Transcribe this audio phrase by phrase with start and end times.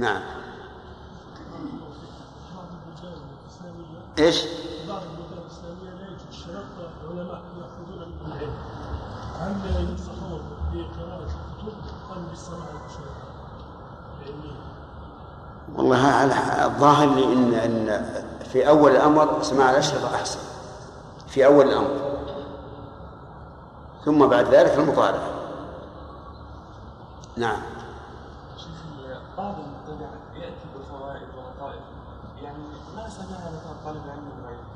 [0.00, 0.22] نعم
[4.18, 4.44] إيش؟
[4.88, 5.02] بعض
[5.42, 6.60] الاسلاميه لا
[7.10, 10.42] علماء ياخذون العلم ينصحون
[10.72, 11.90] بقراءه الكتب؟
[15.76, 16.24] والله
[16.66, 18.04] الظاهر ان ان
[18.52, 20.40] في أول الأمر سماع الأشرطة أحسن
[21.28, 22.00] في أول الأمر
[24.04, 25.30] ثم بعد ذلك المطالعه
[27.36, 27.60] نعم
[29.40, 31.82] بعض المبتدع ياتي بفوائد ولطائف
[32.42, 32.64] يعني
[32.96, 34.66] ما سمعها مثلا طالب علم من غيره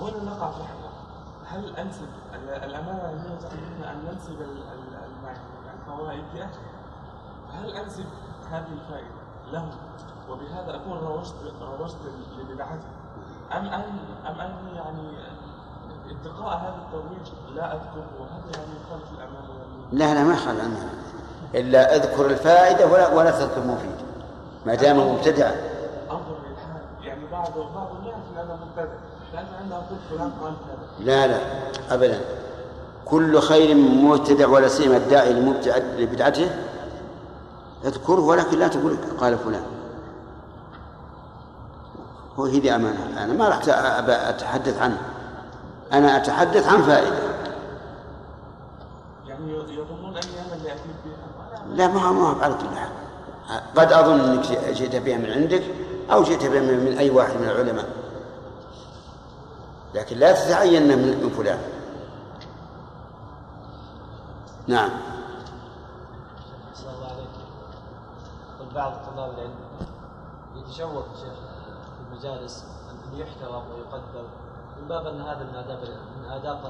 [0.00, 0.92] وهنا نقع في حيرة
[1.46, 2.08] هل أنسب
[2.64, 4.36] الأمانة العلميه تقول أن ننسب
[5.86, 6.50] الفوائد لاهله
[7.52, 8.04] هل أنسب
[8.50, 9.20] هذه الفائدة
[9.52, 9.70] له
[10.30, 11.34] وبهذا أكون روجت
[11.78, 11.96] روجت
[12.38, 12.88] لبدعته
[13.52, 15.10] أم ان أم أن يعني
[16.10, 19.50] اتقاء هذا الترويج لا اذكره وهذا يعني يخالف الأمانة
[19.92, 20.92] لا لا ما يخالف الأمانة.
[21.54, 23.96] إلا أذكر الفائدة ولا ولا تذكر المفيد.
[24.66, 25.54] ما دام مبتدعا.
[26.10, 28.92] انظر للحال يعني بعض بعض يعرف ان أنا مبتدع
[29.34, 31.40] لأن عنده قلت فلان قال كذا لا لا
[31.90, 32.20] ابدا.
[33.04, 35.32] كل خير مبتدع ولا سيما الداعي
[35.98, 36.50] لبدعته
[37.84, 39.62] اذكره ولكن لا تقول قال فلان.
[42.38, 43.24] هو هذه أمانة.
[43.24, 43.60] أنا ما راح
[44.28, 44.98] أتحدث عنه.
[45.92, 47.16] أنا أتحدث عن فائدة.
[49.28, 52.90] يعني يظنون أنا اللي أتيت بها لا ما هو ما على كل حال
[53.76, 55.62] قد أظن أنك جئت بها من عندك
[56.12, 57.99] أو جئت بها من أي واحد من العلماء.
[59.94, 61.60] لكن لا تتعين من فلان.
[64.66, 64.90] نعم.
[68.74, 69.54] بعض طلاب العلم
[70.54, 71.38] يتشوق شيخ
[72.00, 74.24] المجالس أن يحترم ويقدر
[74.80, 75.78] من باب أن هذا من آداب
[76.18, 76.60] من آداب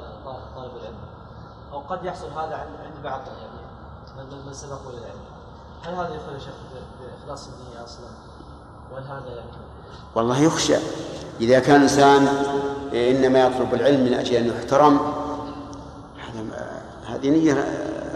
[0.57, 0.99] طالب العلم.
[1.73, 5.25] أو قد يحصل هذا عند بعض يعني من سبقوا إلى العلم.
[5.83, 6.55] هل هذا يا شيخ
[7.01, 8.09] بإخلاص النية أصلا؟
[8.93, 9.51] وهل هذا يعني
[10.15, 10.77] والله يخشى.
[11.41, 12.27] إذا كان الإنسان
[12.95, 15.01] إنما يطلب العلم من أجل أن يحترم
[16.29, 16.45] هذا
[17.07, 17.65] هذه نية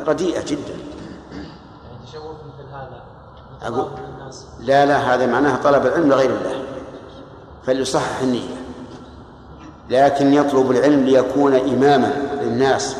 [0.06, 0.74] رديئة جدا.
[1.32, 1.48] يعني
[2.06, 3.02] تشوف مثل هذا
[3.62, 3.90] أقول
[4.60, 6.62] لا لا هذا معناه طلب العلم لغير الله
[7.66, 8.56] فليصحح النية.
[9.90, 12.12] لكن يطلب العلم ليكون إماما
[12.42, 12.96] للناس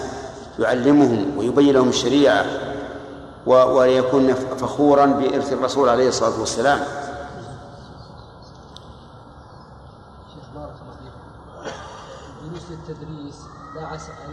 [0.58, 2.46] يعلمهم ويبين لهم الشريعة
[3.46, 6.78] وليكون فخورا بإرث الرسول عليه الصلاة والسلام
[10.34, 11.20] شيخ بارك الله فيكم
[12.44, 13.36] الجلوس للتدريس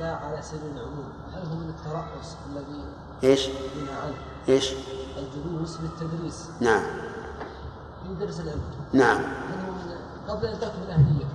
[0.02, 1.10] لا لا على سبيل العموم.
[1.34, 2.84] هل هو من الترأس الذي
[3.24, 3.50] إيش؟
[4.04, 4.14] عنه؟
[4.50, 4.74] إيش؟
[5.18, 6.82] الجلوس للتدريس نعم.
[8.04, 8.62] في درس العلم؟
[8.94, 9.18] نعم.
[9.18, 9.98] هل هو من
[10.28, 11.26] قبل أن تكمل الاهليه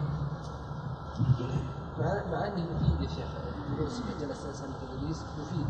[1.99, 3.27] مع مع أنه مفيد يا شيخ
[3.71, 5.67] الجلوس في جلسه التدريس مفيد.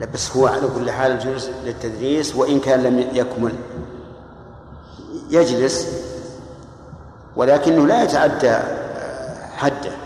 [0.00, 3.54] لا بس هو على كل حال الجلوس للتدريس وإن كان لم يكمل
[5.30, 5.88] يجلس
[7.36, 8.58] ولكنه لا يتعدى
[9.56, 10.01] حده.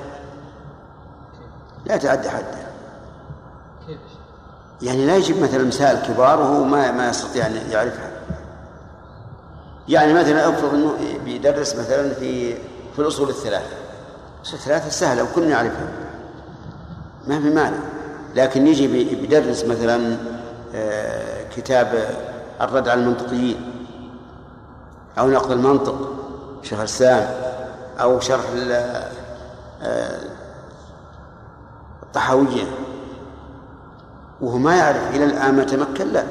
[1.86, 2.66] لا يتعدى حده
[3.86, 3.98] كيف؟
[4.82, 8.10] يعني لا يجيب مثلا مسائل كبار وهو ما ما يستطيع أن يعرفها.
[9.88, 10.92] يعني مثلا افرض إنه
[11.24, 12.54] بيدرس مثلا في
[12.92, 13.76] في الأصول الثلاثة.
[14.38, 15.88] الأصول الثلاثة سهلة وكلنا نعرفها.
[17.26, 17.78] ما في مانع.
[18.34, 20.16] لكن يجي بيدرس مثلا
[20.74, 22.08] آه، كتاب
[22.60, 23.72] الرد على المنطقيين.
[25.18, 26.12] أو نقد المنطق
[26.62, 27.30] شيخ السام
[28.00, 28.44] أو شرح
[32.16, 32.65] الطحاوية.
[34.41, 36.27] وهو ما يعرف إلى الآن ما تمكن لا.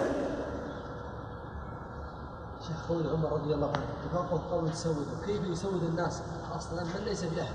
[2.89, 6.21] قول عمر رضي الله عنه اتفاقه قوم يسود كيف يسود الناس؟
[6.57, 7.53] أصلا من ليس بأهل.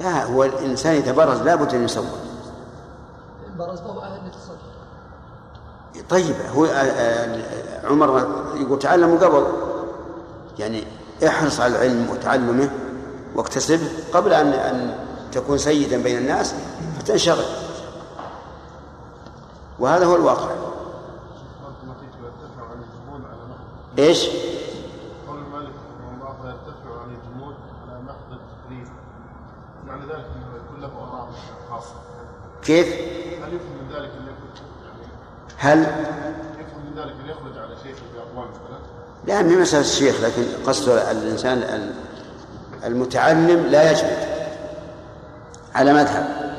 [0.00, 2.06] لا هو الإنسان يتبرز لابد أن يسود.
[3.58, 4.72] برز فهو أهل للتصدق
[6.10, 9.46] طيب هو آه، آه، عمر يقول تعلموا قبل.
[10.58, 10.84] يعني
[11.26, 12.70] احرص على العلم وتعلمه
[13.34, 14.94] واكتسبه قبل أن أن
[15.32, 16.54] تكون سيدا بين الناس.
[17.02, 17.44] فتنشغل
[19.78, 20.50] وهذا هو الواقع
[23.98, 24.26] إيش؟
[25.28, 27.54] قول المالك رحمه الله يرتفع عن الجمود
[27.88, 28.38] على محض
[29.86, 31.28] معنى ذلك أنه يكون له آراء
[31.70, 31.94] خاصة
[32.62, 32.86] كيف؟
[33.44, 34.50] هل يفهم من ذلك أن يكون
[34.84, 35.06] يعني
[35.56, 35.80] هل
[36.60, 38.78] يفهم من ذلك أن يخرج على شيخ باقوال مثلا؟
[39.26, 41.92] لا من مسألة الشيخ لكن قصد الإنسان
[42.84, 44.18] المتعلم لا يجمد
[45.74, 46.51] على مذهب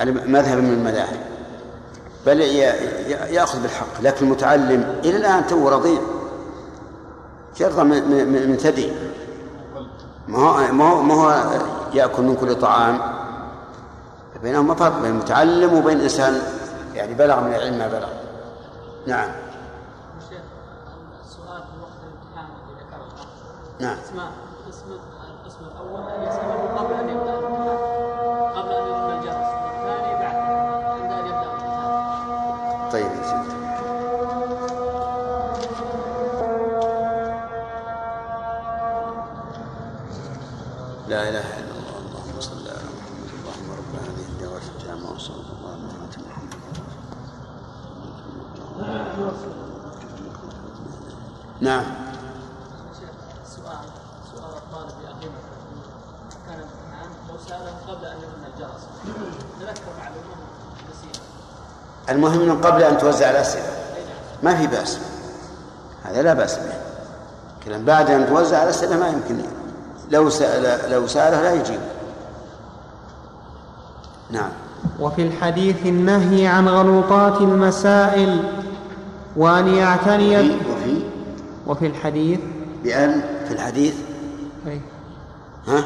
[0.00, 1.20] على مذهب من المذاهب.
[2.26, 2.40] بل
[3.30, 6.00] يأخذ بالحق لكن المتعلم إلى الآن تو رضيع.
[7.56, 8.92] جرى من ثدي.
[10.28, 11.44] ما هو ما هو ما هو
[11.94, 13.00] يأكل من كل طعام.
[14.42, 16.42] بينهما فرق بين المتعلم وبين إنسان
[16.94, 18.08] يعني بلغ من العلم ما بلغ.
[19.06, 19.28] نعم.
[20.28, 20.40] شيخ
[21.28, 22.48] سؤال في وقت الامتحان
[23.80, 23.96] نعم.
[24.66, 24.86] القسم
[25.44, 26.00] القسم الأول
[41.20, 45.68] لا إله إلا الله اللهم صل على محمد اللهم رب هذه الدعوه التامه وصلى الله
[45.68, 46.56] على محمد.
[51.60, 51.84] نعم.
[53.44, 53.84] السؤال
[54.32, 54.96] سؤال الطالب
[57.88, 58.82] قبل ان الجرس
[62.08, 63.72] المهم من قبل أن توزع الأسئلة.
[64.42, 64.98] ما في بأس.
[66.04, 66.74] هذا لا بأس به.
[67.64, 69.59] كلام بعد أن توزع الأسئلة ما يمكن
[70.10, 71.80] لو سال لو سأله لا يجيب.
[74.30, 74.50] نعم.
[75.00, 78.42] وفي الحديث النهي عن غلوطات المسائل
[79.36, 81.02] وأن يعتني وفي وفي
[81.66, 82.40] وفي الحديث؟
[82.84, 83.94] بأن في الحديث؟
[84.66, 84.80] أي.
[85.68, 85.84] ها؟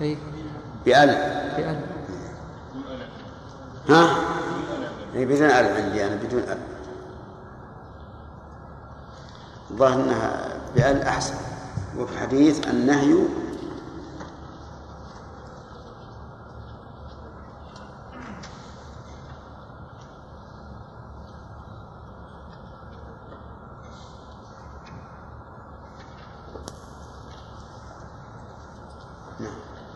[0.00, 0.18] أي.
[0.86, 1.08] بأل
[1.56, 1.80] بأن.
[3.88, 4.08] ها؟
[5.14, 6.58] يعني بدون أل عندي أنا بدون أل
[9.70, 11.34] الظاهر أنها بأل أحسن.
[11.96, 13.14] وفي الحديث النهي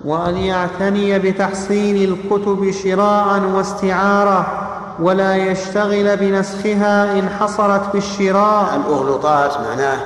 [0.05, 4.69] وأن يعتني بتحصيل الكتب شراء واستعارة
[5.00, 8.77] ولا يشتغل بنسخها إن حصلت بالشراء.
[8.77, 9.99] الأغلوطات معناه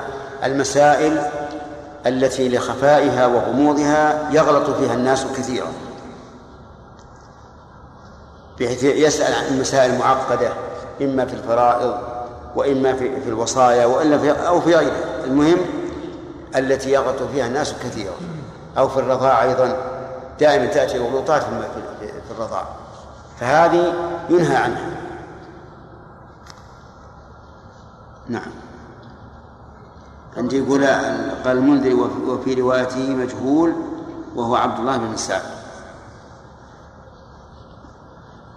[0.45, 1.19] المسائل
[2.07, 5.67] التي لخفائها وغموضها يغلط فيها الناس كثيرا.
[8.61, 10.49] بحيث يسأل عن المسائل المعقدة
[11.03, 11.95] إما في الفرائض
[12.57, 15.25] وإما في, في الوصايا وإلا في أو في غيرها.
[15.25, 15.59] المهم
[16.57, 18.15] التي يغلط فيها الناس كثيرا.
[18.79, 19.77] أو في الرضاع أيضا.
[20.41, 21.63] دائما تأتي الغلوطات في الم-
[22.01, 22.65] في- في الرضاع.
[23.41, 23.93] فهذه
[24.31, 24.97] ينهى عنها.
[28.29, 28.51] نعم.
[30.39, 30.85] عندي يقول
[31.45, 33.73] قال المنذري وفي- روايته مجهول
[34.37, 35.41] وهو عبد الله بن سعد.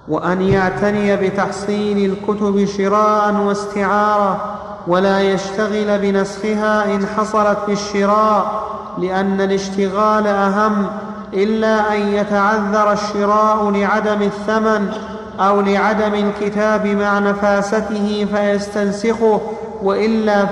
[0.07, 4.55] وأن يعتني بتحصيل الكتب شراء واستعارة
[4.87, 8.63] ولا يشتغل بنسخها إن حصلت بالشراء
[8.97, 10.87] لأن الاشتغال أهم
[11.33, 14.91] إلا أن يتعذر الشراء لعدم الثمن
[15.39, 19.41] أو لعدم الكتاب مع نفاسته فيستنسخه
[19.83, 20.45] وإلا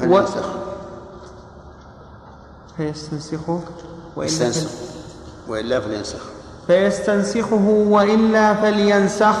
[0.00, 0.46] فلينسخ
[2.78, 2.80] و...
[2.80, 3.60] فلينسخ فيستنسخه
[4.16, 4.66] وإلا فل...
[5.48, 6.20] وإلا فلينسخ.
[6.66, 9.36] فيستنسخه وإلا فلينسخ.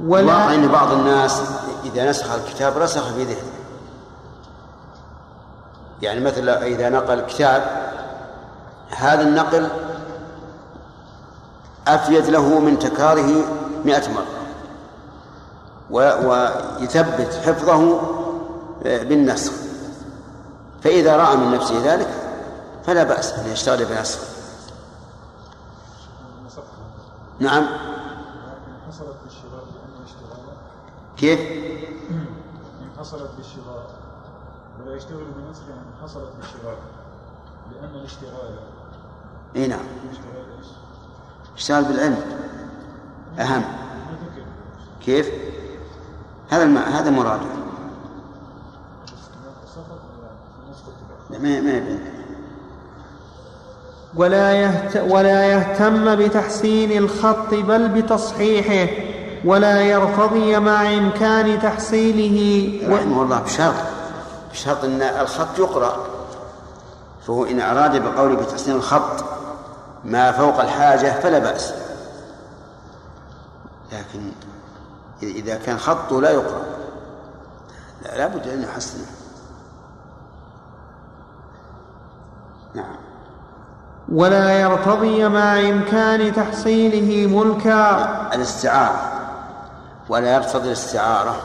[0.00, 1.42] الواقع ولا أن بعض الناس
[1.84, 3.50] إذا نسخ الكتاب رسخ في ذهنه.
[6.02, 7.90] يعني مثلا إذا نقل كتاب
[8.90, 9.68] هذا النقل
[11.88, 13.44] أفيد له من تكراره
[13.84, 14.26] مئة مرة.
[15.90, 18.00] ويثبت حفظه
[18.84, 19.52] بالنسخ.
[20.82, 22.08] فإذا رأى من نفسه ذلك
[22.86, 24.18] فلا بأس أن يشتغل بنسخ
[27.40, 27.66] نعم.
[28.88, 30.56] حصلت بالشراء لأن اشتغال
[31.16, 31.40] كيف؟
[32.10, 32.26] إن
[32.98, 33.90] حصلت بالشراء.
[34.80, 36.78] ولا يشتغل بنسخ إن حصلت بالشراء.
[37.72, 38.58] لأن الاشتغال
[39.56, 39.84] إي نعم؟
[41.56, 42.22] اشتغل بالعلم.
[43.38, 43.60] أهم.
[43.60, 44.44] ما ذكر.
[45.04, 45.30] كيف؟
[46.50, 46.78] هذا الم...
[46.78, 47.60] هذا مراده
[49.74, 52.00] سقط في نسخ الكتاب لا، ما ما يبين.
[54.14, 58.92] ولا, يهت ولا يهتم بتحسين الخط بل بتصحيحه
[59.44, 62.78] ولا يرتضي مع إمكان تحصيله.
[62.88, 62.96] و...
[62.96, 63.74] رحمه الله بشرط
[64.52, 66.06] بشرط أن الخط يقرأ.
[67.26, 69.24] فهو إن أراد بقوله بتحسين الخط
[70.04, 71.74] ما فوق الحاجة فلا بأس.
[73.92, 74.20] لكن
[75.22, 76.62] إذا كان خطه لا يقرأ.
[78.04, 79.19] لا لابد أن يحسنه.
[84.10, 88.06] ولا يرتضي مع إمكان تحصيله ملكا.
[88.34, 89.12] الاستعارة.
[90.08, 91.36] ولا يقتضي الاستعارة.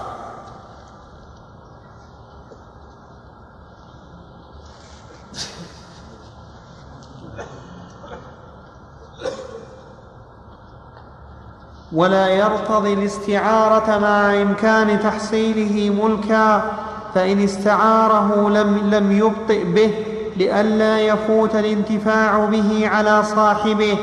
[11.92, 16.72] ولا يرتضي الاستعارة مع إمكان تحصيله ملكا
[17.16, 23.98] فإن استعاره لم, لم يبطئ به لئلا يفوت الانتفاع به على صاحبه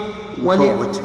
[0.45, 1.01] ول- يفوت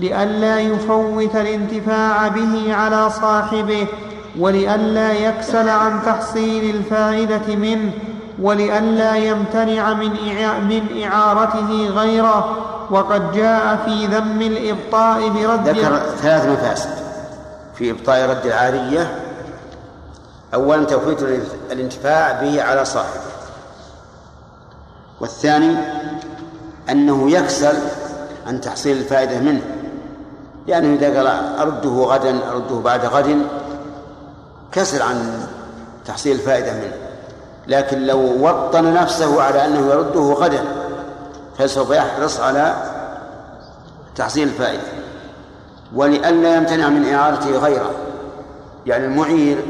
[0.00, 3.86] لئلا يفوت الانتفاع به على صاحبه
[4.38, 7.90] ولئلا يكسل عن تحصيل الفائدة منه
[8.42, 10.10] ولئلا يمتنع من
[10.68, 12.56] من إعارته غيره.
[12.90, 16.90] وقد جاء في ذم الإبطاء برد ذكر ثلاث مفاسد
[17.78, 19.18] في إبطاء رد العارية.
[20.54, 21.22] أولا توفيت
[21.72, 23.31] الانتفاع به على صاحبه.
[25.22, 25.76] والثاني
[26.90, 27.74] أنه يكسل
[28.46, 29.62] عن تحصيل الفائدة منه
[30.66, 31.26] لأنه إذا قال
[31.58, 33.38] أرده غدا أرده بعد غد
[34.72, 35.46] كسل عن
[36.04, 36.92] تحصيل الفائدة منه.
[37.66, 40.64] لكن لو وطن نفسه على أنه يرده غدا
[41.58, 42.74] فسوف يحرص على
[44.16, 44.82] تحصيل الفائدة.
[45.94, 47.90] ولئلا يمتنع من إعارته غيره.
[48.86, 49.64] يعني المعير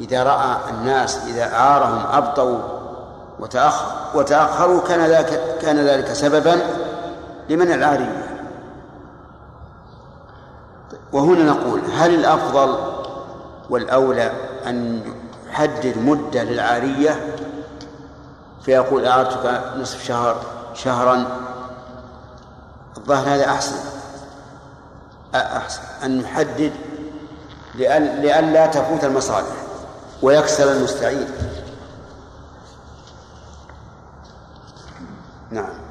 [0.00, 2.58] إذا رأى الناس إذا أعارهم أبطوا
[3.42, 6.62] وتأخر وتأخروا كان ذلك كان ذلك سببا
[7.48, 8.22] لمنع العارية
[11.12, 12.76] وهنا نقول هل الأفضل
[13.70, 14.32] والأولى
[14.66, 15.00] أن
[15.50, 17.36] يحدد مدة للعارية؟
[18.64, 20.36] فيقول أعرتك نصف شهر
[20.74, 21.26] شهرا.
[22.96, 23.76] الظاهر هذا أحسن
[25.34, 26.72] أحسن أن نحدد
[27.74, 29.56] لئلا تفوت المصالح
[30.22, 31.28] ويكسل المستعين.
[35.52, 35.82] نعم.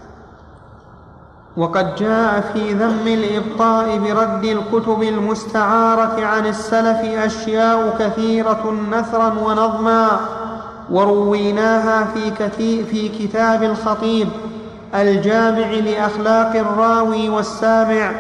[1.58, 10.20] وقد جاء في ذم الإبطاء برد الكتب المستعارة عن السلف أشياء كثيرة نثرا ونظما
[10.92, 12.08] ورويناها
[12.58, 14.28] في, في كتاب الخطيب
[14.96, 18.12] الجامع لأخلاق الراوي والسامع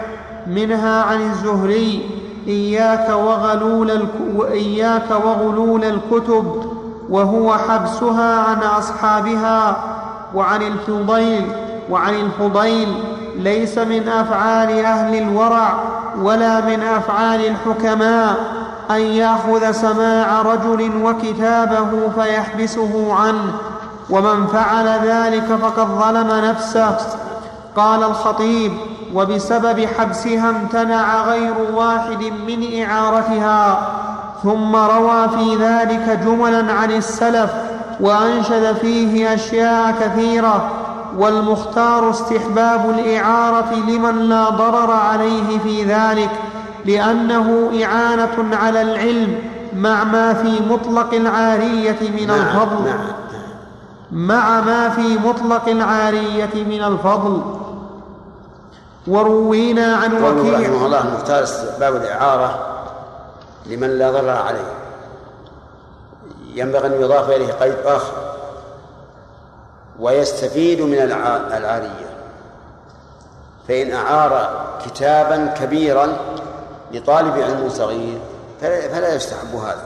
[0.48, 2.10] منها عن الزهري
[2.48, 6.63] إياك وغلول, وإياك وغلول الكتب
[7.10, 9.90] وهو حبسها عن أصحابها
[10.35, 11.51] وعن الفضيل
[11.89, 13.03] وعن الفضيل
[13.35, 15.73] ليس من أفعال أهل الورع
[16.21, 18.35] ولا من أفعال الحكماء
[18.91, 23.53] أن يأخذ سماع رجل وكتابه فيحبسه عنه.
[24.09, 26.97] ومن فعل ذلك فقد ظلم نفسه.
[27.75, 28.73] قال الخطيب
[29.13, 33.88] وبسبب حبسها امتنع غير واحد من إعارتها.
[34.43, 37.70] ثم روى في ذلك جملا عن السلف
[38.01, 40.72] وأنشد فيه أشياء كثيرة
[41.17, 46.29] والمختار استحباب الإعارة لمن لا ضرر عليه في ذلك
[46.86, 49.36] لأنه إعانة على العلم
[49.75, 52.86] مع ما في مطلق العارية من نعم الفضل.
[52.86, 53.00] نعم
[54.12, 57.41] مع ما في مطلق العارية من الفضل.
[59.08, 62.60] وروينا عن وكيع رحمه الله المختار استحباب الإعارة
[63.65, 64.80] لمن لا ضرر عليه.
[66.51, 68.13] ينبغي أن يضاف إليه قيد آخر
[70.00, 72.10] ويستفيد من الع- العارية.
[73.67, 76.17] فإن أعار كتابا كبيرا
[76.91, 78.20] لطالب علم صغير
[78.62, 79.84] فلا فلا يستحب هذا.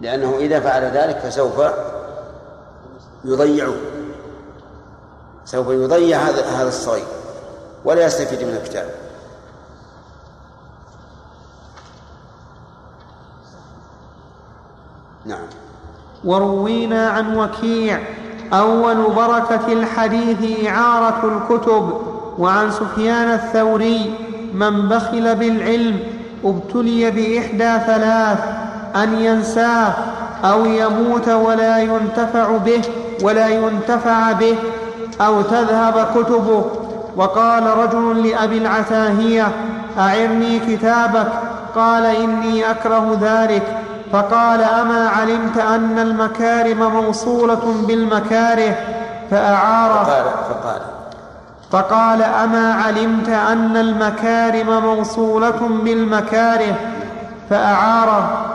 [0.00, 1.60] لأنه إذا فعل ذلك فسوف
[3.24, 3.74] يضيعه
[5.44, 7.04] سوف يضيع هذا هذا الصغير
[7.84, 8.90] ولا يستفيد من الكتاب.
[15.26, 15.46] نعم.
[16.24, 17.98] وروينا عن وكيع
[18.52, 22.00] أول بركة الحديث إعارة الكتب
[22.38, 24.14] وعن سفيان الثوري
[24.54, 25.98] من بخل بالعلم
[26.44, 28.38] ابتلي بإحدى ثلاث
[28.96, 29.92] أن ينساه
[30.44, 32.82] أو يموت ولا ينتفع به
[33.22, 34.56] ولا ينتفع به
[35.20, 36.64] أو تذهب كتبه.
[37.16, 39.48] وقال رجل لأبي العتاهية
[39.98, 41.28] أعرني كتابك
[41.74, 43.85] قال إني أكره ذلك.
[44.16, 48.74] فقال أما علمت أن المكارم موصولة بالمكاره
[49.30, 50.80] فأعاره فقال فقال.
[51.70, 56.74] فقال أما علمت أن المكارم موصولة بالمكاره
[57.50, 58.46] فأعاره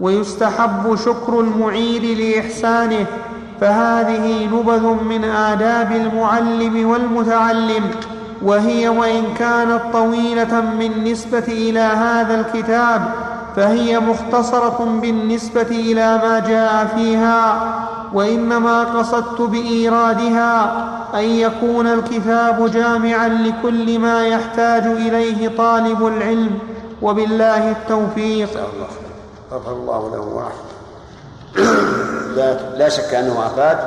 [0.00, 3.06] ويستحب شكر المعير لإحسانه
[3.60, 7.90] فهذه نبذ من آداب المعلم والمتعلم
[8.42, 13.25] وهي وإن كانت طويلة بالنسبة إلى هذا الكتاب
[13.56, 17.72] فهي مختصرة بالنسبة إلى ما جاء فيها
[18.12, 26.58] وإنما قصدت بإيرادها أن يكون الكتاب جامعا لكل ما يحتاج إليه طالب العلم
[27.02, 28.50] وبالله التوفيق.
[28.50, 28.88] الله.
[29.52, 30.66] غفر الله له ورحمه
[32.36, 33.78] لا, لا شك أنه أفاد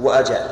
[0.00, 0.50] وأجاب.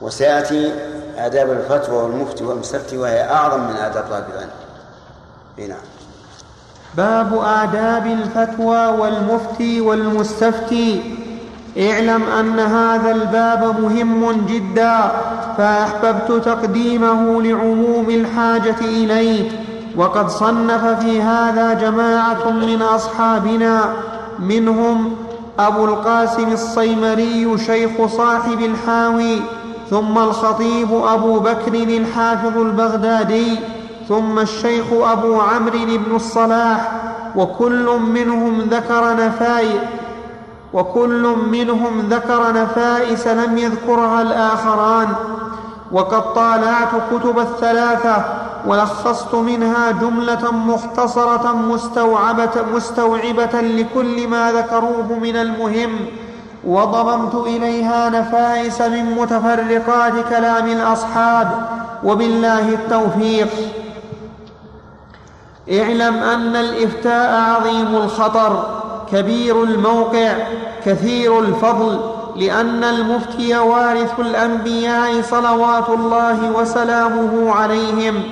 [0.00, 0.72] وسيأتي
[1.18, 4.50] آداب الفتوى والمفتي والمستفتي وهي أعظم من آداب طالب العلم
[5.68, 5.78] نعم.
[6.96, 11.02] باب آداب الفتوى والمفتي والمستفتي.
[11.78, 15.10] اعلم أن هذا الباب مهم جدا
[15.58, 19.50] فأحببت تقديمه لعموم الحاجة إليه.
[19.96, 23.92] وقد صنف في هذا جماعة من أصحابنا
[24.38, 25.16] منهم
[25.58, 29.40] أبو القاسم الصيمري شيخ صاحب الحاوي
[29.94, 33.58] ثم الخطيب أبو بكر الحافظ البغدادي
[34.08, 36.92] ثم الشيخ أبو عمرو بن الصلاح
[37.36, 39.80] وكل منهم ذكر نفائس
[40.72, 45.08] وكل منهم ذكر نفائس لم يذكرها الآخران.
[45.92, 48.24] وقد طالعت كتب الثلاثة
[48.66, 55.90] ولخصت منها جملة مختصرة مستوعبة, مستوعبة لكل ما ذكروه من المهم.
[56.66, 61.50] وضممت إليها نفائس من متفرقات كلام الأصحاب
[62.04, 63.48] وبالله التوفيق.
[65.72, 68.80] اعلم أن الإفتاء عظيم الخطر
[69.12, 70.32] كبير الموقع
[70.84, 72.00] كثير الفضل
[72.36, 78.22] لأن المفتي وارث الأنبياء صلوات الله وسلامه عليهم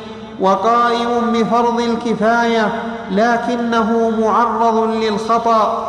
[0.41, 2.73] وقائم بفرض الكفاية
[3.11, 5.89] لكنه معرض للخطأ.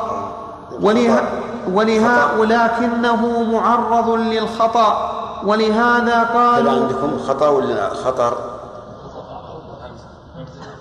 [0.81, 1.23] وله
[1.71, 5.13] ولها ولكنه معرض للخطأ
[5.45, 8.37] ولهذا هل قالوا عندكم خطأ ولا خطر؟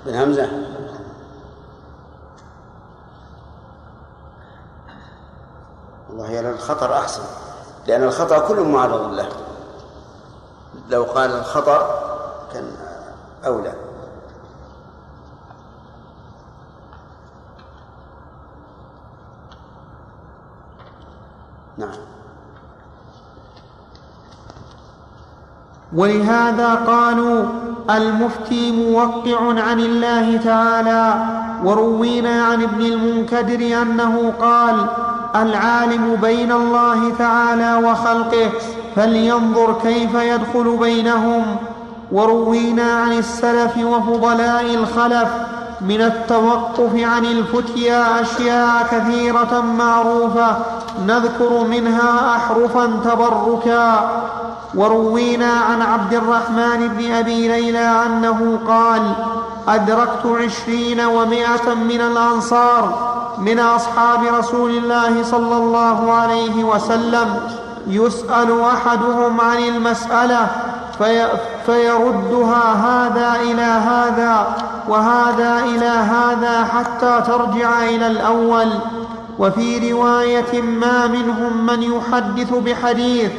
[0.06, 0.48] بالهمزة
[6.10, 7.22] والله يا الخطر أحسن
[7.86, 9.28] لأن الخطأ كله معرض له.
[10.88, 12.02] لو قال الخطأ
[12.52, 12.70] كان
[13.46, 13.91] أولى.
[21.78, 21.88] نعم.
[25.96, 27.44] ولهذا قالوا
[27.90, 31.14] المفتي موقع عن الله تعالى
[31.64, 34.86] وروينا عن ابن المنكدر أنه قال
[35.36, 38.50] العالم بين الله تعالى وخلقه
[38.96, 41.56] فلينظر كيف يدخل بينهم.
[42.12, 45.28] وروينا عن السلف وفضلاء الخلف
[45.88, 50.56] من التوقف عن الفتيا أشياء كثيرة معروفة
[51.06, 54.10] نذكر منها أحرفا تبركا.
[54.74, 59.02] وروينا عن عبد الرحمن بن أبي ليلى أنه قال
[59.68, 67.40] أدركت عشرين ومائة من الأنصار من أصحاب رسول الله صلى الله عليه وسلم
[67.86, 70.46] يسأل أحدهم عن المسألة
[70.98, 71.28] في
[71.66, 74.56] فيردها هذا إلى هذا
[74.88, 78.68] وهذا إلى هذا حتى ترجع إلى الأول.
[79.38, 83.32] وفي رواية ما منهم من يحدث بحديث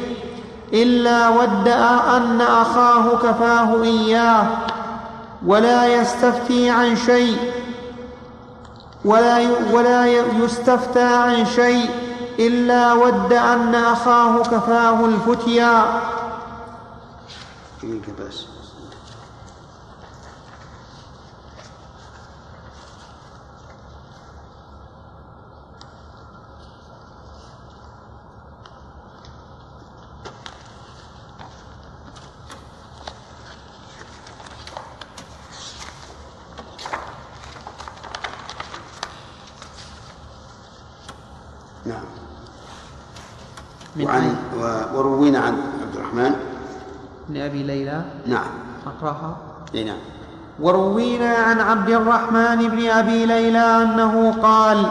[0.72, 4.46] إلا ودأ أن أخاه كفاه إياه
[5.46, 7.36] ولا يستفتي عن شيء
[9.04, 9.38] ولا
[9.72, 10.06] ولا
[10.42, 11.90] يستفتى عن شيء
[12.38, 15.84] إلا ود أن أخاه كفاه الفتيا.
[17.90, 18.46] يمكن بس
[41.86, 42.04] نعم.
[44.00, 44.36] وعن
[44.94, 46.53] وروينا عن عبد الرحمن.
[47.28, 48.46] بن ابي ليلى نعم.
[48.86, 49.36] أقرأها.
[49.74, 49.96] إي نعم.
[50.60, 54.86] وروينا عن عبد الرحمن بن أبي ليلى أنه قال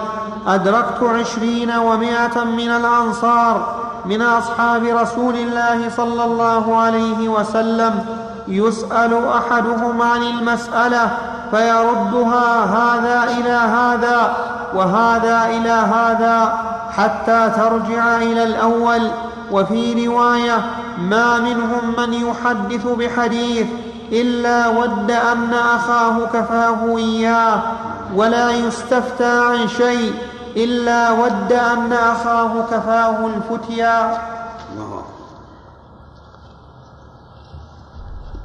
[0.47, 8.05] أدركت عشرين ومائة من الأنصار من أصحاب رسول الله صلى الله عليه وسلم
[8.47, 11.09] يسأل أحدهم عن المسألة
[11.51, 14.35] فيردها هذا إلى هذا
[14.75, 16.59] وهذا إلى هذا
[16.97, 19.07] حتى ترجع إلى الأول.
[19.53, 20.65] وفي رواية
[20.97, 23.67] ما منهم من يحدث بحديث
[24.11, 27.61] إلا ود أن أخاه كفاه إياه
[28.15, 30.13] ولا يستفتى عن شيء
[30.57, 34.17] إلا ود أن أخاه كفاه الفتيا.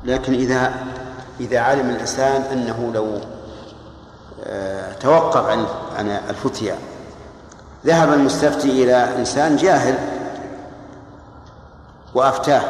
[0.05, 0.73] لكن إذا
[1.41, 3.07] إذا علم الإنسان أنه لو
[4.45, 5.67] آه، توقف عن
[5.99, 6.77] عن الفتيا
[7.87, 10.18] ذهب المستفتي إلى إنسان جاهل
[12.15, 12.63] وأفتاه.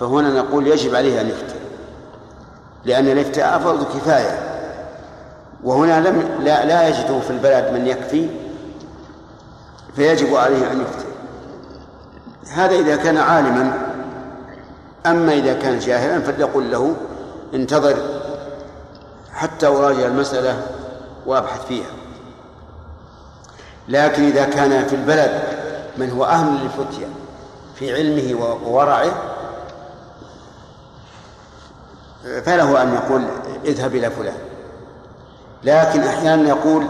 [0.00, 1.56] فهنا نقول يجب عليه أن يفتي.
[2.84, 4.38] لأن الإفتاء فرض كفاية.
[5.64, 8.28] وهنا لم لا, لا يجد في البلد من يكفي
[9.96, 11.06] فيجب عليه أن يفتي.
[12.52, 13.72] هذا إذا كان عالما.
[15.06, 16.96] أما إذا كان جاهلا فليقل له
[17.54, 17.96] انتظر
[19.32, 20.62] حتى أراجع المسألة
[21.26, 21.90] وأبحث فيها.
[23.88, 25.42] لكن إذا كان في البلد
[25.98, 27.06] من هو أهل للفتية
[27.78, 29.12] في علمه وورعه
[32.44, 33.24] فله أن يقول
[33.64, 34.36] اذهب إلى فلان
[35.64, 36.86] لكن أحيانا يقول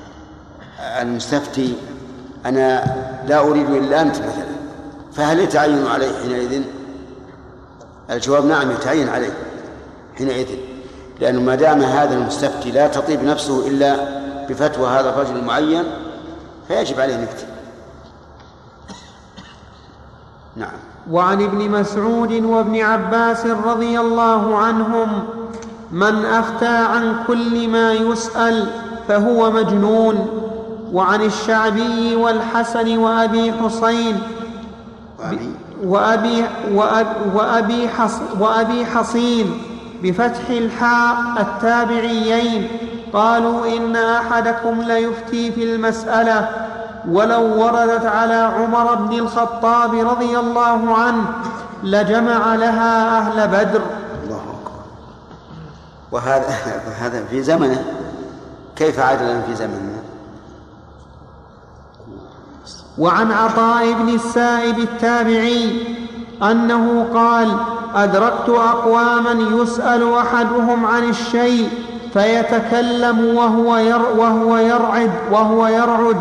[1.02, 1.76] المستفتي
[2.46, 2.84] أنا
[3.26, 4.52] لا أريد إلا أنت مثلا
[5.12, 6.62] فهل يتعين عليه حينئذ؟
[8.10, 9.32] الجواب نعم يتعين عليه
[10.18, 10.48] حينئذ
[11.20, 13.96] لأنه ما دام هذا المستفتي لا تطيب نفسه إلا
[14.48, 15.84] بفتوى هذا الرجل المعين
[16.68, 17.51] فيجب عليه أن يفتي
[20.56, 20.78] نعم.
[21.10, 25.08] وعن ابن مسعود وابن عباس رضي الله عنهم
[25.92, 28.66] من أفتى عن كل ما يسأل
[29.08, 30.42] فهو مجنون.
[30.92, 34.20] وعن الشعبي والحسن وأبي حسين
[35.84, 36.44] وأبي,
[37.34, 39.62] وأبي, حص وأبي حصين
[40.02, 42.68] بفتح الحاء التابعيين
[43.12, 46.48] قالوا إن أحدكم ليفتي في المسألة
[47.08, 51.24] ولو وردت على عمر بن الخطاب رضي الله عنه
[51.82, 53.80] لجمع لها أهل بدر.
[54.24, 54.80] الله أكبر.
[56.12, 56.48] وهذا
[57.00, 57.84] هذا في زمنه.
[58.76, 60.02] كيف عاد لنا في زمننا
[62.98, 65.82] وعن عطاء بن السائب التابعي
[66.42, 67.56] أنه قال
[67.94, 71.68] أدركت أقواما يسأل أحدهم عن الشيء
[72.12, 76.16] فيتكلم وهو ير وهو يرعد وهو يرعد.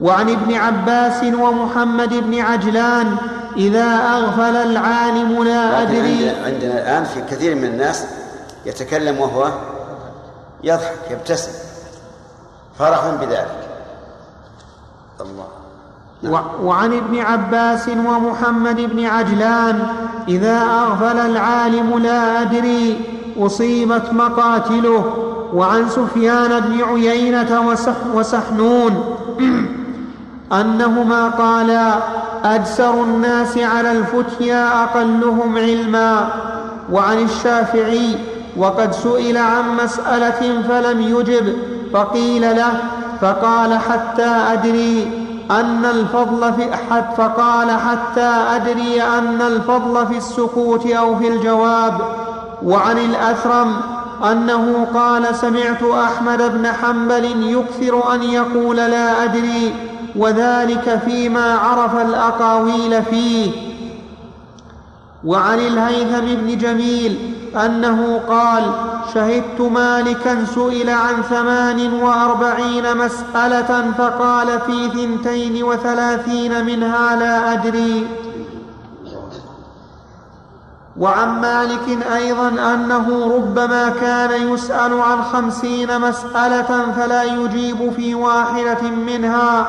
[0.00, 3.16] وعن ابن عباس ومحمد بن عجلان
[3.56, 6.30] إذا أغفل العالم لا أدري.
[6.30, 8.04] عندنا الآن في كثير من الناس
[8.66, 9.50] يتكلم وهو
[10.64, 11.52] يضحك يبتسم.
[12.78, 13.68] فرح بذلك.
[15.20, 15.46] الله.
[16.22, 16.44] نعم.
[16.62, 19.86] وعن ابن عباس ومحمد بن عجلان
[20.28, 23.00] إذا أغفل العالم لا أدري
[23.38, 25.14] أصيبت مقاتله.
[25.54, 29.16] وعن سفيان بن عيينة وسح وسحنون
[30.52, 31.94] أنهما قالا
[32.44, 36.28] أجسر الناس على الفتيا أقلهم علما.
[36.92, 38.16] وعن الشافعي
[38.56, 41.56] وقد سئل عن مسألة فلم يجب
[41.92, 42.72] فقيل له
[43.20, 51.16] فقال حتى أدري أن الفضل في أحد فقال حتى أدري أن الفضل في السكوت أو
[51.16, 52.00] في الجواب.
[52.62, 53.76] وعن الأثرم
[54.32, 59.74] أنه قال سمعت أحمد بن حنبل يكثر أن يقول لا أدري
[60.18, 63.50] وذلك فيما عرف الأقاويل فيه.
[65.24, 67.32] وعن الهيثم بن جميل
[67.64, 68.62] أنه قال
[69.14, 78.06] شهدت مالكا سئل عن ثمان وأربعين مسألة فقال في ثنتين وثلاثين منها لا أدري.
[80.98, 89.66] وعن مالك أيضا أنه ربما كان يسأل عن خمسين مسألة فلا يجيب في واحدة منها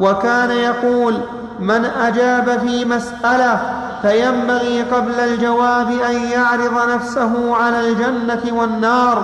[0.00, 1.14] وكان يقول
[1.60, 3.60] من أجاب في مسألة
[4.02, 9.22] فينبغي قبل الجواب أن يعرض نفسه على الجنة والنار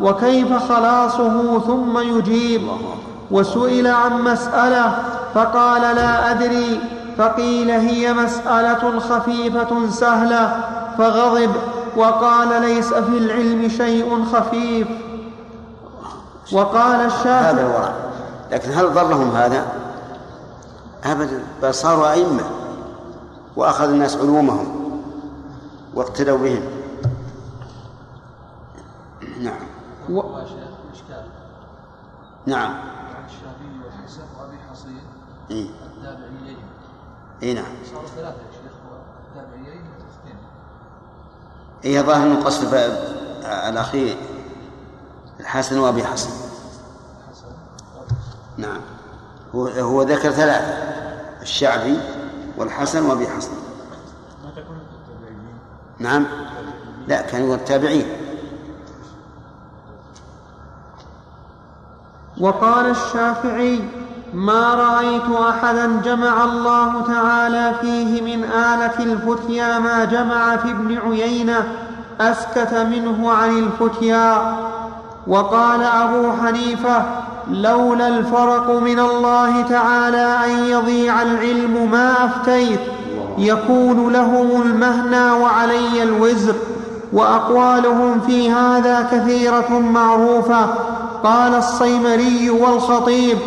[0.00, 2.62] وكيف خلاصه ثم يجيب؟
[3.30, 4.92] وسئل عن مسألة
[5.34, 6.80] فقال لا أدري.
[7.18, 10.56] فقيل هي مسألة خفيفة سهلة
[11.00, 11.50] فغضب
[11.96, 14.88] وقال ليس في العلم شيء خفيف.
[16.52, 17.94] وقال الشافعي هذا الورع
[18.50, 19.66] لكن هل ضرهم هذا؟
[21.04, 22.44] أبدا بل صاروا أئمة
[23.56, 24.92] وأخذ الناس علومهم
[25.94, 26.62] واقتدوا بهم.
[29.40, 29.60] نعم.
[30.10, 30.22] و...
[32.46, 32.74] نعم.
[33.26, 35.02] الشافعي والحسن وأبي حصين
[35.50, 36.56] إيه؟ التابعيين.
[37.42, 37.64] اي نعم.
[37.92, 38.72] صاروا ثلاثة يا شيخ
[39.28, 40.36] التابعيين واثنين
[41.84, 42.74] اي ظاهر انه قصد
[43.44, 44.16] الاخير
[45.40, 46.30] الحسن وأبي حصن
[48.56, 48.80] نعم.
[49.54, 50.66] هو هو ذكر ثلاثة
[51.42, 51.98] الشعبي
[52.56, 53.52] والحسن وأبي حصن
[55.98, 56.26] نعم.
[57.08, 58.06] لا كانوا التابعين.
[62.40, 63.99] وقال الشافعي
[64.34, 71.64] ما رأيت أحدا جمع الله تعالى فيه من آلة الفتيا ما جمع في ابن عيينة
[72.20, 74.56] أسكت منه عن الفتيا.
[75.26, 77.02] وقال أبو حنيفة
[77.50, 82.80] لولا الفرق من الله تعالى أن يضيع العلم ما أفتيت
[83.38, 86.54] يكون لهم المهنى وعلي الوزر.
[87.12, 90.66] وأقوالهم في هذا كثيرة معروفة.
[91.24, 93.38] قال الصيمري والخطيب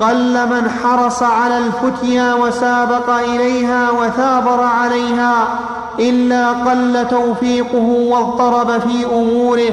[0.00, 5.48] قل من حرص على الفتيا وسابق إليها وثابر عليها
[5.98, 9.72] إلا قل توفيقه واضطرب في أموره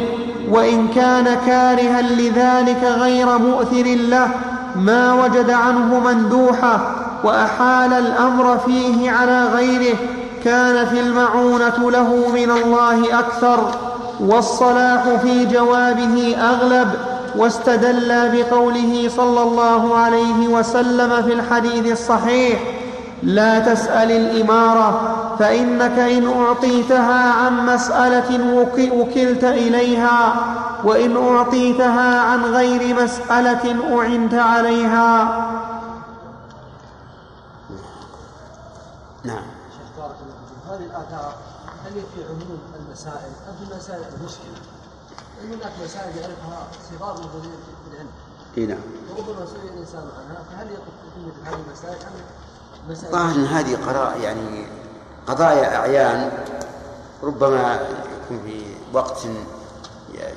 [0.51, 4.29] وإن كان كارها لذلك غير مؤثر له
[4.75, 6.79] ما وجد عنه مندوحة
[7.23, 9.95] وأحال الأمر فيه على غيره
[10.43, 13.71] كانت المعونة له من الله أكثر
[14.19, 22.59] والصلاح في جوابه أغلب واستدل بقوله صلى الله عليه وسلم في الحديث الصحيح
[23.23, 28.55] لا تسأل الإمارة فإنك إن أعطيتها عن مسألة
[28.93, 30.35] وكلت إليها
[30.83, 35.23] وإن أعطيتها عن غير مسألة أعنت عليها.
[39.23, 39.43] نعم.
[39.71, 41.33] شيخ بارك الله فيكم هذه الآثار
[41.85, 44.61] هل هي في عموم المسائل أم في المسائل المشكلة؟
[45.37, 46.44] لأن هناك مسائل يعرفها
[47.05, 47.51] صغار موجودين
[47.85, 48.09] في العلم.
[48.57, 48.79] إي نعم.
[49.09, 53.75] وربما سئل الإنسان عنها فهل يقف في مثل هذه المسائل أم مسائل ظاهر ان هذه
[53.75, 54.67] قضاء يعني
[55.27, 56.31] قضايا أعيان
[57.23, 57.79] ربما
[58.23, 59.17] يكون في وقت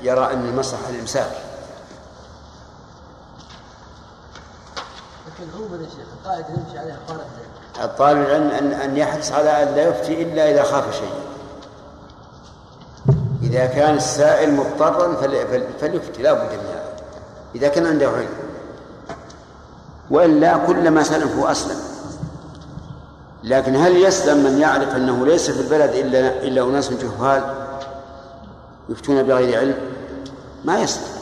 [0.03, 1.33] يرى أن المصلحة الامساك
[5.27, 7.91] لكن عموما يا شيخ القاعدة يمشي عليها طالب العلم.
[7.91, 11.28] الطالب العلم أن أن يحرص على أن لا يفتي إلا إذا خاف شيء.
[13.49, 16.93] إذا كان السائل مضطرا فل- فل- فليفتي لا بد من هذا.
[17.55, 18.29] إذا كان عنده علم.
[20.11, 21.77] والا كل ما سلم فهو أسلم.
[23.45, 27.55] لكن هل يسلم من يعرف أنه ليس في البلد إلا إلا أناس جهال
[28.89, 29.75] يفتون بغير علم؟
[30.65, 31.19] ما يسلم.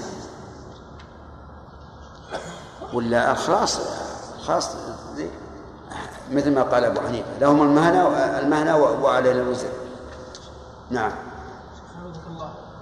[2.92, 3.78] ولا خلاص
[4.46, 4.68] خلاص
[6.32, 8.08] مثل ما قال أبو حنيفة لهم المهنة
[8.38, 9.68] المهنة وعلينا الوزر
[10.90, 11.12] نعم.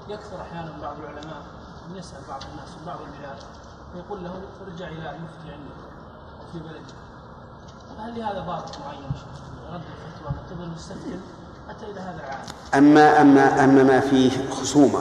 [0.09, 1.43] يكثر أحيانا بعض العلماء
[1.91, 3.39] أن يسأل بعض الناس في بعض البلاد
[3.93, 4.33] فيقول له
[4.67, 5.81] ارجع إلى المفتي عندك
[6.41, 6.95] أو في بلدك
[7.99, 9.11] فهل لهذا ضابط معين
[9.73, 11.19] رد الفتوى من قبل المستفتي
[11.69, 12.45] حتى إلى هذا العالم.
[12.75, 15.01] أما أما أما ما فيه خصومة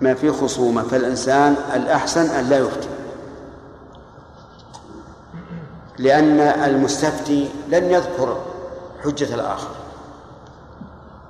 [0.00, 2.88] ما فيه خصومة فالإنسان الأحسن أن لا يفتي.
[5.98, 8.40] لأن المستفتي لن يذكر
[9.04, 9.70] حجة الآخر.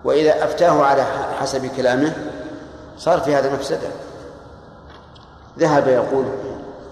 [0.04, 1.04] وإذا أفتاه على
[1.40, 2.37] حسب كلامه
[2.98, 3.88] صار في هذا مفسدة.
[5.58, 6.24] ذهب يقول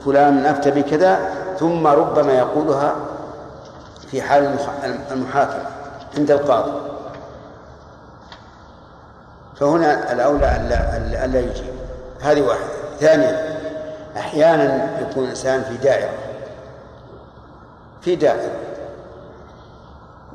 [0.05, 1.19] فلان أفتى بكذا
[1.59, 2.95] ثم ربما يقولها
[4.11, 5.65] في حال المح- المحاكمة
[6.19, 6.73] عند القاضي.
[9.61, 11.75] فهنا الأولى ألا ألا- يجيب.
[12.21, 12.65] هذه واحدة.
[13.01, 13.57] ثانيا
[14.17, 16.11] أحيانا يكون الإنسان في دائرة.
[18.03, 18.51] في دائرة.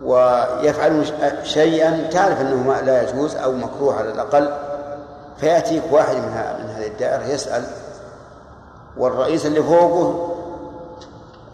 [0.03, 1.05] ويفعل
[1.43, 4.53] شيئا تعرف أنه لا يجوز أو مكروه على الأقل.
[5.41, 6.23] فيأتيك واحد من
[6.63, 7.63] من هذه الدائرة يسأل
[8.97, 10.36] والرئيس اللي فوقه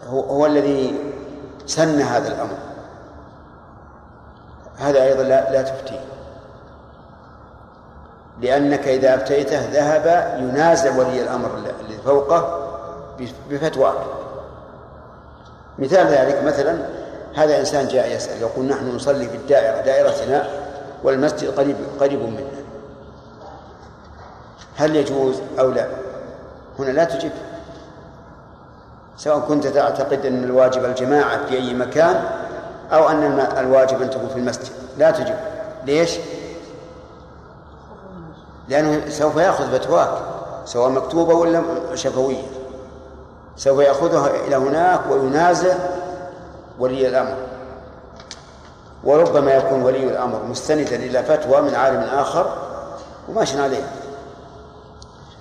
[0.06, 0.94] هو, هو الذي
[1.66, 2.56] سن هذا الأمر.
[4.76, 6.00] هذا أيضا لا, لا تفتيه.
[8.40, 12.68] لأنك إذا أفتيته ذهب ينازع ولي الأمر الذي فوقه
[13.50, 13.94] بفتواك
[15.78, 16.78] مثال ذلك مثلا
[17.34, 20.48] هذا إنسان جاء يسأل يقول نحن نصلي في الدائرة دائرتنا
[21.04, 22.57] والمسجد قريب قريب منا
[24.78, 25.86] هل يجوز أو لا؟
[26.78, 27.30] هنا لا تجب.
[29.16, 32.24] سواء كنت تعتقد أن الواجب الجماعة في أي مكان
[32.92, 34.72] أو أن الواجب أن تكون في المسجد.
[34.98, 35.34] لا تجب.
[35.84, 36.18] ليش؟
[38.68, 40.10] لأنه سوف يأخذ فتواك
[40.64, 41.62] سواء مكتوبة ولا
[41.94, 42.42] شفوية.
[43.56, 45.74] سوف يأخذها إلى هناك وينازع
[46.78, 47.36] ولي الأمر.
[49.04, 52.46] وربما يكون ولي الأمر مستندا إلى فتوى من عالم آخر
[53.28, 53.97] وماشٍ عليها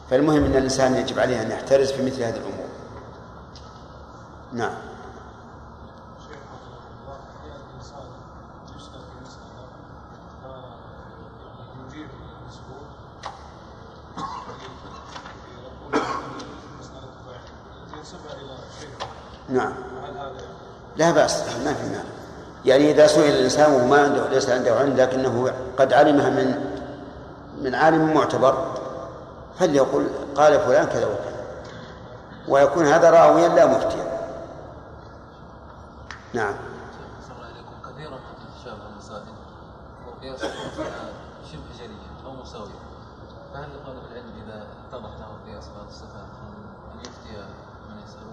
[0.09, 2.67] فالمهم أن الإنسان يجب عليه أن يحترز في مثل هذه الأمور.
[4.53, 4.73] نعم.
[19.49, 19.73] نعم.
[20.97, 22.03] لا بأس ما في مانع.
[22.65, 26.55] يعني إذا سئل الإنسان وهو ما عنده ليس عنده علم لكنه قد علمها من
[27.61, 28.76] من عالم معتبر
[29.59, 31.37] فليقول قال فلان كذا وكذا.
[32.47, 34.07] ويكون هذا راويا لا مفتيا.
[36.33, 36.53] نعم.
[37.85, 38.19] كثيرا
[41.51, 42.87] شبه جلية أو مساوية
[43.53, 46.27] فهل العلم إذا اتضح له قياس بعض الصفات
[46.93, 47.37] أن يفتي
[47.89, 48.27] من يسأله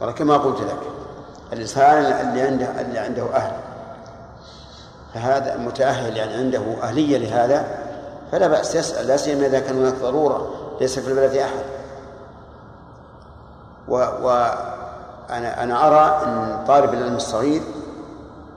[0.00, 0.80] والله كما قلت لك
[1.52, 3.60] الإنسان اللي عنده اللي عنده أهل
[5.14, 7.87] فهذا متأهل يعني عنده أهلية لهذا
[8.32, 11.64] فلا بأس يسأل لا سيما إذا كان هناك ضرورة ليس في البلد أحد
[13.88, 14.30] و, و
[15.30, 17.62] أنا أنا أرى أن طالب العلم الصغير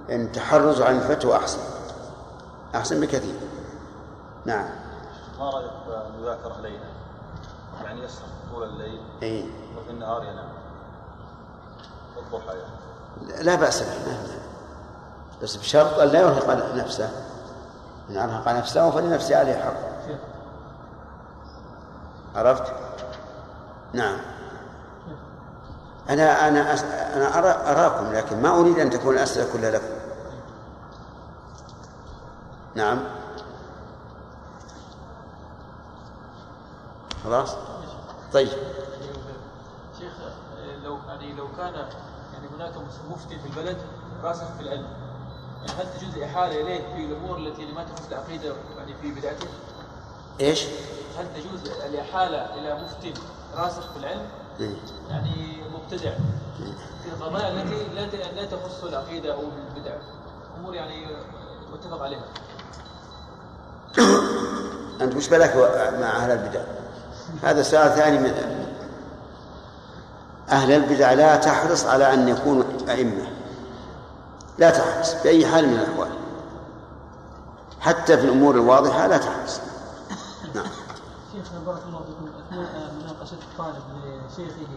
[0.10, 1.60] أن تحرزه عن الفتوى أحسن
[2.76, 3.36] أحسن بكثير
[4.46, 4.66] نعم
[5.40, 6.86] ما رأيك ان يذاكر علينا؟
[7.84, 9.46] يعني يسهر طول الليل إيه
[9.78, 10.50] وفي النهار ينام.
[12.18, 14.18] الضحى يعني لا بأس به.
[15.44, 17.10] بس بشرط أن لا يرهق نفسه
[18.10, 19.74] إن أرهق نفسه فلنفسه عليه حق.
[22.36, 22.74] عرفت؟
[23.94, 24.18] نعم.
[26.10, 26.84] أنا أنا أس...
[26.84, 30.02] أنا أرى أراكم لكن ما أريد أن تكون الأسئلة كلها لكم.
[32.76, 33.00] نعم.
[37.24, 37.56] خلاص؟
[38.34, 38.50] طيب.
[40.00, 40.14] شيخ
[40.84, 41.74] لو يعني لو كان
[42.34, 42.74] يعني هناك
[43.10, 43.78] مفتي في البلد
[44.24, 44.88] راسخ في العلم.
[45.70, 49.48] هل تجوز الإحالة إليه في الأمور التي ما تخص العقيدة يعني في بدعته؟
[50.40, 50.66] إيش؟
[51.18, 53.14] هل تجوز الإحالة إلى مفتي
[53.56, 54.26] راسخ في العلم
[54.60, 54.76] إيه.
[55.10, 56.12] يعني مبتدع
[57.04, 59.94] في القضايا التي لا لا تخص العقيدة أو البدع
[60.60, 61.08] أمور يعني
[61.74, 62.24] متفق عليها
[65.02, 65.56] أنت وش بالك
[66.00, 66.62] مع أهل البدع؟
[67.44, 68.34] هذا سؤال ثاني من
[70.50, 73.31] أهل البدع لا تحرص على أن يكونوا أئمة
[74.62, 76.10] لا تحرص بأي حال من الأحوال.
[77.80, 79.60] حتى في الأمور الواضحة لا تحرص.
[80.56, 80.66] نعم.
[81.34, 82.30] شيخنا بارك الله فيكم.
[82.48, 83.84] أثناء مناقشة الطالب
[84.30, 84.68] لشيخه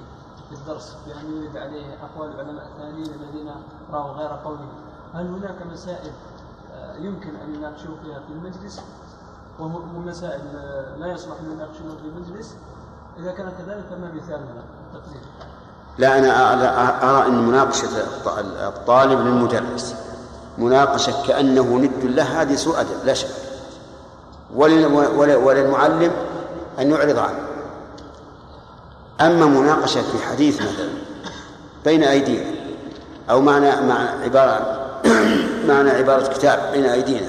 [0.49, 3.51] في الدرس بأن يرد عليه أقوال العلماء الثانيين الذين
[3.93, 4.67] رأوا غير قوله
[5.15, 6.13] هل هناك مسائل
[6.75, 8.81] آه، يمكن أن يناقشوا فيها في المجلس؟
[9.61, 12.55] وم- ومسائل آه، لا يصلح أن يناقشوها في المجلس.
[13.19, 14.63] إذا كان كذلك فما مثالنا
[14.95, 15.23] التقرير
[15.99, 16.53] لا أنا
[17.19, 19.95] أرى أن مناقشة الط- الطالب للمدرس
[20.59, 23.29] مناقشة كأنه ند له هذه سوء أدب لا شك.
[24.55, 26.11] ولل- ول- وللمعلم
[26.79, 27.39] أن يعرض عنه.
[29.21, 30.89] أما مناقشة في حديث مثلا
[31.85, 32.45] بين أيدينا
[33.31, 34.81] أو معنى مع عبارة
[35.69, 37.27] معنى عبارة كتاب بين أيدينا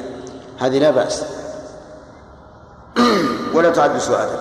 [0.59, 1.23] هذه لا بأس.
[3.53, 4.39] ولا تعد بسوء أدب.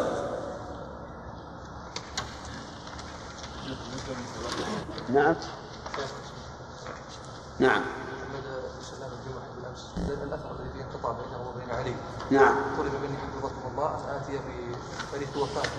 [5.15, 5.35] نعم.
[7.59, 7.83] نعم.
[10.23, 11.95] الأثر الذي فيه انقطاع بينه وبين علي
[12.31, 12.57] نعم.
[12.79, 14.41] طلب مني حفظكم الله أن آتي
[15.09, 15.71] بتاريخ وفاته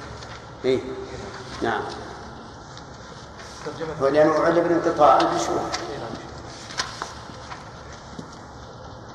[0.65, 0.81] إيه.
[1.61, 1.83] نعم.
[3.65, 5.37] ترجمة هو لأنه علم بالانقطاع.
[5.37, 5.51] شو؟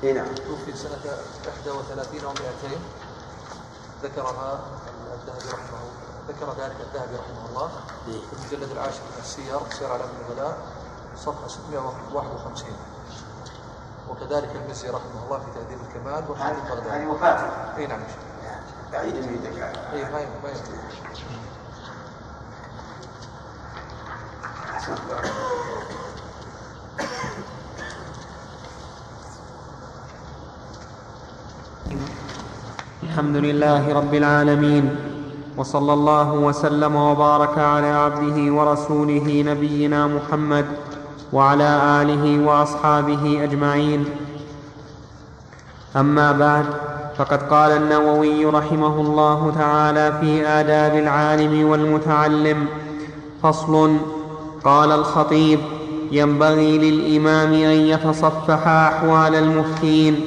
[0.03, 0.35] إيه نعم.
[0.35, 0.99] توفي سنة
[1.65, 2.77] 31 و200
[4.03, 4.59] ذكرها
[5.13, 7.69] الذهبي رحمه ذكر ذلك الذهبي رحمه الله
[8.05, 10.57] في المجلد العاشر من السير سير على النبلاء
[11.15, 12.69] صفحة 651
[14.09, 17.99] وكذلك المزي رحمه الله في تهذيب الكمال وفي هذه بغداد هذه وفاته إي نعم.
[18.91, 19.61] بعيد من يدك
[19.93, 20.51] إي ما ما.
[33.03, 35.10] الحمد لله رب العالمين.
[35.57, 40.65] وصلى الله وسلم وبارك على عبده ورسوله نبينا محمد
[41.33, 44.05] وعلى آله وأصحابه أجمعين.
[45.95, 46.65] أما بعد
[47.17, 52.65] فقد قال النووي رحمه الله تعالى في آداب العالم والمتعلم
[53.43, 53.97] فصل
[54.63, 55.59] قال الخطيب
[56.11, 60.19] ينبغي للإمام أن يتصفح أحوال المفتين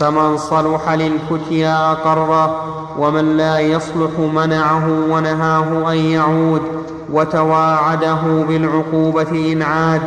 [0.00, 6.62] فمن صلح للفتيا أقره ومن لا يصلح منعه ونهاه أن يعود
[7.12, 10.02] وتواعده بالعقوبة إن عاد.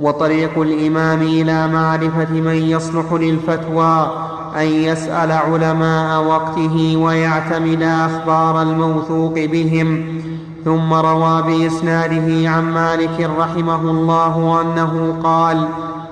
[0.00, 4.12] وطريق الإمام إلى معرفة من يصلح للفتوى
[4.56, 10.22] أن يسأل علماء وقته ويعتمد أخبار الموثوق بهم.
[10.64, 15.68] ثم روى بإسناده عن مالك رحمه الله أنه قال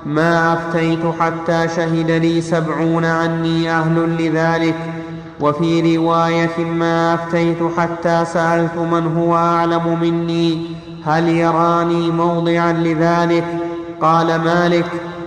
[0.06, 4.76] ما أفتيت حتى شهد لي سبعون عني أهل لذلك
[5.40, 10.66] وفي رواية ما أفتيت حتى سألت من هو أعلم مني
[11.04, 13.44] هل يراني موضعا لذلك
[14.02, 14.86] قال مالك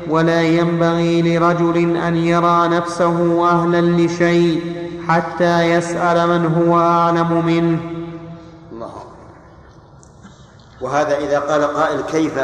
[0.10, 4.62] ولا ينبغي لرجل أن يرى نفسه أهلا لشيء
[5.08, 8.03] حتى يسأل من هو أعلم منه.
[10.84, 12.40] وهذا إذا قال قائل كيف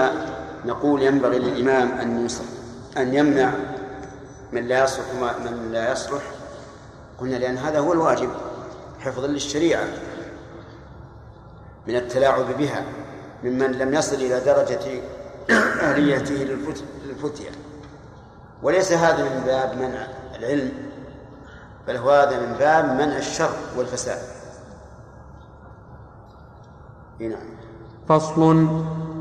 [0.66, 2.48] نقول ينبغي للإمام أن يصلح
[2.98, 3.52] أن يمنع
[4.52, 5.06] من لا يصلح
[5.46, 6.22] من لا يصلح
[7.20, 8.30] قلنا لأن هذا هو الواجب
[9.00, 9.84] حفظا للشريعة
[11.88, 12.84] من التلاعب بها
[13.44, 15.02] ممن لم يصل إلى درجة
[15.82, 17.50] أهليته للفت- للفتية.
[18.64, 20.72] وليس هذا من باب منع العلم
[21.88, 24.20] بل هو هذا من باب منع الشر والفساد.
[27.20, 27.59] نعم.
[28.10, 28.68] فصل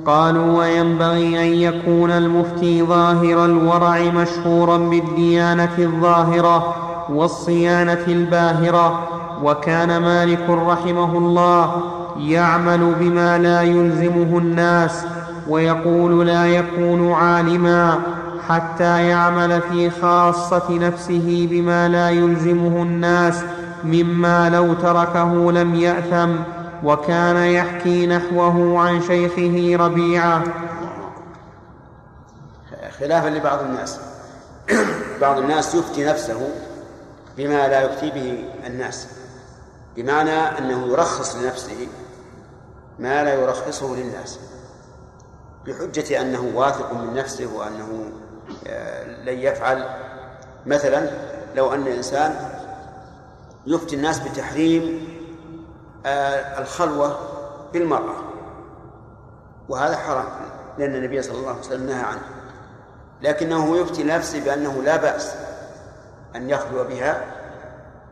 [0.06, 6.74] قالوا وينبغي أن يكون المفتي ظاهر الورع مشهورا بالديانة الظاهرة
[7.10, 9.08] والصيانة الباهرة
[9.42, 11.82] وكان مالك رحمه الله
[12.18, 15.04] يعمل بما لا يلزمه الناس
[15.48, 17.98] ويقول لا يكون عالما
[18.48, 23.42] حتى يعمل في خاصة نفسه بما لا يلزمه الناس
[23.84, 26.57] مما لو تركه لم يأثم.
[26.84, 30.44] وكان يحكي نحوه عن شيخه ربيعة.
[33.00, 34.00] خلافا لبعض الناس.
[35.20, 36.48] بعض الناس يفتي نفسه
[37.36, 39.08] بما لا يفتي به الناس
[39.96, 41.88] بمعنى أنه يرخص لنفسه
[42.98, 44.38] ما لا يرخصه للناس
[45.66, 48.10] بحجة أنه واثق من نفسه وأنه
[48.66, 49.84] آه، لن يفعل.
[50.66, 51.10] مثلا
[51.54, 52.34] لو أن إنسان
[53.66, 55.08] يفتي الناس بتحريم
[56.06, 57.18] الخلوة
[57.72, 58.14] بالمرأة.
[59.68, 60.26] وهذا حرام
[60.78, 62.22] لأن النبي صلى الله عليه وسلم نهى عنه.
[63.22, 65.34] لكنه يفتي نفسه بأنه لا بأس
[66.36, 67.24] أن يخلو بها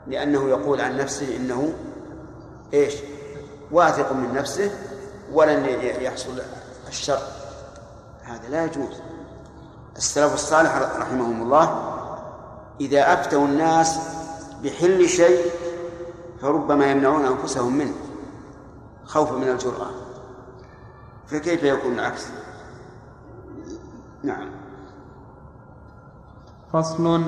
[0.07, 1.73] لأنه يقول عن نفسه إنه
[2.75, 2.95] إيش؟
[3.73, 4.71] واثق من نفسه
[5.33, 5.65] ولن
[6.01, 6.43] يحصل
[6.89, 7.19] الشر.
[8.23, 9.01] هذا لا يجوز.
[9.97, 11.93] السلف الصالح رحمهم الله
[12.81, 13.99] إذا أفتوا الناس
[14.65, 15.51] بحل شيء
[16.43, 17.95] فربما يمنعون أنفسهم منه
[19.05, 19.91] خوفا من الجرأة.
[21.27, 22.27] فكيف يكون العكس؟
[24.25, 24.49] نعم.
[26.73, 27.23] فصل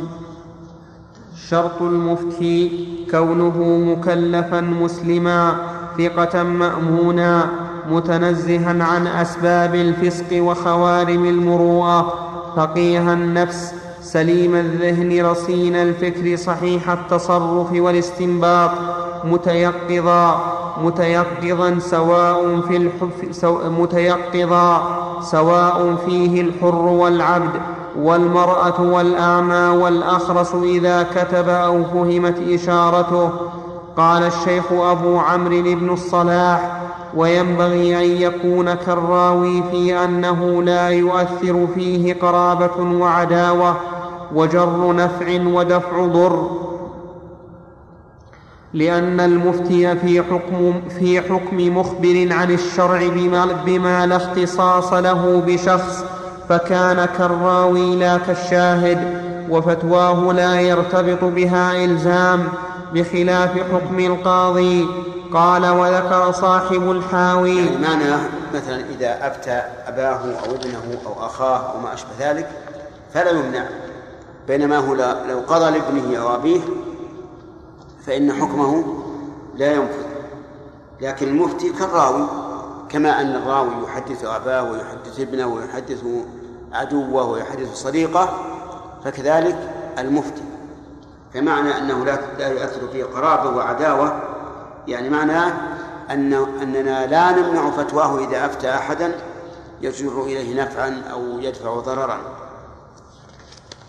[1.49, 5.57] شرط المفتي كونه مكلفا مسلما
[5.99, 7.51] ثقة مأمونا
[7.91, 12.15] متنزها عن أسباب الفسق وخوارم المروءة
[12.57, 13.75] فقيه النفس
[14.13, 18.71] سليم الذهن رصين الفكر صحيح التصرف والاستنباط
[19.25, 20.41] متيقظا
[20.83, 27.61] متيقظا سواء في الحف سو متيقظا سواء فيه الحر والعبد
[27.99, 33.31] والمرأة والأعمى والأخرس إذا كتب أو فهمت إشارته.
[33.97, 36.81] قال الشيخ أبو عمرو بن الصلاح
[37.17, 43.77] وينبغي أن يكون كالراوي في أنه لا يؤثر فيه قرابة وعداوة
[44.35, 46.51] وجر نفع ودفع ضر.
[48.75, 56.05] لأن المفتي في حكم, في حكم مخبر عن الشرع بما, بما لا اختصاص له بشخص
[56.49, 62.49] فكان كالراوي لا كالشاهد وفتواه لا يرتبط بها إلزام
[62.95, 64.87] بخلاف حكم القاضي.
[65.35, 67.57] قال وذكر صاحب الحاوي.
[67.57, 68.23] يعني معنى
[68.55, 72.49] مثلا إذا أفتى أباه أو ابنه أو أخاه أو ما أشبه ذلك
[73.15, 73.65] فلا يمنع.
[74.49, 74.95] بينما هو
[75.29, 76.61] لو قضى لابنه أو أبيه
[78.07, 78.85] فإن حكمه
[79.55, 80.09] لا ينفذ.
[81.01, 82.27] لكن المفتي كالراوي
[82.89, 86.05] كما أن الراوي يحدث أباه ويحدث ابنه ويحدث
[86.73, 88.29] عدوه ويحدث صديقه
[89.05, 89.57] فكذلك
[89.99, 90.43] المفتي.
[91.35, 92.05] فمعنى أنه
[92.39, 94.23] لا يؤثر فيه قرابة وعداوة
[94.89, 95.53] يعني معناه
[96.11, 96.33] أن
[96.63, 99.15] أننا لا نمنع فتواه إذا أفتى أحدا
[99.83, 102.38] يجر إليه نفعا أو يدفع ضررا.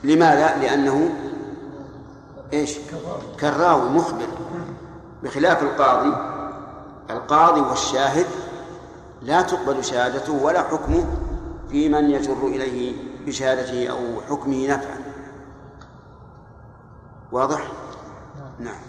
[0.03, 1.09] لماذا؟ لأنه
[2.53, 2.77] إيش؟
[3.39, 4.27] كالراوي مخبر
[5.23, 6.13] بخلاف القاضي
[7.09, 8.25] القاضي والشاهد
[9.21, 11.05] لا تقبل شهادته ولا حكمه
[11.71, 12.93] في من يجر إليه
[13.25, 14.97] بشهادته أو حكمه نفعا
[17.31, 17.61] واضح؟
[18.59, 18.81] نعم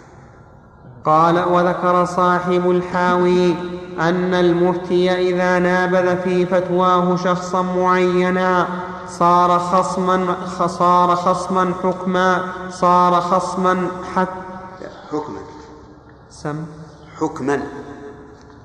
[1.05, 3.55] قال وذكر صاحب الحاوي
[3.99, 8.67] أن المفتي إذا نابذ في فتواه شخصا معينا
[9.09, 10.35] صار خصما
[10.67, 15.39] صار خصما حكما صار خصما حتى حكما.
[16.29, 16.65] سم.
[17.19, 17.61] حكما.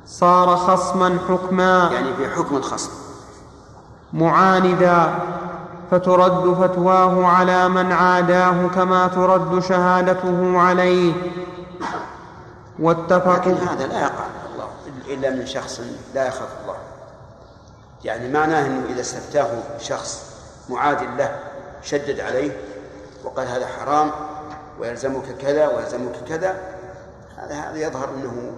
[0.06, 1.90] صار خصما حكما.
[1.92, 2.90] يعني في حكم الخصم.
[4.12, 5.18] معاندا.
[5.90, 11.12] فترد فتواه على من عاداه كما ترد شهادته عليه.
[12.78, 13.32] واتفقوا.
[13.34, 14.24] لكن هذا لا يقع.
[14.54, 14.68] الله
[15.14, 15.80] إلا من شخص
[16.14, 16.85] لا يخاف الله.
[18.06, 19.48] يعني معناه أنه إذا استفتاه
[19.78, 20.36] شخص
[20.68, 21.38] معاد له
[21.82, 22.60] شدد عليه
[23.24, 24.10] وقال هذا حرام
[24.80, 26.56] ويلزمك كذا ويلزمك كذا
[27.36, 28.52] هذا هذا يظهر أنه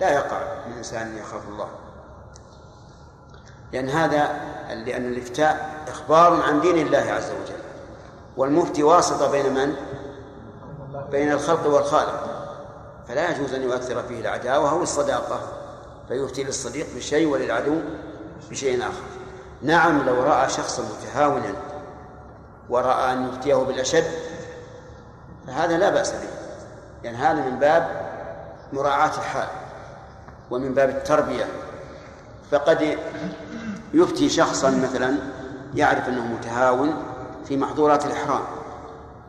[0.00, 1.68] لا يقع من إنسان يخاف الله.
[3.72, 7.62] لأن هذا لأن الإفتاء إخبار عن دين الله عز وجل.
[8.36, 9.76] والمفتي واسطة بين من؟
[11.10, 12.36] بين الخلق والخالق.
[13.08, 15.40] فلا يجوز أن يؤثر فيه العداوة أو الصداقة
[16.08, 17.80] فيفتي للصديق بشيء وللعدو
[18.50, 19.02] بشيء آخر.
[19.62, 21.54] نعم لو رأى شخصا متهاونا
[22.68, 24.04] ورأى أن يفتيه بالأشد
[25.46, 26.28] فهذا لا بأس به
[27.04, 28.06] يعني هذا من باب
[28.72, 29.48] مراعاة الحال
[30.50, 31.44] ومن باب التربية.
[32.50, 32.98] فقد
[33.94, 35.16] يفتي شخصا مثلا
[35.74, 36.94] يعرف أنه متهاون
[37.48, 38.42] في محظورات الإحرام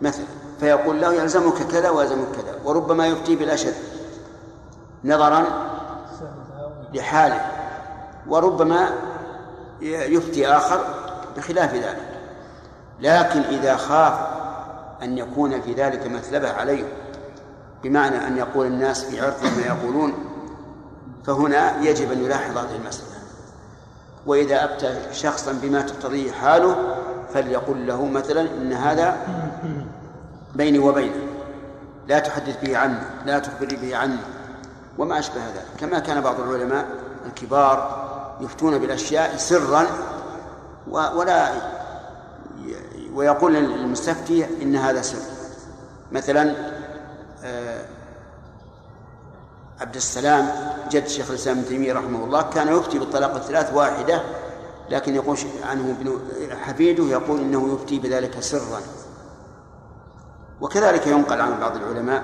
[0.01, 0.25] مثلا
[0.59, 3.73] فيقول له يلزمك كذا ويلزمك كذا وربما يفتي بالأشد
[5.03, 5.45] نظرا
[6.93, 7.56] لحاله.
[8.29, 8.89] وربما
[9.81, 10.79] يفتي آخر
[11.37, 12.07] بخلاف ذلك.
[12.99, 14.13] لكن إذا خاف
[15.03, 16.83] أن يكون في ذلك مثلبة عليه
[17.83, 20.13] بمعنى أن يقول الناس في عرض ما يقولون
[21.25, 23.07] فهنا يجب أن يلاحظ هذه المسألة.
[24.25, 26.95] وإذا أبتى شخصا بما تقتضيه حاله
[27.33, 29.17] فليقل له مثلا إن هذا
[30.55, 31.27] بيني وبينه.
[32.07, 34.19] لا تحدث به عني لا تخبري به عني
[34.97, 35.65] وما أشبه ذلك.
[35.79, 36.85] كما كان بعض العلماء
[37.25, 38.07] الكبار
[38.41, 39.87] يفتون بالأشياء سرا
[40.87, 41.51] ولا
[43.13, 45.17] ويقول للمستفتي إن هذا سر.
[46.11, 46.55] مثلا
[47.43, 47.85] آه،
[49.81, 50.49] عبد السلام
[50.91, 54.21] جد شيخ الإسلام ابن تيمية رحمه الله كان يفتي بالطلاق الثلاث واحدة
[54.89, 56.19] لكن يقول عنه ابن
[56.55, 58.81] حفيده يقول إنه يفتي بذلك سرا.
[60.61, 62.23] وكذلك ينقل عن بعض العلماء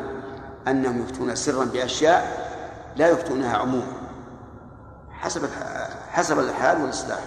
[0.67, 2.49] أنهم يفتون سرا بأشياء
[2.95, 3.93] لا يفتونها عموما
[5.11, 5.45] حسب
[6.13, 7.19] حسب الحال والإصلاح.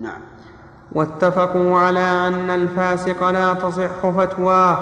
[0.00, 0.20] نعم.
[0.92, 4.78] واتفقوا على أن الفاسق لا تصح فتواه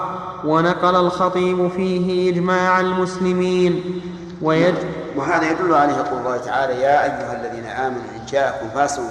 [0.47, 4.03] ونقل الخطيب فيه إجماع المسلمين.
[4.43, 4.75] ويج
[5.17, 9.03] وهذا يدل عليه قول الله تعالى يا أيها الذين آمنوا إن جاءكم فاسق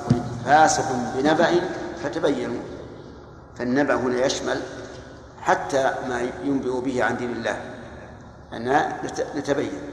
[0.45, 0.85] فاسق
[1.15, 1.49] بنبأ
[2.03, 2.61] فتبينوا.
[3.57, 4.61] فالنبأ هنا يشمل
[5.41, 7.57] حتى ما ينبئ به عن دين الله.
[8.53, 8.93] أن
[9.35, 9.92] نتبين.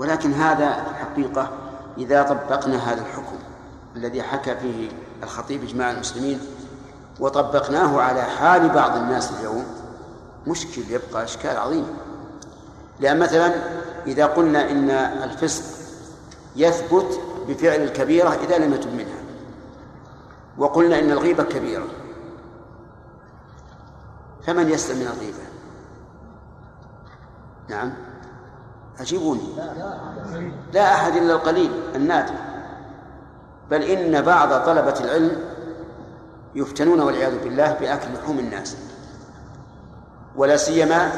[0.00, 1.50] ولكن هذا في الحقيقة
[1.98, 3.36] إذا طبقنا هذا الحكم
[3.96, 4.88] الذي حكى فيه
[5.22, 6.40] الخطيب إجماع المسلمين
[7.20, 9.64] وطبقناه على حال بعض الناس اليوم
[10.46, 11.86] مشكل يبقى إشكال عظيم.
[13.00, 13.54] لأن مثلا
[14.06, 14.90] إذا قلنا إن
[15.24, 15.64] الفسق
[16.56, 19.20] يثبت بفعل الكبيرة إذا لم يتب منها
[20.58, 21.86] وقلنا إن الغيبة كبيرة
[24.46, 25.44] فمن يسلم من الغيبة؟
[27.68, 28.09] نعم.
[29.00, 29.42] أجيبوني
[30.72, 32.34] لا أحد إلا القليل النادر.
[33.70, 35.36] بل إن بعض طلبة العلم
[36.54, 38.76] يفتنون والعياذ بالله بأكل لحوم الناس.
[40.36, 41.12] ولا سيما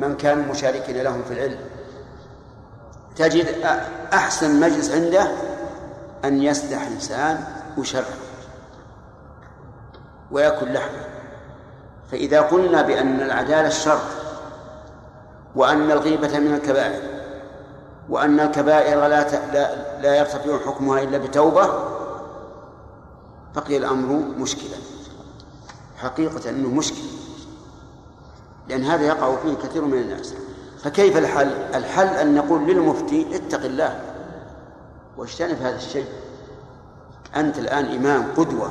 [0.00, 1.58] من كانوا مشاركين لهم في العلم.
[3.16, 3.46] تجد
[4.12, 5.30] أحسن مجلس عنده
[6.24, 7.44] أن يسدح إنسان
[7.78, 8.04] وشر
[10.30, 11.04] ويأكل لحمه.
[12.12, 14.00] فإذا قلنا بأن العدالة الشرط
[15.56, 17.09] وأن الغيبة من الكبائر
[18.10, 21.68] وأن الكبائر لا لا, يرتفع حكمها إلا بتوبة
[23.54, 24.76] بقي الأمر مشكلا
[25.96, 27.02] حقيقة أنه مشكل
[28.68, 30.34] لأن هذا يقع فيه كثير من الناس.
[30.82, 34.00] فكيف الحل؟ الحل أن نقول للمفتي اتق الله.
[35.16, 36.06] واجتنب هذا الشيء؟
[37.36, 38.70] أنت الآن إمام قدوة.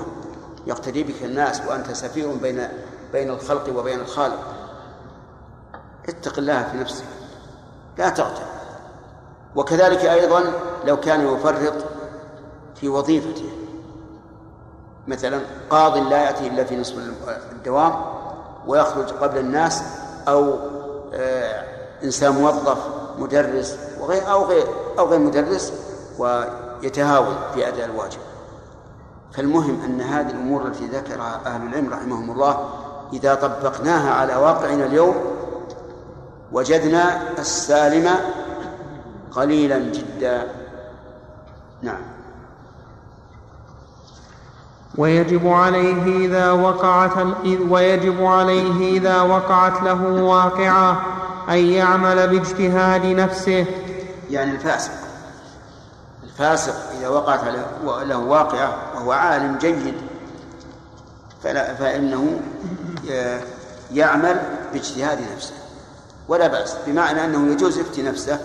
[0.68, 2.68] يقتدي بك الناس وأنت سفير بين
[3.12, 4.44] بين الخلق وبين الخالق.
[6.10, 7.06] اتق الله في نفسك.
[7.98, 8.59] لا تغتر
[9.56, 10.43] وكذلك أيضا
[10.86, 11.74] لو كان يفرط
[12.76, 13.50] في وظيفته
[15.08, 16.95] مثلا قاض لا يأتي إلا في نصف
[17.52, 17.93] الدوام
[18.68, 19.84] ويخرج قبل الناس
[20.28, 20.54] أو
[21.14, 21.64] آه
[22.04, 22.78] إنسان موظف
[23.20, 24.68] مدرس وغير أو غير
[25.00, 25.74] أو غير مدرس
[26.18, 28.20] ويتهاون في أداء الواجب.
[29.34, 32.70] فالمهم أن هذه الأمور التي ذكرها أهل العلم رحمهم الله
[33.14, 35.16] إذا طبقناها على واقعنا اليوم
[36.52, 38.10] وجدنا السالم
[39.32, 40.48] قليلا جدا.
[41.82, 42.02] نعم.
[44.98, 47.12] ويجب عليه إذا وقعت
[47.70, 51.02] ويجب عليه إذا وقعت له واقعة
[51.50, 53.66] أن يعمل باجتهاد نفسه.
[54.30, 54.92] يعني الفاسق.
[56.24, 57.44] الفاسق إذا وقعت
[57.84, 59.96] له واقعة وهو عالم جيد
[61.44, 62.40] فلا فإنه
[63.94, 64.42] يعمل
[64.74, 65.54] باجتهاد نفسه.
[66.28, 68.40] ولا بأس بمعنى أنه يجوز يفتي نفسه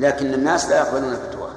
[0.00, 1.50] لكن الناس لا يقبلون فتواه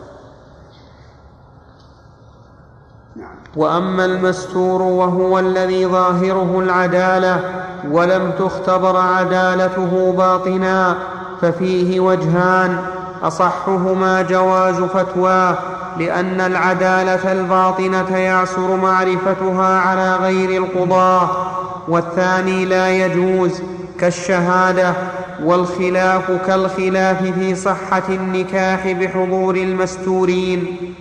[3.16, 3.36] نعم.
[3.56, 7.40] وأما المستور وهو الذي ظاهره العدالة
[7.92, 10.98] ولم تختبر عدالته باطنا
[11.42, 12.78] ففيه وجهان
[13.24, 15.58] أصحهما جواز فتواه
[15.98, 21.30] لأن العدالة الباطنة يعسر معرفتها على غير القضاة
[21.88, 23.62] والثاني لا يجوز
[24.00, 24.94] كالشهادة
[25.42, 30.96] والخلاف كالخلاف في صحة النكاح بحضور المستورين.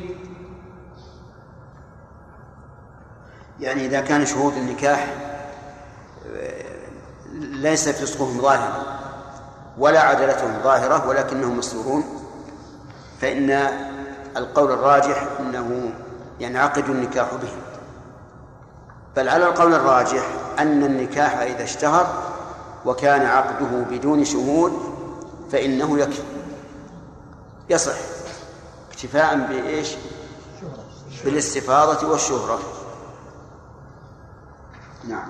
[3.61, 5.07] يعني إذا كان شهود النكاح
[7.41, 8.83] ليس فسقهم ظاهرا
[9.79, 12.05] ولا عدلتهم ظاهرة ولكنهم مستورون
[13.21, 13.69] فإن
[14.37, 15.93] القول الراجح أنه
[16.41, 17.63] ينعقد النكاح بهم
[19.17, 20.27] بل على القول الراجح
[20.59, 22.07] أن النكاح إذا اشتهر
[22.87, 24.73] وكان عقده بدون شهود
[25.53, 26.23] فإنه يكفي.
[27.71, 27.97] يصح
[28.91, 29.97] اكتفاء بإيش؟
[31.25, 32.59] بالاستفاضة والشهرة.
[35.09, 35.29] نعم.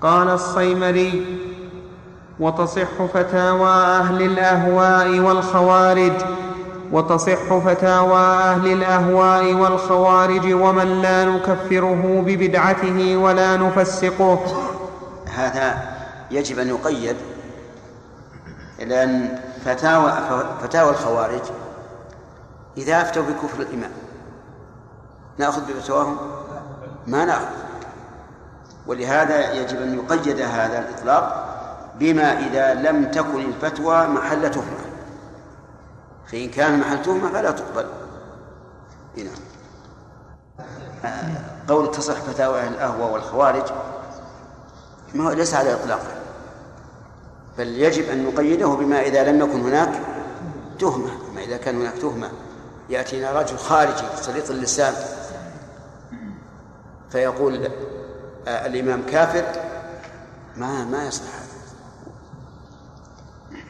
[0.00, 1.38] قال الصيمري
[2.40, 6.12] وتصح فتاوى أهل الأهواء والخوارج
[6.92, 14.38] وتصح فتاوى أهل الأهواء والخوارج ومن لا نكفره ببدعته ولا نفسقه.
[15.26, 15.97] هذا
[16.30, 17.16] يجب أن يقيد
[18.78, 20.12] لأن فتاوى
[20.62, 21.42] فتاوى الخوارج
[22.76, 23.90] إذا أفتوا بكفر الإمام
[25.38, 26.16] نأخذ بفتواهم؟
[27.06, 27.46] ما نأخذ.
[28.86, 31.44] ولهذا يجب أن يقيد هذا الإطلاق
[31.94, 34.84] بما إذا لم تكن الفتوى محل تهمة.
[36.26, 37.86] فإن كان محل تهمة فلا تقبل.
[39.16, 39.30] هنا
[41.68, 43.64] قول تصح فتاوى أهل الأهوى والخوارج
[45.14, 46.17] ما هو ليس على إطلاقه
[47.58, 50.00] بل يجب أن نقيده بما إذا لم يكن هناك
[50.78, 52.30] تهمة ما إذا كان هناك تهمة.
[52.90, 54.94] يأتينا رجل خارجي سليط اللسان.
[57.10, 57.68] فيقول
[58.48, 59.44] الإمام كافر
[60.56, 61.58] ما ما يصلح هذا.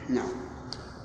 [0.09, 0.39] نعم.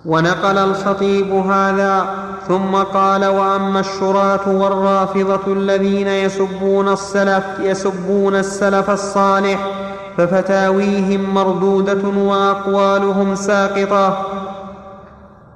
[0.07, 9.74] ونقل الخطيب هذا ثم قال وأما الشراة والرافضة الذين يسبون السلف يسبون السلف الصالح
[10.17, 14.27] ففتاويهم مردودة وأقوالهم ساقطة.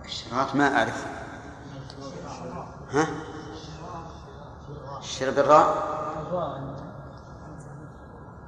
[0.05, 1.07] الشراط ما أعرف.
[2.93, 3.07] ها؟
[5.01, 5.75] الشر بالراء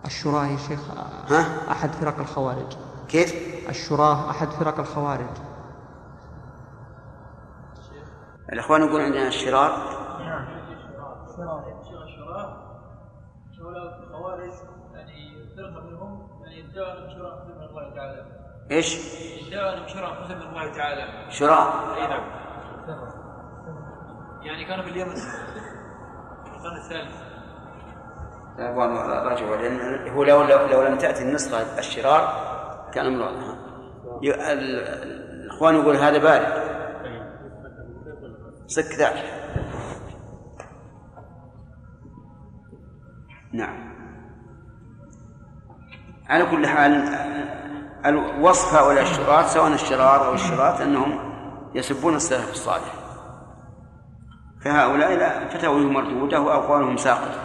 [0.07, 0.81] الشراه يا شيخ
[1.29, 2.77] ها؟ أحد فرق الخوارج.
[3.09, 3.35] كيف؟
[3.69, 5.37] الشراه أحد فرق الخوارج.
[8.53, 10.01] الإخوان يقول عندنا الشرار
[14.03, 14.53] الخوارج
[14.95, 15.11] يعني
[15.59, 15.90] يعني
[18.71, 18.97] إيش؟
[19.53, 19.87] الله
[21.31, 21.95] شراء.
[21.97, 22.23] إي نعم.
[24.43, 25.13] يعني كانوا في اليمن
[26.47, 27.31] القرن الثالث.
[28.59, 28.97] الاخوان
[29.27, 32.51] راجعوا لأن هو لو لو, لو لم تأتي النسخة الشرار
[32.95, 33.25] كان أمر
[34.23, 36.71] ي- ال- الإخوان يقول هذا بارد.
[38.67, 39.25] صك ذاك.
[43.53, 43.90] نعم.
[46.31, 47.09] على كل حال
[48.07, 51.19] الوصف هؤلاء الشراط سواء الشرار أو الشراط أنهم
[51.75, 52.95] يسبون السلف الصالح.
[54.65, 57.41] فهؤلاء لا فتاويهم مردوده واقوالهم ساقطة.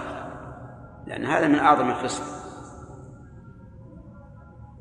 [1.07, 2.23] لأن هذا من أعظم الفسق.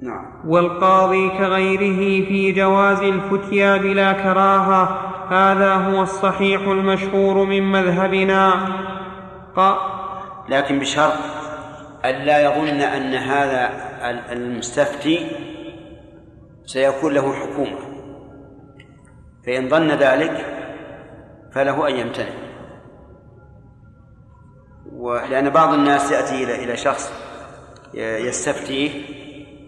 [0.02, 0.26] نعم.
[0.46, 4.82] والقاضي كغيره في جواز الفتيا بلا كراهة
[5.30, 8.54] هذا هو الصحيح المشهور من مذهبنا.
[9.56, 9.60] ق...
[10.48, 11.43] لكن بشرط
[12.04, 13.70] ألا يظن أن هذا
[14.32, 15.36] المستفتي
[16.66, 17.78] سيكون له حكومة.
[19.46, 20.46] فإن ظن ذلك
[21.54, 22.44] فله أن يمتنع.
[24.92, 27.12] ولأن بعض الناس يأتي إلى إلى شخص
[27.94, 29.04] يستفتيه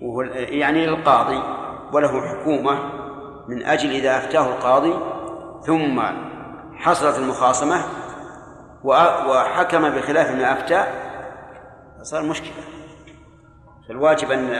[0.03, 1.43] وهو يعني للقاضي
[1.93, 2.78] وله حكومة
[3.49, 4.95] من أجل إذا أفتاه القاضي
[5.66, 6.03] ثم
[6.74, 7.82] حصلت المخاصمة
[8.84, 11.06] وحكم بخلاف ما أفتى
[12.07, 12.63] صار مشكلة.
[13.89, 14.51] فالواجب أن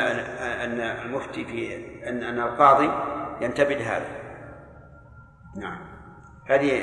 [0.41, 1.77] أن المفتي في
[2.09, 2.91] أن أن القاضي
[3.41, 4.07] ينتبه لهذا.
[5.57, 5.79] نعم.
[6.49, 6.83] هذه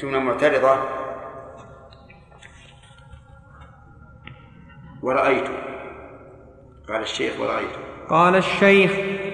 [0.00, 0.78] جملة معترضة.
[5.02, 5.48] ورأيت.
[6.88, 7.76] قال الشيخ ورأيت.
[8.10, 8.92] قال الشيخ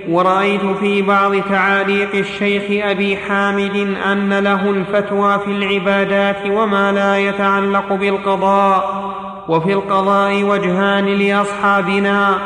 [0.09, 7.93] ورأيت في بعض تعاليق الشيخ أبي حامد أن له الفتوى في العبادات وما لا يتعلق
[7.93, 12.39] بالقضاء وفي القضاء وجهان لأصحابنا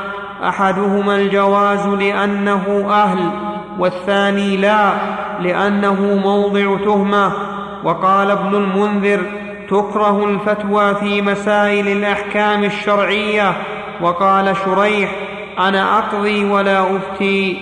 [0.48, 3.30] أحدهما الجواز لأنه أهل
[3.78, 4.92] والثاني لا
[5.40, 7.32] لأنه موضع تهمة.
[7.84, 9.20] وقال ابن المنذر
[9.68, 13.52] تكره الفتوى في مسائل الأحكام الشرعية.
[14.00, 15.14] وقال شريح
[15.58, 17.56] أنا أقضي ولا أفتي.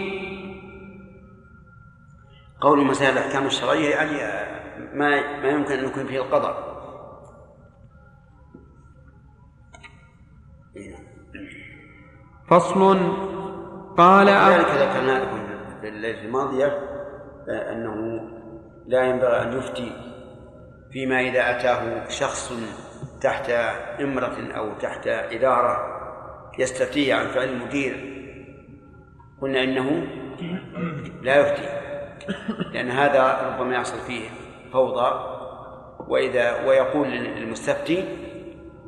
[2.60, 4.16] قول مسائل الأحكام الشرعية يعني
[4.94, 5.08] ما
[5.42, 6.71] ما يمكن أن يكون فيه القضاء.
[12.52, 12.98] فصل
[13.96, 15.38] قال ذلك ذكرنا لكم
[15.80, 16.78] في الليلة الماضية
[17.48, 18.20] أنه
[18.86, 19.92] لا ينبغي أن يفتي
[20.92, 22.52] فيما إذا أتاه شخص
[23.20, 23.50] تحت
[24.00, 25.76] إمرة أو تحت إدارة
[26.58, 28.12] يستفتيه عن فعل المدير.
[29.42, 30.06] قلنا إنه
[31.22, 31.68] لا يفتي
[32.72, 34.28] لأن هذا ربما يحصل فيه
[34.72, 35.32] فوضى.
[36.08, 38.04] وإذا ويقول للمستفتي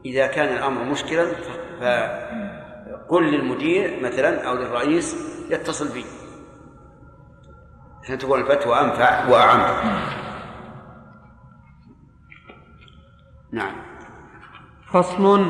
[0.05, 1.27] إذا كان الأمر مشكلا
[3.09, 5.17] فقل للمدير مثلا أو للرئيس
[5.51, 6.05] يتصل بي.
[8.03, 9.61] عشان تكون الفتوى أنفع وأعم.
[13.53, 13.75] نعم.
[14.93, 15.45] فصل.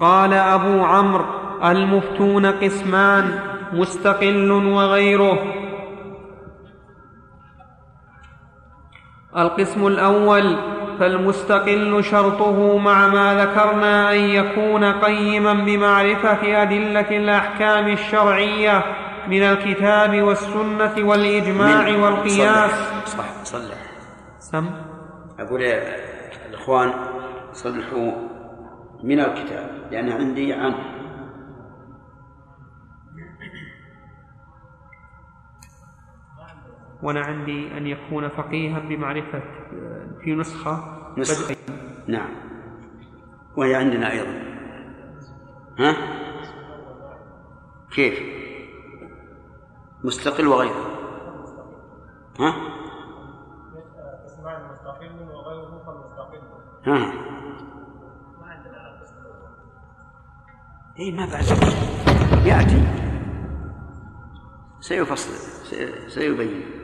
[0.00, 1.24] قال أبو عمرو
[1.64, 3.40] المفتون قسمان
[3.72, 5.38] مستقل وغيره.
[9.36, 18.82] القسم الأول فالمستقل شرطه مع ما ذكرنا أن يكون قيما بمعرفة أدلة الأحكام الشرعية
[19.28, 22.70] من الكتاب والسنة والإجماع والقياس.
[22.70, 23.78] صلح صح صلح.
[24.38, 24.70] سم.
[25.38, 25.82] أقول يا
[26.50, 26.92] الإخوان
[27.52, 28.12] صلحوا
[29.04, 30.95] من الكتاب لأن عندي عنه.
[37.02, 39.42] وأنا عندي أن يكون فقيها بمعرفة
[40.24, 41.56] في نسخة نسخة.
[42.08, 42.30] نعم.
[43.56, 44.42] وهي عندنا أيضا.
[45.78, 45.96] ها؟
[47.94, 48.20] كيف؟
[50.04, 50.86] مستقل وغيره.
[52.40, 52.54] ها؟
[56.86, 57.12] ها؟
[60.98, 61.44] اي ما بعد.
[62.46, 62.82] يأتي.
[64.80, 65.32] سيفصل
[65.66, 66.75] سي- سيبين.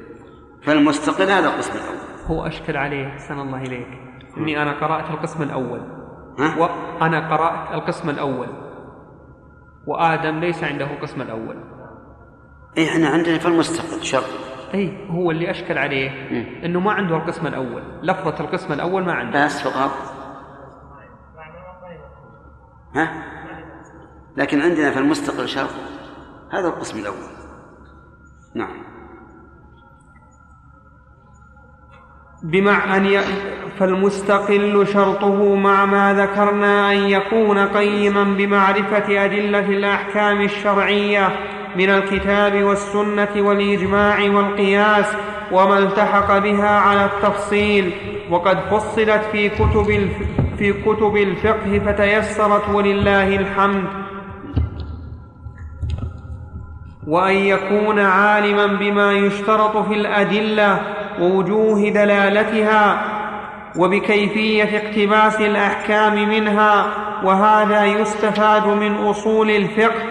[0.67, 1.99] فالمستقل هذا القسم الأول.
[2.27, 3.89] هو أشكل عليه أحسن الله إليك.
[4.37, 5.81] إني أنا قرأت القسم الأول.
[6.39, 8.49] ها؟ وأنا قرأت القسم الأول.
[9.87, 11.57] وآدم ليس عنده القسم الأول.
[12.79, 14.25] اي إحنا عندنا فالمستقل شرط.
[14.75, 16.11] أي هو اللي أشكل عليه.
[16.65, 17.83] إنه ما عنده القسم الأول.
[18.03, 19.45] لفظة القسم الأول ما عنده.
[19.45, 19.91] بس فقط.
[22.95, 23.25] ها؟
[24.37, 25.71] لكن عندنا في المستقل شرط.
[26.53, 27.33] هذا القسم الأول.
[28.55, 28.92] نعم.
[32.43, 33.21] بمع أن ي...
[33.79, 41.29] فالمستقل شرطه مع ما ذكرنا أن يكون قيما بمعرفة أدلة الأحكام الشرعية
[41.77, 45.07] من الكتاب والسنة والإجماع والقياس
[45.53, 47.93] وما التحق بها على التفصيل.
[48.31, 50.17] وقد فصلت في كتب الف...
[50.59, 53.85] في كتب الفقه فتيسرت ولله الحمد.
[57.07, 60.81] وأن يكون عالما بما يشترط في الأدلة
[61.21, 63.05] ووجوه دلالتها
[63.77, 66.87] وبكيفية اقتباس الأحكام منها
[67.25, 70.03] وهذا يستفاد من أصول الفقه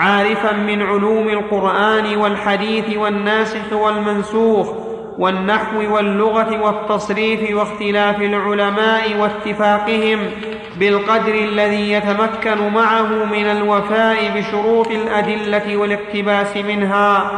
[0.00, 4.89] عارفا من علوم القرآن والحديث والناسخ والمنسوخ.
[5.20, 10.18] والنحو واللغة والتصريف واختلاف العلماء واتفاقهم
[10.76, 17.30] بالقدر الذي يتمكن معه من الوفاء بشروط الأدلة والاقتباس منها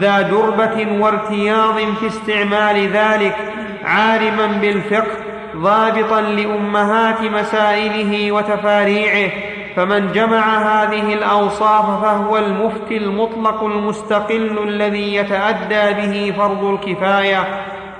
[0.00, 3.36] ذا دربة وارتياض في استعمال ذلك
[3.84, 5.16] عالما بالفقه
[5.56, 9.30] ضابطا لأمهات مسائله وتفاريعه
[9.76, 17.44] فمن جمع هذه الأوصاف فهو المفتي المطلق المستقل الذي يتأدى به فرض الكفاية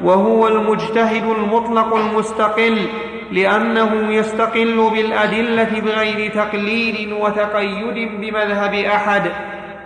[0.01, 2.79] وهو المجتهد المطلق المستقل
[3.33, 9.31] لأنه يستقل بالأدلة بغير تقليد وتقيد بمذهب أحد.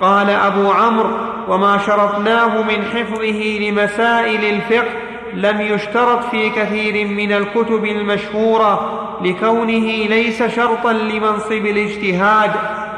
[0.00, 1.10] قال أبو عمرو
[1.48, 10.42] وما شرطناه من حفظه لمسائل الفقه لم يشترط في كثير من الكتب المشهورة لكونه ليس
[10.42, 12.50] شرطا لمنصب الاجتهاد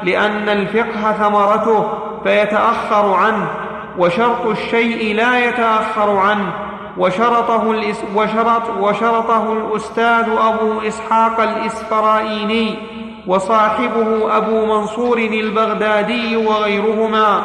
[0.03, 1.89] لأن الفقه ثمرته
[2.24, 3.49] فيتأخر عنه
[3.99, 6.53] وشرط الشيء لا يتأخر عنه
[6.99, 12.78] وشرطه, الإس وشرط وشرطه الأستاذ أبو إسحاق الإسفرائيني.
[13.27, 17.43] وصاحبه أبو منصور البغدادي وغيرهما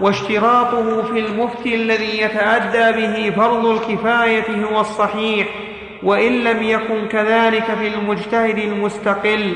[0.00, 5.48] واشتراطه في المفتي الذي يتأدى به فرض الكفاية هو الصحيح
[6.02, 9.52] وإن لم يكن كذلك في المجتهد المستقل.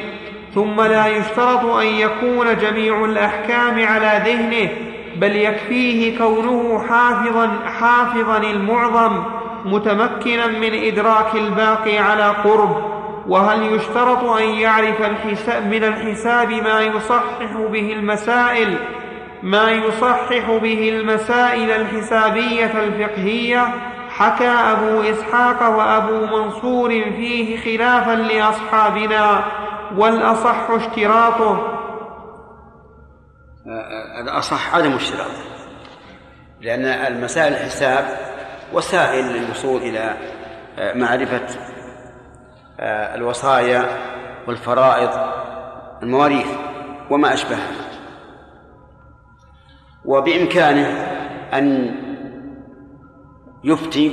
[0.54, 4.68] ثم لا يشترط أن يكون جميع الأحكام على ذهنه
[5.16, 7.50] بل يكفيه كونه حافظا
[7.80, 9.22] حافظا المعظم
[9.64, 12.97] متمكنا من إدراك الباقي على قرب.
[13.28, 18.78] وهل يشترط أن يعرف الحساب من الحساب ما يصحح به المسائل
[19.42, 23.74] ما يصحح به المسائل الحسابية الفقهية؟
[24.10, 29.44] حكى أبو إسحاق وأبو منصور فيه خلافا لأصحابنا
[29.96, 31.74] والأصح اشتراطه؟
[34.22, 35.30] الأصح عدم اشتراط
[36.60, 38.04] لأن المسائل الحساب
[38.72, 40.14] وسائل للوصول إلى
[40.94, 41.46] معرفة
[42.80, 43.86] الوصايا
[44.46, 45.10] والفرائض
[46.02, 46.46] المواريث
[47.10, 47.72] وما أشبهها.
[50.04, 50.88] وبإمكانه
[51.54, 51.94] أن
[53.64, 54.12] يفتي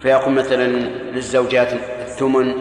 [0.00, 0.66] فيقول مثلا
[1.10, 2.54] للزوجات الثمن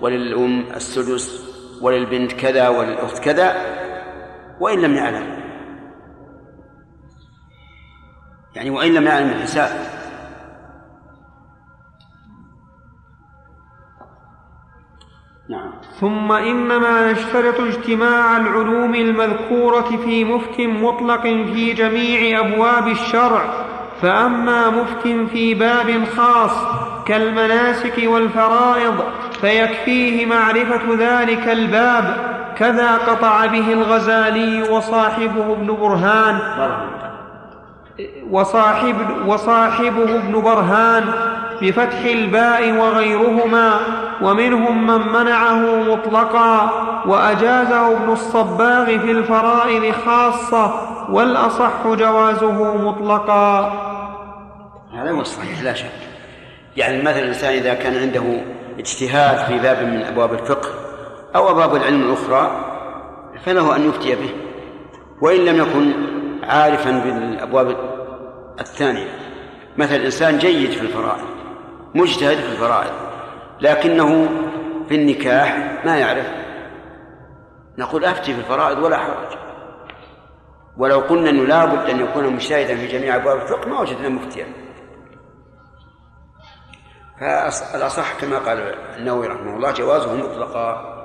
[0.00, 1.50] وللأم السدس
[1.82, 3.54] وللبنت كذا وللأخت كذا
[4.60, 5.40] وإن لم يعلم.
[8.54, 9.99] يعني وإن لم يعلم الحساب.
[16.00, 23.42] ثم إنما يشترط اجتماع العلوم المذكورة في مفت مطلق في جميع أبواب الشرع.
[24.02, 26.50] فأما مفت في باب خاص
[27.06, 28.94] كالمناسك والفرائض
[29.40, 32.16] فيكفيه معرفة ذلك الباب
[32.58, 36.38] كذا قطع به الغزالي وصاحبه ابن برهان.
[38.30, 38.96] وصاحب
[39.26, 41.04] وصاحبه ابن برهان.
[41.62, 43.80] بفتح الباء وغيرهما
[44.22, 46.70] ومنهم من منعه مطلقا
[47.06, 50.74] وأجازه ابن الصباغ في الفرائض خاصة
[51.10, 53.72] والأصح جوازه مطلقا.
[54.94, 55.90] هذا هو الصحيح لا شك.
[56.76, 58.22] يعني مثلا الإنسان إذا كان عنده
[58.78, 60.68] اجتهاد في باب من أبواب الفقه
[61.36, 62.50] أو أبواب العلم الأخرى
[63.44, 64.30] فله أن يفتي به.
[65.20, 65.92] وإن لم يكن
[66.44, 67.76] عارفا بالأبواب
[68.60, 69.08] الثانية.
[69.76, 71.39] مثلا إنسان جيد في الفرائض
[71.94, 72.92] مجتهد في الفرائض
[73.60, 74.28] لكنه
[74.88, 76.26] في النكاح ما يعرف.
[77.78, 79.38] نقول أفتي في الفرائض ولا حرج.
[80.76, 84.46] ولو قلنا إنه لابد أن يكون مجتهدا في جميع أبواب الفقه ما وجدنا مفتيا.
[87.20, 88.58] فالأصح كما قال
[88.98, 90.96] النووي رحمه الله جوازه مطلقا.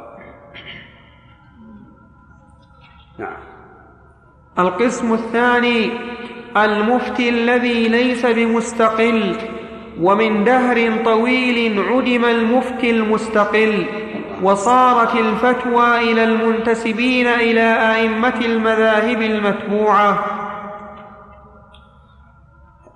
[3.20, 3.38] نعم.
[4.60, 5.92] القسم الثاني
[6.58, 9.38] المفتي الذي ليس بمستقل.
[10.00, 13.86] ومن دهر طويل عدم المفتي المستقل
[14.44, 20.26] وصارت الفتوى إلى المنتسبين إلى أئمة المذاهب المتبوعة.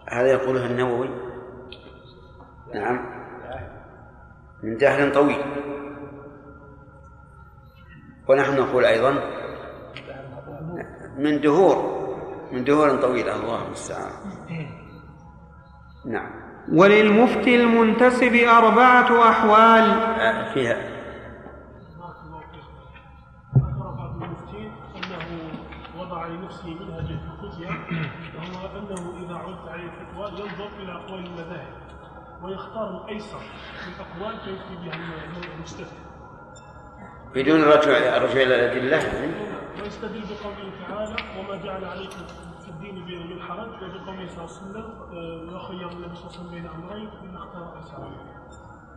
[0.10, 1.10] هذا يقوله النووي.
[2.76, 3.20] نعم.
[4.64, 5.42] من دهر طويل.
[8.28, 9.12] ونحن نقول أيضا
[11.18, 12.00] من دهور
[12.52, 13.36] من دهور طويلة.
[13.36, 14.12] الله المستعان.
[16.06, 16.39] نعم.
[16.74, 19.86] وللمفتي المنتسب أربعة أحوال.
[20.54, 20.78] فيها.
[23.58, 25.26] ذكر بعض المفتين انه
[26.00, 27.70] وضع لنفسه منهجا في الفتيا
[28.38, 31.74] وهو انه اذا عرضت عليه الفتوى ينظر إلى اقوال المذاهب
[32.44, 34.96] ويختار الايسر من الاقوال فيفتي بها
[35.56, 35.96] المستفتي
[37.36, 38.98] بدون الرجوع الرجوع إلى الادله.
[39.84, 42.20] ويستدل بقوله تعالى وما جعل عليكم
[43.18, 47.78] من صلى الله عليه وسلم وخير النبي صلى الله عليه وسلم بين أمرين فان اختار
[47.78, 48.40] ايسرهما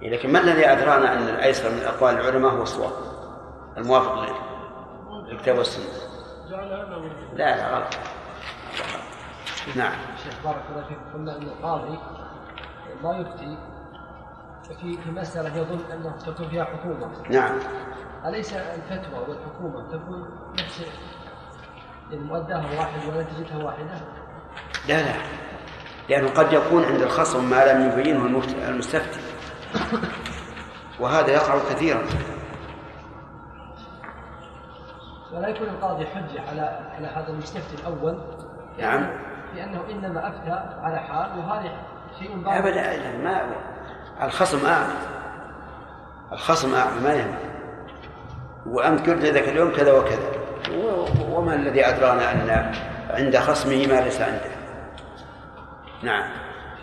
[0.02, 2.92] لكن ما الذي أدرانا أن الأيسر من أقوال العلماء هو الصواب؟
[3.76, 4.36] الموافق
[5.28, 5.84] للكتاب والسنة.
[6.50, 7.34] جعل هذا وجه.
[7.34, 7.94] لا لا غلط.
[9.76, 9.92] نعم.
[10.24, 10.98] شيخ بارك الله فيك.
[11.14, 11.98] قلنا أن القاضي
[13.02, 13.58] لا يفتي
[14.80, 17.10] في في مسألة يظن أنه تكون فيها حكومة.
[17.30, 17.58] نعم.
[18.26, 20.84] أليس الفتوى والحكومة تكون نفس
[22.78, 23.94] واحد ونتيجتها واحدة؟
[24.88, 25.14] لا لا.
[26.08, 29.20] لأنه قد يكون عند الخصم ما لم يبينه المستفتي.
[31.00, 32.02] وهذا يقع كثيرا.
[35.32, 36.60] ولا يكون القاضي حجة على
[36.96, 38.20] على هذا المستفتي الأول.
[38.78, 39.10] نعم.
[39.54, 40.50] لأنه إنما أفتى
[40.82, 41.72] على حال وهذا
[42.18, 42.56] شيء باطل.
[42.56, 43.42] أبدا لا، ما
[44.22, 44.94] الخصم أعمى.
[46.32, 47.34] الخصم أعمى ما يهم
[48.66, 50.41] وأنت قلت ذاك اليوم كذا وكذا.
[51.30, 52.72] وما الذي أدرانا أن
[53.10, 54.50] عند خصمه ما ليس عنده.
[56.02, 56.30] نعم.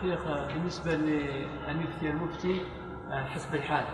[0.02, 0.20] شيخ
[0.54, 2.62] بالنسبة لأن يفتي المفتي
[3.34, 3.86] حسب الحال.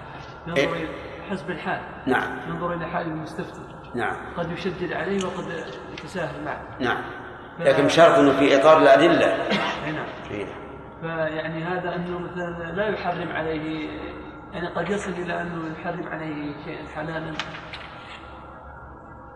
[0.58, 0.66] إيه.
[0.66, 0.88] ننظر إلى
[1.30, 1.82] حسب الحال.
[2.08, 2.50] نعم.
[2.50, 3.62] ننظر إلى حال المستفتي.
[3.96, 4.16] نعم.
[4.38, 6.62] قد يشدد عليه وقد يتساهل معه.
[6.80, 7.04] نعم.
[7.60, 9.26] لكن بشرط أنه في إطار الأدلة.
[9.86, 10.08] أي نعم.
[10.32, 10.46] إيه.
[11.02, 13.90] فيعني هذا أنه مثلا لا يحرم عليه
[14.54, 17.34] يعني قد يصل إلى أنه يحرم عليه شيئا حلالا.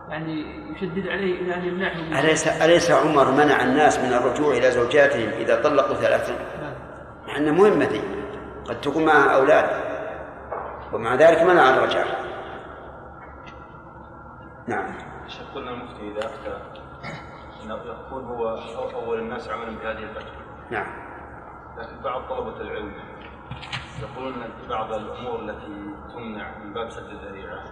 [0.09, 4.71] يعني يشدد عليه إلى أن يمنعه من أليس أليس عمر منع الناس من الرجوع إلى
[4.71, 6.33] زوجاتهم إذا طلقوا ثلاثا؟
[7.27, 7.45] نعم.
[7.45, 8.01] مع مهمة دي
[8.69, 9.69] قد تكون معها أولاد.
[10.93, 12.05] ومع ذلك منع الرجعة.
[14.67, 14.93] نعم.
[15.25, 16.57] الشيخ قلنا المفتي إذا أفتى
[17.63, 18.57] انه يكون هو
[18.93, 20.43] أول الناس عملا بهذه الفتوى.
[20.71, 21.09] نعم.
[21.77, 22.93] لكن بعض طلبة العلم
[24.01, 27.63] يقولون أن بعض الأمور التي تمنع من باب سد الذريعة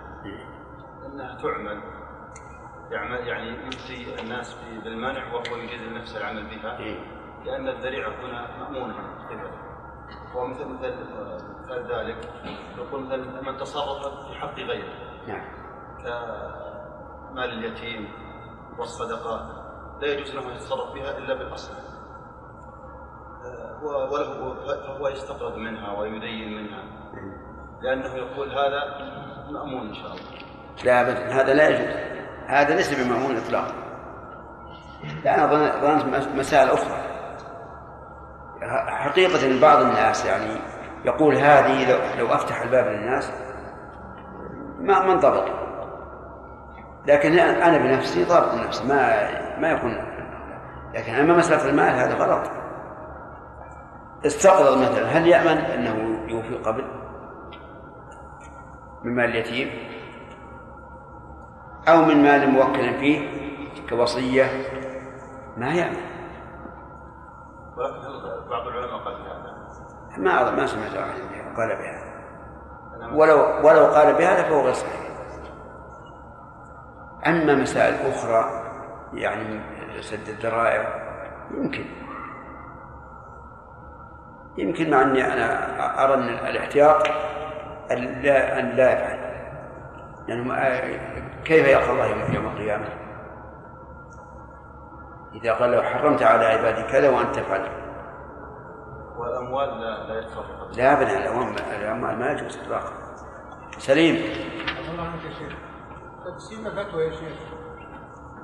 [1.05, 1.81] أنها تعمل.
[2.91, 6.77] يعني يفتي الناس بالمنع وهو يجيز نفسه العمل بها.
[7.45, 8.93] لأن الذريعة هنا مأمونة.
[9.29, 9.51] كذا
[10.35, 10.95] ومثل مثل
[11.63, 12.17] مثال ذلك
[12.77, 14.93] يقول مثل من تصرف في حق غيره.
[15.27, 15.45] نعم.
[16.03, 18.09] كمال اليتيم
[18.79, 19.41] والصدقات
[20.01, 21.73] لا يجوز له أن يتصرف بها إلا بالأصل.
[23.45, 24.53] آه، وله
[24.87, 26.83] فهو يستقرض منها ويدين منها.
[27.81, 28.81] لأنه يقول هذا
[29.51, 30.41] مأمون إن شاء الله.
[30.85, 32.16] لا أبدا هذا لا يجوز.
[32.47, 33.73] هذا ليس بمأمون إطلاقا.
[35.47, 36.97] ظن- ظننت مسائل أخرى.
[38.87, 40.61] حقيقة بعض الناس يعني
[41.05, 43.31] يقول هذه لو, لو أفتح الباب للناس
[44.79, 45.45] ما ما انضبط.
[47.05, 49.27] لكن أنا بنفسي ضابط النفس ما
[49.59, 49.97] ما يكون
[50.93, 52.51] لكن أما مسألة المال هذا غلط.
[54.25, 56.83] استقرض مثلا هل يأمن أنه يوفي قبل
[59.03, 59.96] من مال اليتيم؟
[61.87, 63.29] أو من مال موكل فيه
[63.89, 64.45] كوصية
[65.57, 66.07] ما يأمن
[67.77, 69.57] ولكن بعض العلماء قال بهذا.
[70.17, 71.19] ما أظن ما سمعت أحد
[71.57, 72.07] قال بهذا.
[73.15, 75.07] ولو ولو قال بهذا فهو غير صحيح.
[77.27, 78.63] أما مسائل أخرى
[79.13, 79.59] يعني
[80.01, 81.07] سد الذرائع
[81.51, 81.85] يمكن.
[84.57, 87.07] يمكن مع أني أنا أرى أن الاحتياط
[87.91, 89.19] أن لا, أن لا يفعل.
[90.27, 92.87] لأنه ما- كيف يلقى الله يوم- القيامة؟
[95.33, 97.87] إذا قال له حرمت على عبادي كذا وأنت تفعل
[99.17, 101.17] والأموال لا, لا يتصرف لا أبدا
[101.81, 102.93] الأموال ما يجوز إطلاقا.
[103.77, 104.15] سليم.
[104.91, 105.53] الله عنك يا شيخ
[106.25, 107.37] تقسيم فتوى يا شيخ.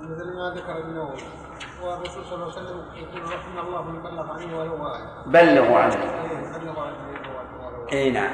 [0.01, 4.53] مثل ما ذكر ابن والرسول صلى الله عليه وسلم يقول رحم الله من بلغ عني
[4.53, 5.95] ولو واحد بلغوا عنه.
[5.95, 8.33] إيه، بلغ عني ولو واحد اي نعم.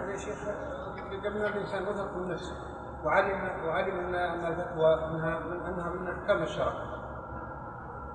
[0.00, 0.38] هذا يا شيخ
[1.24, 2.71] قبل الإنسان وثق من نفسه.
[3.04, 6.72] وعلم وعلم ان ان الفتوى انها من أنها من أحكام الشرع.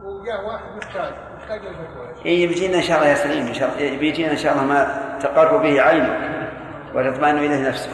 [0.04, 3.98] وجاء واحد محتاج محتاج للفتوى إيه بيجينا إن شاء الله يا سليم إن شاء الله
[4.00, 4.88] بيجينا إن شاء الله ما
[5.20, 6.20] تقر به عينه
[6.96, 7.90] وتطمئن اليه نفسه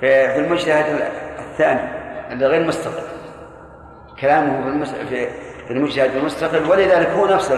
[0.00, 1.00] في في المجتهد
[1.38, 1.80] الثاني
[2.32, 3.02] اللي غير مستقل.
[4.20, 5.48] كلامه في.
[5.66, 7.54] في المجتهد المستقل ولذلك هو نفسه.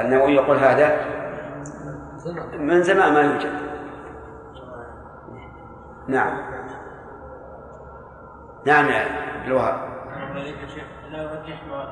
[0.00, 0.96] النووي يقول هذا.
[2.58, 3.52] من زمان ما يوجد.
[6.08, 6.51] نعم.
[8.66, 9.92] نعم يا عبد الوهاب
[10.36, 10.84] يا شيخ.
[11.08, 11.82] أنا ارجح ما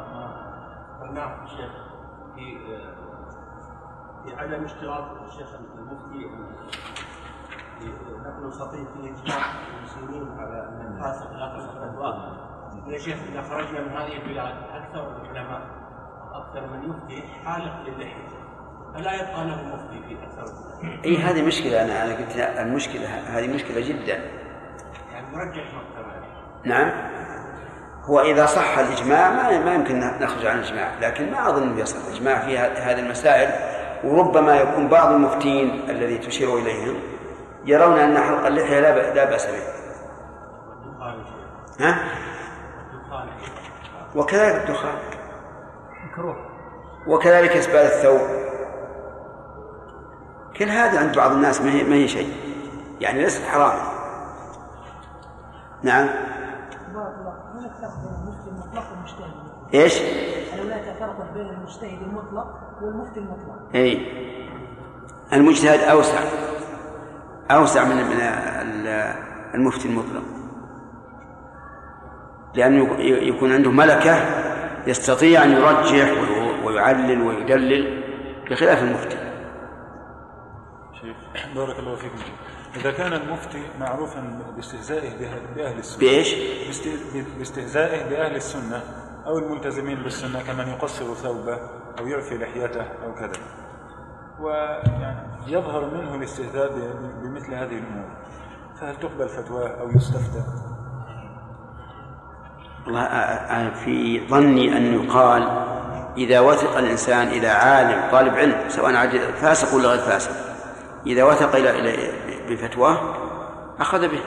[1.01, 1.73] قلناه الشيخ
[2.35, 2.59] في
[4.25, 5.49] في عدم اشتراط الشيخ
[5.79, 6.31] المفتي.
[7.81, 7.87] في
[8.27, 9.45] نقل الخطيب في اجماع
[9.79, 12.37] المسلمين على أن الفاسق لا تصح فتواه
[12.87, 15.63] يا شيخ إذا خرجنا من هذه البلاد أكثر العلماء
[16.33, 18.29] أكثر من يفتي حالق للحيه
[18.95, 20.45] فلا يبقى له مفتي في أكثر
[21.05, 24.17] إي هذه مشكلة أنا أنا قلت المشكلة هذه مشكلة جدا.
[25.13, 26.00] يعني نرجح مكتبه
[26.65, 26.91] نعم.
[28.05, 32.39] هو إذا صح الإجماع ما ما يمكن نخرج عن الإجماع لكن ما أظن يصح الإجماع
[32.39, 33.51] في هذه المسائل.
[34.05, 36.97] وربما يكون بعض المفتين الذي تشير إليهم
[37.65, 38.81] يرون أن حلق اللحية
[39.15, 39.63] لا بأس به.
[41.81, 41.99] ها؟
[44.15, 44.99] وكذلك الدخان.
[47.07, 48.21] وكذلك إسبال الثوب.
[50.57, 52.33] كل هذا عند بعض الناس ما هي, ما هي شيء.
[53.01, 54.01] يعني ليست حرام.
[55.83, 56.07] نعم
[56.95, 59.99] بارك الله هناك فرق بين المفتي المطلق والمجتهد المطلق إيش؟
[60.53, 62.47] هل هناك فرق بين المجتهد المطلق
[62.83, 64.07] والمفتي المطلق؟ إي
[65.33, 66.19] المجتهد أوسع
[67.51, 69.15] أوسع من من ال-
[69.55, 70.23] المفتي المطلق
[72.55, 74.15] لأنه يك- يكون عنده ملكة
[74.87, 78.03] يستطيع أن يرجح وي- ويعلل ويدلل
[78.51, 79.17] بخلاف المفتي
[81.01, 81.17] شيخ
[81.55, 82.19] بارك الله فيكم
[82.77, 86.35] إذا كان المفتي معروفا باستهزائه بأهل- السنة بإيش؟
[86.67, 86.89] باست-
[87.39, 88.83] باستهزائه بأهل السنة
[89.27, 91.59] أو الملتزمين بالسنة كمن يقصر ثوبه
[91.99, 93.43] أو يعفي لحيته أو كذا.
[94.41, 96.71] ويعني يظهر منه الاستهزاء
[97.23, 98.11] بمثل هذه الأمور.
[98.81, 100.45] فهل تقبل فتواه أو يستفتى؟
[102.87, 105.43] والله في ظني أن يقال
[106.17, 108.93] إذا وثق الإنسان إلى عالم طالب علم سواء
[109.33, 110.33] فاسق ولا غير فاسق
[111.07, 112.13] إذا وثق إلى
[112.49, 113.15] بفتواه
[113.81, 114.21] أخذ به.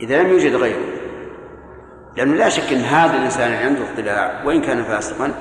[0.00, 0.91] إذا لم يوجد غيره.
[2.16, 5.34] لأنه لا شك أن هذا الإنسان اللي عنده اطلاع وإن كان فاسقا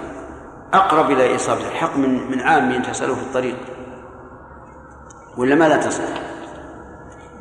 [0.74, 3.58] أقرب إلى إصابة الحق من من عام تسأله في الطريق.
[5.38, 6.04] ولا ما لا تصل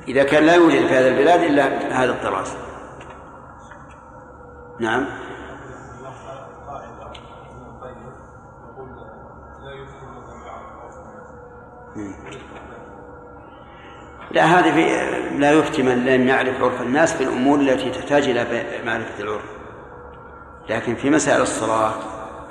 [0.08, 1.64] إذا كان لا يوجد في هذه البلاد إلا
[2.02, 2.56] هذا الطراز.
[4.80, 5.06] نعم.
[14.30, 18.64] لا هذه في لا يفتي من لم يعرف عرف الناس في الأمور التي تحتاج إلى
[18.84, 19.44] معرفة العرف.
[20.68, 21.92] لكن في مسائل الصلاة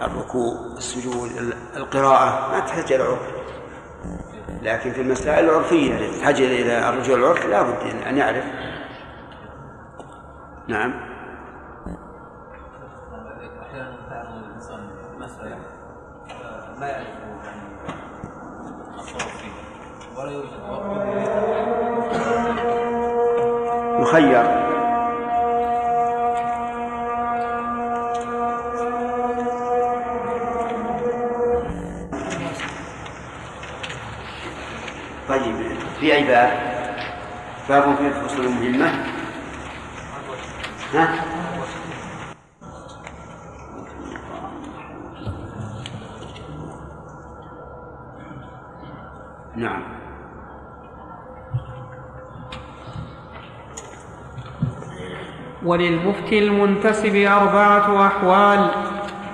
[0.02, 1.32] الركوع السجود
[1.76, 3.20] القراءة ما تحتاج إلى عرف.
[4.62, 8.46] لكن في المسائل العرفية التي تحتاج إلى الرجوع العرف لا بد ان يعرف.
[10.68, 11.10] نعم.
[16.44, 17.08] آه، ما يعرف
[17.46, 17.62] يعني
[18.96, 19.52] الصواب فيه
[20.20, 21.49] ولا يوجد وقت
[24.10, 24.44] مخير
[35.30, 35.56] طيب
[36.00, 36.50] في أي باب؟
[37.70, 39.06] باب في الفصول المهمة
[40.94, 41.26] ها؟
[49.56, 49.99] نعم
[55.66, 58.68] وللمفتي المنتسب أربعة أحوال.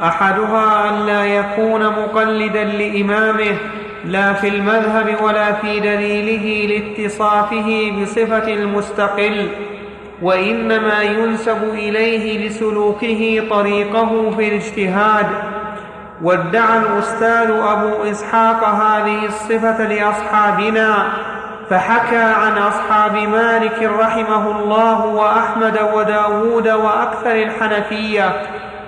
[0.03, 3.57] أحدها أن لا يكون مقلدا لإمامه
[4.05, 9.47] لا في المذهب ولا في دليله لاتصافه بصفة المستقل
[10.21, 15.25] وإنما ينسب إليه لسلوكه طريقه في الاجتهاد.
[16.23, 21.07] وادعى الأستاذ أبو إسحاق هذه الصفة لأصحابنا
[21.69, 28.41] فحكى عن أصحاب مالك رحمه الله وأحمد وداود وأكثر الحنفية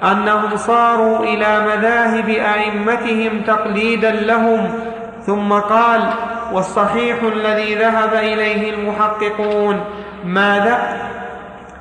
[0.03, 4.69] أنهم صاروا إلى مذاهب أئمتهم تقليدا لهم
[5.25, 6.01] ثم قال
[6.51, 9.83] والصحيح الذي ذهب إليه المحققون
[10.25, 10.77] ما,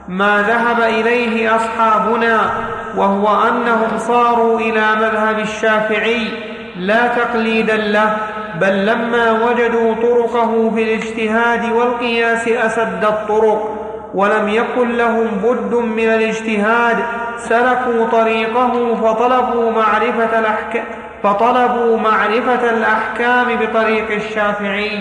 [0.09, 2.51] ما ذهب إليه أصحابنا
[2.97, 6.29] وهو أنهم صاروا إلى مذهب الشافعي
[6.77, 8.17] لا تقليدا له.
[8.61, 13.83] بل لما وجدوا طرقه في الاجتهاد والقياس أسد الطرق
[14.15, 16.97] ولم يكن لهم بد من الاجتهاد
[17.39, 20.85] سلكوا طريقه فطلبوا معرفة الأحكام
[21.23, 25.01] فطلبوا معرفة الأحكام بطريق الشافعي.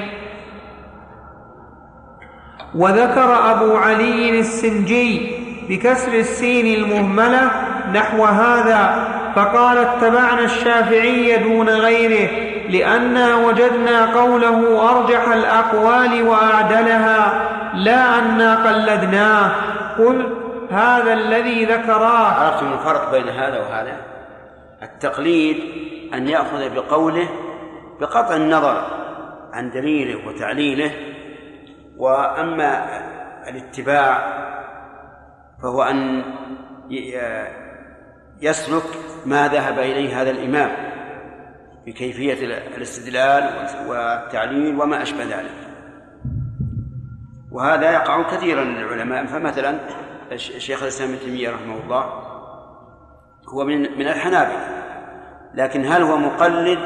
[2.76, 5.32] وذكر أبو علي السنجي
[5.70, 7.52] بكسر السين المهملة
[7.94, 12.30] نحو هذا فقال اتبعنا الشافعي دون غيره
[12.70, 19.52] لأنا وجدنا قوله أرجح الأقوال وأعدلها لا أنا قلدناه.
[19.98, 20.38] قل
[20.72, 22.44] هذا الذي ذكراه.
[22.44, 23.98] عرفتم الفرق بين هذا وهذا؟
[24.84, 25.58] التقليد
[26.14, 27.28] أن يأخذ بقوله
[28.02, 28.84] بقطع النظر
[29.54, 30.92] عن دليله وتعليله
[31.98, 32.86] وأما
[33.50, 34.18] الاتباع
[35.64, 36.24] فهو أن
[38.42, 38.84] يسلك
[39.26, 40.72] ما ذهب إليه هذا الإمام
[41.86, 42.46] بكيفية
[42.78, 45.52] الاستدلال والتعليل وما أشبه ذلك
[47.52, 49.80] وهذا يقع كثيرا للعلماء فمثلا
[50.32, 52.04] الشيخ الإسلام ابن تيمية رحمه الله
[53.48, 54.86] هو من من الحنابلة
[55.54, 56.80] لكن هل هو مقلد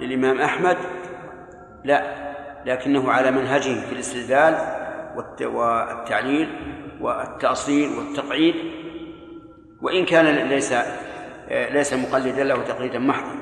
[0.00, 0.76] للإمام أحمد؟
[1.84, 2.02] لا
[2.66, 4.54] لكنه على منهجه في الاستدلال
[5.40, 6.48] والتعليل
[7.00, 8.54] والتأصيل والتقعيد
[9.82, 10.74] وإن كان ليس
[11.50, 13.36] ليس مقلدا له تقليدا محضا.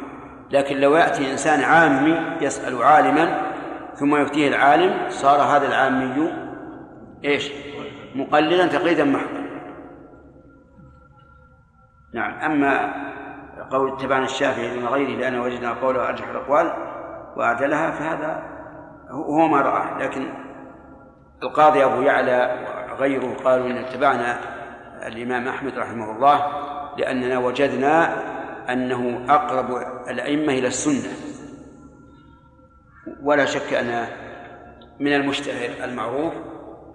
[0.51, 3.53] لكن لو يأتي إنسان عامي يسأل عالما
[3.95, 6.33] ثم يفتيه العالم صار هذا العامي
[7.25, 7.53] إيش؟
[8.15, 9.47] مقلدا تقليدا محضا.
[12.15, 12.93] نعم أما
[13.71, 16.73] قول اتبعنا الشافعي دون غيره لأن وجدنا قوله أرجح الأقوال
[17.37, 18.43] وأعدلها فهذا
[19.11, 20.29] هو ما رآه لكن
[21.43, 24.39] القاضي أبو يعلى وغيره قالوا إن اتبعنا
[25.07, 26.47] الإمام أحمد رحمه الله
[26.99, 28.23] لأننا وجدنا
[28.73, 29.77] أنه أقرب
[30.11, 31.13] الأئمة إلى السنة.
[33.23, 34.07] ولا شك أن
[35.01, 36.35] من المشتهر المعروف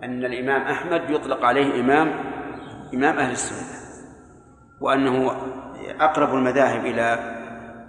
[0.04, 2.14] أن الإمام أحمد يطلق عليه إمام
[2.94, 3.80] إمام أهل السنة
[4.82, 5.32] وأنه
[5.99, 7.38] أقرب المذاهب إلى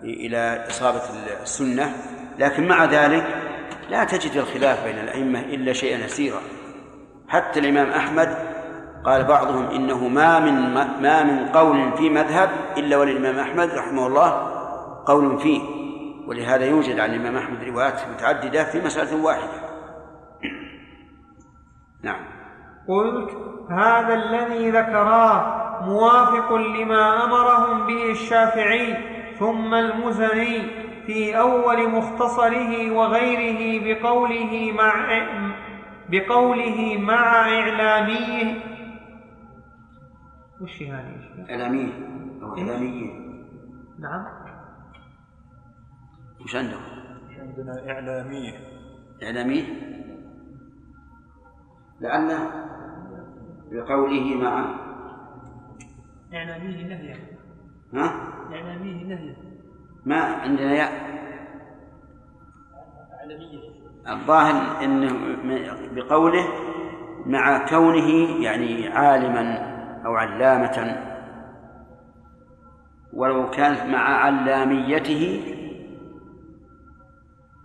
[0.05, 1.03] إلى إصابة
[1.43, 1.93] السنة.
[2.39, 3.27] لكن مع ذلك
[3.91, 6.41] لا تجد الخلاف بين الأئمة إلا شيئا يسيرا.
[7.29, 8.52] حتى الإمام أحمد
[9.05, 14.31] قال بعضهم إنه ما من ما من قول في مذهب إلا وللإمام أحمد رحمه الله
[15.07, 15.61] قول فيه
[16.27, 19.63] ولهذا يوجد عن الإمام أحمد روايات متعددة في مسألة واحدة.
[22.05, 22.21] نعم.
[22.89, 23.31] قلت
[23.71, 28.97] هذا الذي ذكراه موافق لما أمرهم به الشافعي
[29.39, 30.63] ثم المزني
[31.07, 34.95] في أول مختصره وغيره بقوله مع
[36.09, 38.72] بقوله مع إعلاميه
[40.63, 41.93] وش هذه؟ إعلامية
[42.43, 43.13] أو؟ إعلامية
[43.99, 44.25] نعم.
[46.41, 46.83] وش عندهم؟
[47.39, 48.59] عندنا؟ إعلامية.
[49.23, 49.65] إعلامية؟
[52.01, 52.51] لعله
[53.73, 54.75] بقوله مع
[56.35, 57.17] إعلامية نهيا
[57.95, 59.37] ها؟ إعلامية نهيا
[60.07, 60.93] ما عندنا ياء.
[63.21, 63.73] إعلامية.
[64.09, 65.13] الظاهر إنه
[65.95, 66.45] بقوله
[67.27, 69.72] مع كونه يعني عالما.
[70.05, 71.03] أو علامة.
[73.13, 75.43] ولو كانت مع علاميته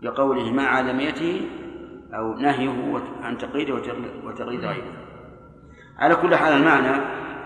[0.02, 1.42] بقوله مع علاميته
[2.14, 3.74] أو نهيه عن تقليده
[4.24, 4.94] وتقليد غيره.
[5.98, 7.02] على كل حال المعنى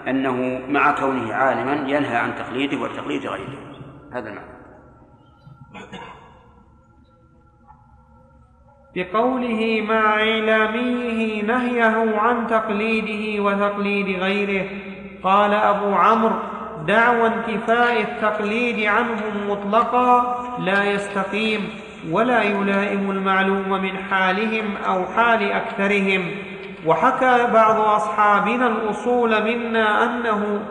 [0.07, 3.59] أنه مع كونه عالما ينهى عن تقليده وتقليد غيره.
[4.11, 4.51] هذا المعنى.
[8.95, 14.69] بقوله مع إعلاميه نهيه عن تقليده وتقليد غيره.
[15.23, 16.35] قال أبو عمرو
[16.88, 21.69] دعوى انتفاء التقليد عنهم مطلقا لا يستقيم
[22.11, 26.31] ولا يلائم المعلوم من حالهم أو حال أكثرهم.
[26.85, 30.65] وحكى بعض أصحابنا الأصول منا أنه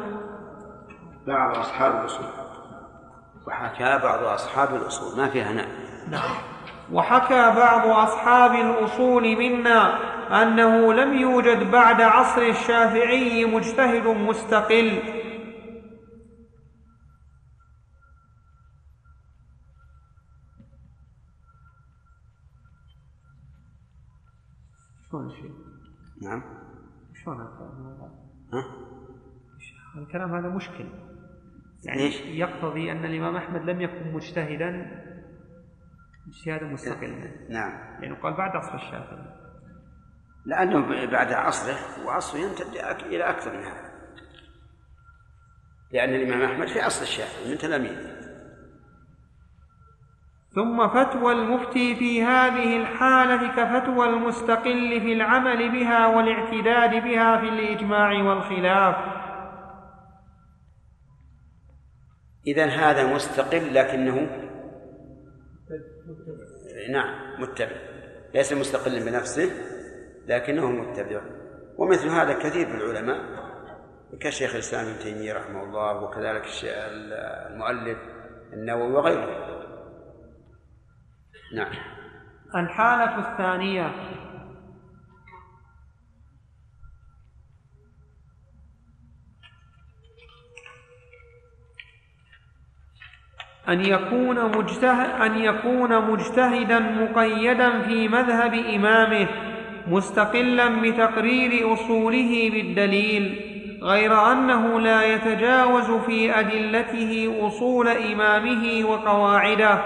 [1.27, 2.27] بعض أصحاب الأصول.
[3.47, 5.19] وحكى بعض أصحاب الأصول.
[5.19, 5.69] ما فيها نعم.
[6.11, 6.50] نعم.
[6.93, 10.11] وحكى بعض أصحاب الأصول منا
[10.43, 15.03] أنه لم يوجد بعد عصر الشافعي مجتهد مستقل
[25.11, 25.51] شلون شيء؟
[26.23, 26.43] نعم
[27.25, 28.11] شلون هذا؟
[28.53, 28.65] ها؟
[29.97, 30.85] الكلام هذا مشكل
[31.85, 35.01] يعني ليش؟ يقتضي أن الإمام أحمد لم يكن مجتهدا
[36.29, 38.01] اجتهادا مستقلا نعم.
[38.01, 39.41] لأنه قال بعد عصر الشافعي.
[40.47, 42.77] لأنه بعد عصره وعصره يمتد
[43.07, 43.91] إلى أكثر من هذا.
[45.93, 48.21] لأن الإمام أحمد في عصر الشافعي من تلاميذه.
[50.55, 58.23] ثم فتوى المفتي في هذه الحالة كفتوى المستقل في العمل بها والاعتداد بها في الإجماع
[58.23, 58.97] والخلاف.
[62.47, 64.50] إذا هذا مستقل لكنه
[66.91, 67.77] نعم متبع.
[68.35, 69.51] ليس مستقلا بنفسه
[70.27, 71.21] لكنه متبع.
[71.79, 73.41] ومثل هذا كثير من العلماء
[74.21, 77.99] كشيخ الإسلام ابن تيمية رحمه الله وكذلك المؤلف
[78.53, 79.51] النووي وغيره.
[81.55, 81.73] نعم.
[82.55, 83.93] الحالة الثانية.
[93.71, 99.27] أن يكون مجتهد أن يكون مجتهدا مقيدا في مذهب إمامه
[99.89, 103.41] مستقلا بتقرير أصوله بالدليل
[103.83, 109.79] غير أنه لا يتجاوز في أدلته أصول إمامه وقواعده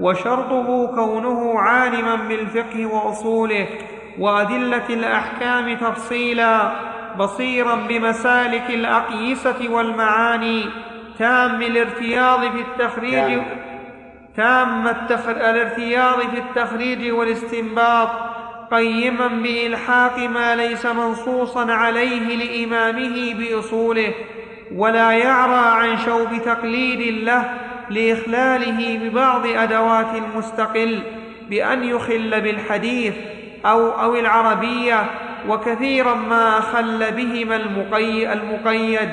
[0.00, 3.66] وشرطه كونه عالما بالفقه وأصوله
[4.18, 6.72] وأدلة الأحكام تفصيلا
[7.18, 10.64] بصيرا بمسالك الأقيسة والمعاني
[11.18, 13.40] تام الارتياض في التخريج
[14.36, 14.86] تام.
[15.28, 18.08] الارتياض في التخريج والاستنباط
[18.70, 24.14] قيما بإلحاق ما ليس منصوصا عليه لإمامه بأصوله
[24.74, 27.44] ولا يعرى عن شوب تقليد له
[27.90, 31.02] لإخلاله ببعض أدوات المستقل
[31.50, 33.14] بأن يخل بالحديث
[33.66, 35.04] أو أو العربية
[35.48, 39.10] وكثيرا ما أخل بهما المقي المقيد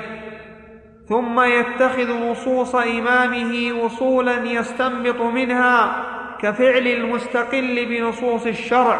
[1.09, 6.03] ثم يتخذ نصوص إمامه وصولا يستنبط منها
[6.41, 8.99] كفعل المستقل بنصوص الشرع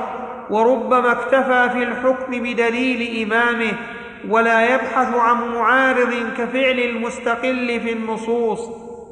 [0.50, 3.74] وربما اكتفى في الحكم بدليل إمامه
[4.30, 8.60] ولا يبحث عن معارض كفعل المستقل في النصوص.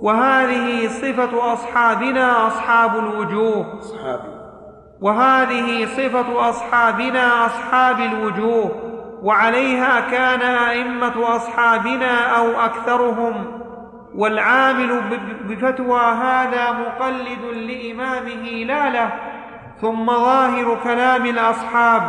[0.01, 3.79] وهذه صفة أصحابنا أصحاب الوجوه.
[3.79, 4.33] أصحابي.
[5.01, 8.92] وهذه صفة أصحابنا أصحاب الوجوه.
[9.23, 13.61] وعليها كان أئمة أصحابنا أو أكثرهم
[14.15, 15.01] والعامل
[15.43, 19.13] بفتوى هذا مقلد لإمامه لا له
[19.81, 22.01] ثم ظاهر كلام الأصحاب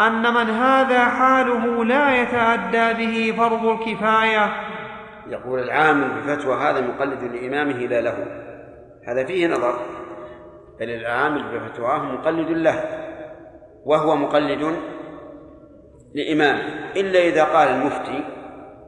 [0.00, 4.52] أن من هذا حاله لا يتأدى به فرض الكفاية.
[5.26, 8.14] يقول العامل بفتوى هذا مقلد لإمامه لا له.
[9.08, 9.74] هذا فيه نظر
[10.80, 12.84] بل العامل بفتواه مقلد له
[13.84, 14.76] وهو مقلد
[16.18, 18.24] لإمامه إلا إذا قال المفتي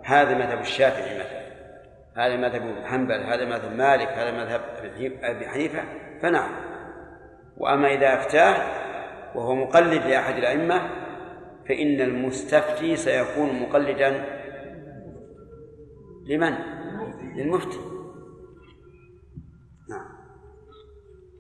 [0.05, 1.41] هذا مذهب الشافعي مثلا.
[2.17, 4.61] هذا مذهب ابن حنبل هذا مذهب مالك هذا مذهب
[5.23, 5.83] أبي حنيفة
[6.23, 6.51] فنعم.
[7.57, 8.55] وأما إذا أفتاه
[9.35, 10.91] وهو مقلد لأحد الأئمة
[11.69, 14.25] فإن المستفتي سيكون مقلدا
[16.27, 16.55] لمن؟
[17.37, 17.79] للمفتي.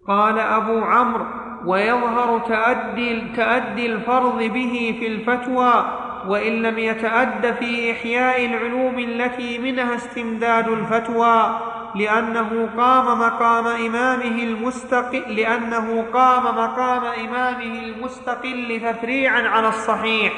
[0.06, 5.84] قال أبو عمرو ويظهر تأدي, تأدي الفرض به في الفتوى
[6.28, 11.60] وإن لم يتأد في إحياء العلوم التي منها استمداد الفتوى
[11.94, 20.32] لأنه قام مقام إمامه المستقل لأنه قام مقام إمامه المستقل تفريعا على الصحيح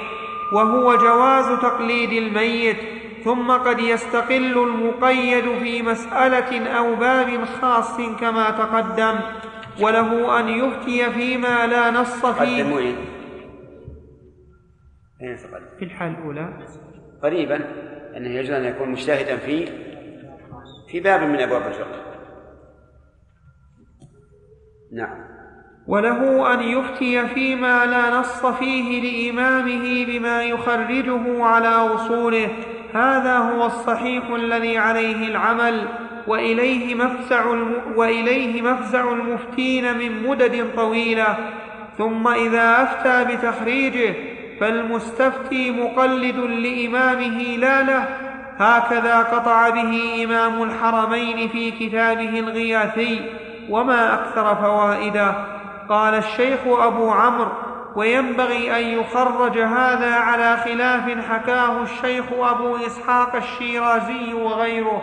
[0.52, 2.76] وهو جواز تقليد الميت
[3.24, 9.14] ثم قد يستقل المقيد في مسألة أو باب خاص كما تقدم.
[9.80, 12.64] وله أن يفتي فيما لا نص فيه؟
[15.22, 16.58] أين تقدم؟ في الحال الأولى.
[17.22, 17.56] قريبا
[18.16, 19.66] أنه يجوز أن يكون مجتهدا في
[20.88, 22.02] في باب من أبواب الفقه.
[24.92, 25.32] نعم.
[25.86, 32.48] وله أن يفتي فيما لا نص فيه لإمامه بما يخرجه على أصوله.
[32.94, 35.88] هذا هو الصحيح الذي عليه العمل.
[36.26, 37.44] وإليه مفزع.
[37.96, 41.36] وإليه مفزع المفتين من مدد طويلة.
[41.98, 44.14] ثم إذا أفتى بتخريجه
[44.60, 48.08] فالمستفتي مقلد لإمامه لا له.
[48.58, 53.20] هكذا قطع به إمام الحرمين في كتابه الغياثي
[53.70, 55.34] وما أكثر فوائده.
[55.88, 57.52] قال الشيخ أبو عمرو
[57.96, 65.02] وينبغي أن يخرج هذا على خلاف حكاه الشيخ أبو إسحاق الشيرازي وغيره.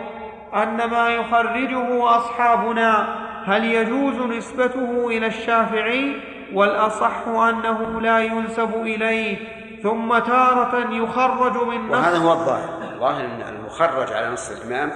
[0.54, 6.20] ان ما يخرجه أصحابنا هل يجوز نسبته إلى الشافعي؟
[6.54, 9.38] والأصح أنه لا ينسب إليه
[9.82, 12.92] ثم تارة يخرج من نص وهذا هو الظاهر.
[12.92, 14.92] الظاهر إن المخرج على نص الإمام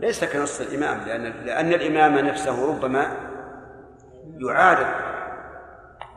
[0.00, 3.16] ليس كنص الإمام لأن لأن الإمام نفسه ربما
[4.38, 4.86] يعارض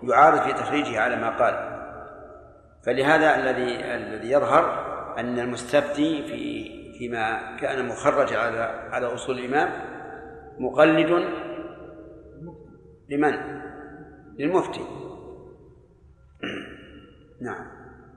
[0.03, 1.73] يعارض في تخريجه على ما قال.
[2.85, 4.83] فلهذا الذي الذي يظهر
[5.17, 9.69] أن المستفتي في فيما كان مخرج على على أصول الإمام
[10.59, 11.09] مقلد
[13.09, 13.61] لمن؟
[14.39, 14.81] للمفتي.
[17.45, 17.65] نعم.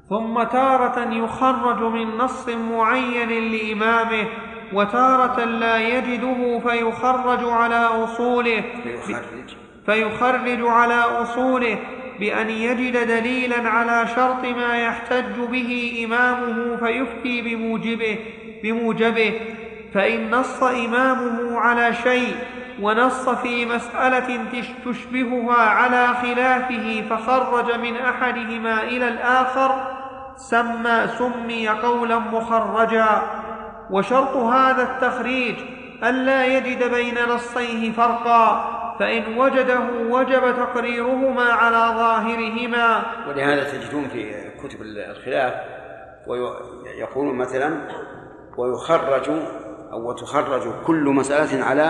[0.08, 4.28] ثم تارة يخرج من نص معين لإمامه
[4.72, 9.56] وتارة لا يجده فيخرج على أصوله فيخرج.
[9.86, 11.78] فيخرج على أصوله
[12.20, 18.45] بأن يجد دليلا على شرط ما يحتج به إمامه فيفتي بموجبه.
[18.62, 19.40] بموجبه
[19.94, 22.36] فإن نص إمامه على شيء
[22.82, 24.44] ونص في مسألة
[24.84, 29.96] تشبهها على خلافه فخرج من أحدهما إلى الآخر
[30.36, 33.22] سمى سمي قولا مخرجا.
[33.90, 35.56] وشرط هذا التخريج
[36.04, 43.02] ألا يجد بين نصيه فرقا فإن وجده وجب تقريرهما على ظاهرهما.
[43.28, 45.54] ولهذا تجدون في كتب الخلاف
[46.26, 47.88] ويقولون مثلا
[48.58, 49.30] ويخرج
[49.92, 51.82] أو وتخرج كل مسألة على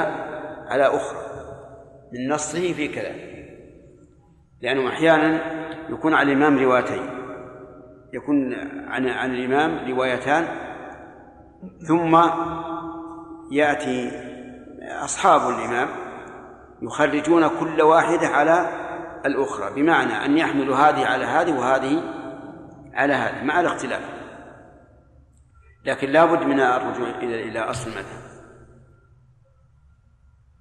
[0.68, 1.18] على أخرى
[2.12, 3.16] من نصه في كلام.
[4.62, 5.40] لأنه أحيانا
[5.90, 7.16] يكون على الإمام روايتين
[8.12, 8.54] يكون
[8.88, 10.48] عن عن الإمام روايتان
[11.88, 12.18] ثم
[13.52, 14.10] يأتي
[15.04, 15.88] أصحاب الإمام
[16.82, 18.68] يخرجون كل واحدة على
[19.26, 22.02] الأخرى بمعنى أن يحملوا هذه على هذه وهذه
[22.94, 24.15] على هذه مع الاختلاف.
[25.86, 28.26] لكن لا بد من الرجوع إلى إلى أصل المذهب.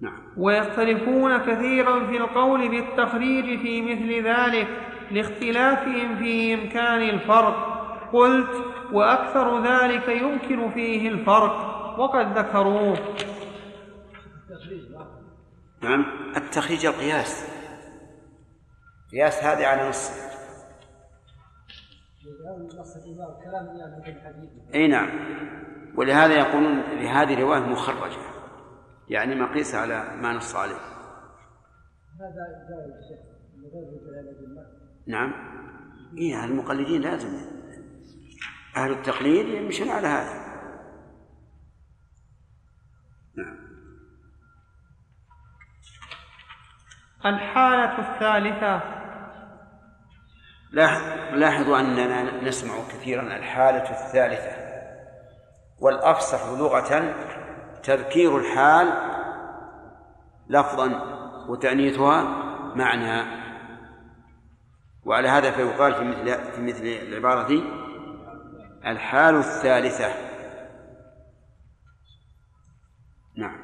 [0.02, 0.34] نعم.
[0.38, 4.68] ويختلفون كثيرا في القول بالتخريج في مثل ذلك
[5.12, 7.76] لاختلافهم في إمكان الفرق.
[8.14, 12.98] قلت وأكثر ذلك يمكن فيه الفرق وقد ذكروه.
[15.84, 16.06] نعم.
[16.38, 17.48] التخريج القياس.
[19.12, 20.35] قياس هذه على نص
[24.74, 25.10] أي نعم.
[25.98, 28.18] ولهذا يقولون لهذه الرواية مخرجة.
[29.10, 30.80] يعني مقيس على ما نص عليه.
[35.08, 35.34] نعم.
[36.18, 37.30] إيه المقلدين لازم.
[38.78, 40.46] أهل التقليد يمشون على هذا.
[43.38, 43.66] نعم.
[47.26, 49.05] الحالة الثالثة
[51.34, 54.66] لاحظوا أننا نسمع كثيرا الحالة الثالثة.
[55.80, 57.16] والأفصح لغة
[57.84, 58.94] تذكير الحال
[60.50, 61.02] لفظا
[61.50, 62.24] وتأنيثها
[62.76, 63.46] معنى.
[65.06, 67.64] وعلى هذا فيقال في مثل في مثل العبارة دي
[68.86, 70.14] الحال الثالثة.
[73.38, 73.58] نعم.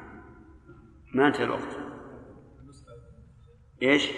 [1.14, 1.76] ما انتهى الوقت؟
[3.82, 4.08] إيش؟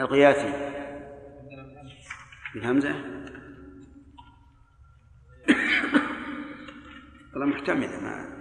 [0.00, 0.54] الغياثي
[2.56, 2.90] الهمزة
[7.34, 8.38] والله محتملة ما.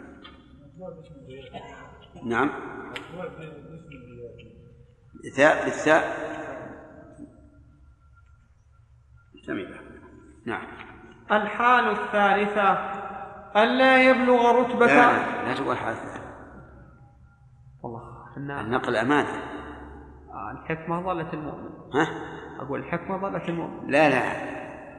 [2.26, 2.50] نعم.
[5.26, 6.28] الثاء بالثاء.
[9.36, 9.80] محتملة.
[10.46, 10.68] نعم.
[11.32, 12.72] الحال الثالثة.
[13.64, 14.86] ألا يبلغ رتبة.
[14.86, 16.22] لا لا تقول حال ثالثة
[17.84, 19.47] والله النقل أمانة.
[20.52, 21.70] الحكمة ظلت المؤمن.
[21.94, 22.08] ها؟
[22.60, 23.92] أقول الحكمة ظلت المؤمن.
[23.92, 24.24] لا لا.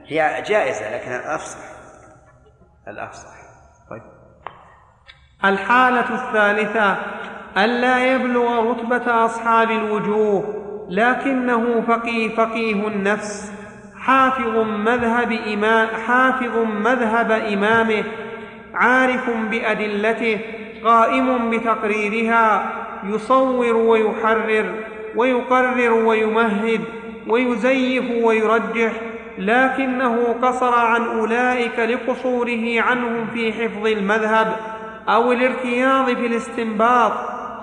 [0.06, 1.58] هي جائزة لكن الأفصح.
[2.88, 3.34] الأفصح.
[3.90, 4.02] طيب.
[5.44, 6.96] الحالة الثالثة
[7.64, 10.54] ألا يبلغ رتبة أصحاب الوجوه
[10.88, 13.52] لكنه فقيه فقيه النفس.
[13.96, 18.04] حافظ مذهب إمام حافظ مذهب إمامه
[18.74, 20.40] عارف بأدلته
[20.84, 22.72] قائم بتقريرها
[23.04, 24.88] يصور ويحرر.
[25.16, 26.80] ويقرر ويمهد
[27.28, 28.93] ويزيف ويرجح
[29.39, 34.56] لكنه قصر عن أولئك لقصوره عنهم في حفظ المذهب
[35.09, 37.12] أو الارتياض في الاستنباط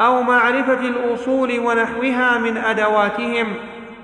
[0.02, 3.48] أو معرفة الأصول ونحوها من أدواتهم.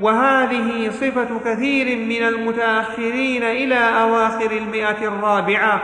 [0.01, 5.81] وهذه صفة كثير من المتأخرين إلى أواخر المئة الرابعة.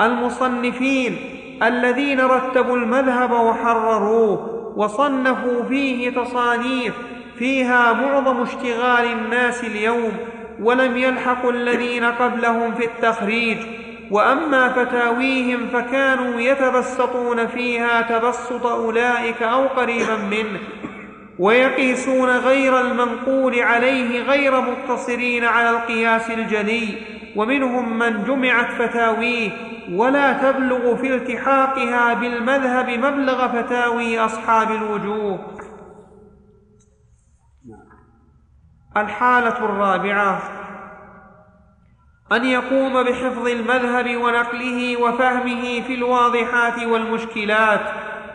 [0.00, 1.16] المصنفين
[1.62, 6.94] الذين رتبوا المذهب وحرروه وصنفوا فيه تصانيف
[7.38, 10.12] فيها معظم اشتغال الناس اليوم
[10.60, 13.58] ولم يلحقوا الذين قبلهم في التخريج.
[14.10, 20.60] وأما فتاويهم فكانوا يتبسطون فيها تبسط أولئك أو قريبا منه
[21.38, 26.88] ويقيسون غير المنقول عليه غير مقتصرين على القياس الجلي.
[27.36, 29.50] ومنهم من جمعت فتاويه
[29.92, 35.56] ولا تبلغ في التحاقها بالمذهب مبلغ فتاوي أصحاب الوجوه.
[38.96, 40.42] الحالة الرابعة
[42.32, 47.80] أن يقوم بحفظ المذهب ونقله وفهمه في الواضحات والمشكلات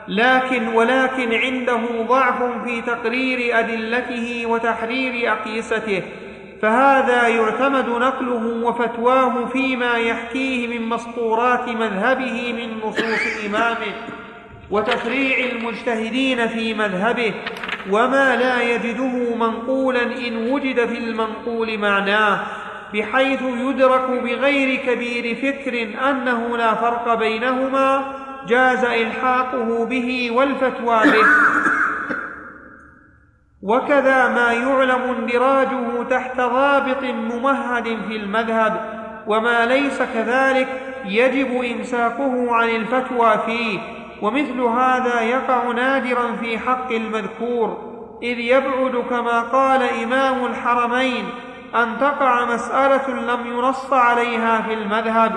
[0.08, 6.04] لكن ولكن عنده ضعف في تقرير أدلته وتحرير اقيسته
[6.62, 13.94] فهذا يعتمد نقله وفتواه فيما يحكيه من مسطورات مذهبه من نصوص إمامه
[14.72, 17.34] وتفريع المجتهدين في مذهبه
[17.92, 22.40] وما لا يجده منقولا إن وجد في المنقول معناه
[22.94, 28.14] بحيث يدرك بغير كبير فكر أنه لا فرق بينهما
[28.48, 31.26] جاز إلحاقه به والفتوى به.
[33.64, 40.68] وكذا ما يعلم اندراجه تحت ضابط ممهد في المذهب وما ليس كذلك
[41.06, 43.80] يجب إمساكه عن الفتوى فيه
[44.22, 47.92] ومثل هذا يقع نادرا في حق المذكور
[48.24, 51.26] إذ يبعد كما قال إمام الحرمين
[51.76, 55.32] أن تقع مسألة لم ينص عليها في المذهب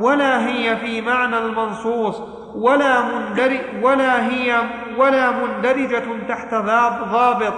[0.00, 2.22] ولا هي في معنى المنصوص
[2.54, 4.60] ولا مندرج ولا هي
[4.96, 7.54] ولا مندرجة تحت ضابط.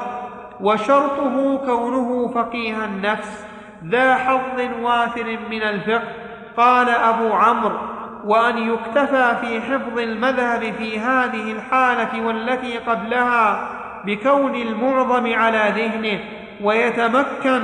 [0.62, 3.47] وشرطه كونه فقيه النفس
[3.84, 6.12] ذا حظ وافر من الفقه.
[6.56, 7.78] قال أبو عمرو
[8.24, 13.68] وأن يكتفى في حفظ المذهب في هذه الحالة والتي قبلها
[14.06, 16.20] بكون المعظم على ذهنه
[16.62, 17.62] ويتمكن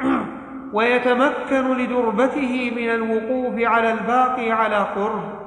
[0.74, 5.40] ويتمكن لدربته من الوقوف على الباقي على قرب.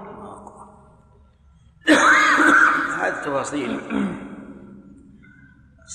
[3.00, 3.80] هذه التفاصيل.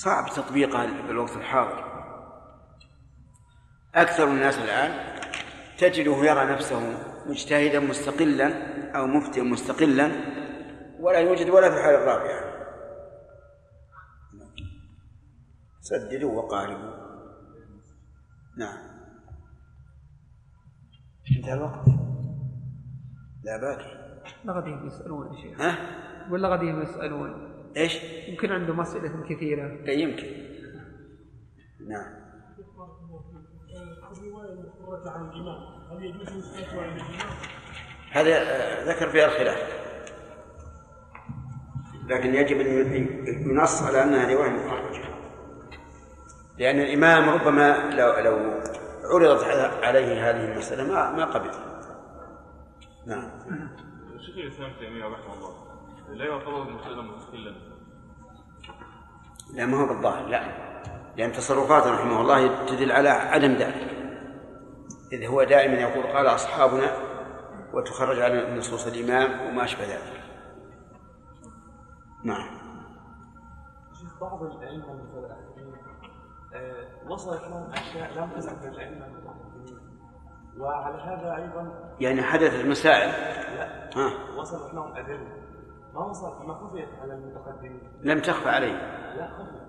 [0.03, 1.83] صعب تطبيقها في الوقت الحاضر.
[3.95, 5.19] أكثر الناس الآن
[5.77, 6.79] تجده يرى نفسه
[7.25, 8.49] مجتهدا مستقلا
[8.91, 10.11] أو مفتيا مستقلا
[10.99, 12.49] ولا يوجد ولا في الحالة الرابعة
[15.81, 16.93] سددوا وقاربوا.
[18.57, 18.77] نعم.
[21.37, 21.87] انتهى الوقت.
[23.43, 23.99] لا باقي
[24.43, 25.61] لا غادي يسألون يا شيخ.
[25.61, 25.77] ها؟
[26.31, 27.48] ولا غادي يسألون.
[27.77, 29.85] إيش؟ يمكن عندهم أسئلة كثيرة.
[29.87, 30.27] اي يمكن.
[31.87, 32.19] نعم.
[34.17, 35.57] الرواية المخرجة عن الإمام
[35.91, 37.37] هل يجوز الفتوى عن الإمام؟
[38.11, 39.79] هذا آه، ذكر فيها الخلاف.
[42.07, 43.07] لكن يجب أن
[43.51, 45.09] ينص على أنها رواية مخرجة.
[46.57, 48.61] لأن الإمام ربما لو لو
[49.03, 49.43] عرضت
[49.83, 51.51] عليه هذه المسألة ما ما قبل.
[53.07, 53.31] نعم.
[54.19, 55.69] شيخ الإسلام تيمية رحمه الله.
[56.13, 56.63] لا يعتبر
[57.01, 57.55] مستقلا
[59.53, 60.69] لا ما هو بالظاهر لا.
[61.17, 63.89] لأن تصرفاته رحمه الله تدل على عدم ذلك.
[65.11, 66.91] إذ هو دائما يقول قال أصحابنا
[67.73, 70.23] وتخرج على نصوص الإمام وما أشبه ذلك.
[72.23, 72.59] نعم.
[73.99, 75.73] شيخ بعض الأئمة المتأخرين
[76.53, 79.79] آه، وصلت لهم أشياء لم تزل في الأئمة المتقدمين
[80.57, 83.09] وعلى هذا أيضا يعني حدثت مسائل.
[83.57, 84.35] لا ها.
[84.37, 85.48] وصلت لهم أدلة.
[85.93, 87.79] ما وصلت ما خفيت على المتقدمين.
[88.01, 88.73] لم تخفى عليه
[89.15, 89.61] لا خفيت.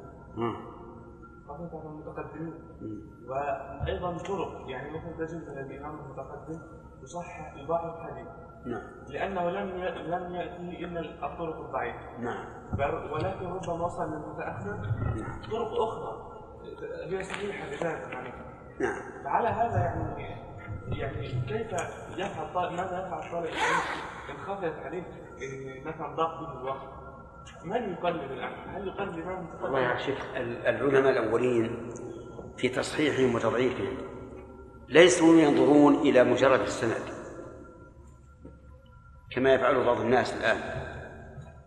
[1.48, 2.54] خفيت على المتقدمين.
[3.28, 6.60] وأيضا طرق يعني مثلا تجد أن الإمام المتقدم
[7.02, 8.26] يصحح لبعض الحديث.
[8.66, 8.82] نعم.
[9.08, 12.18] لأنه لم ي- لم يأتي إلا الطرق الضعيفة.
[12.18, 12.44] نعم.
[13.12, 14.76] ولكن ربما وصل للمتأخر
[15.50, 16.30] طرق أخرى.
[17.04, 18.32] هي صحيحة بذاتها يعني.
[18.80, 19.22] نعم.
[19.24, 20.40] فعلى هذا يعني
[21.00, 21.72] يعني كيف
[22.16, 23.46] يفعل ماذا يفعل طالب
[24.30, 25.02] إن خفيت عليه؟
[25.84, 26.88] مثلا به الوقت.
[27.64, 31.90] من يقلد الآن؟ هل يقلد الإمام والله يا شيخ ال- العلماء الأولين
[32.56, 33.96] في تصحيحهم وتضعيفهم
[34.88, 37.14] ليسوا ينظرون إلى مجرد السند
[39.30, 40.58] كما يفعل بعض الناس الآن.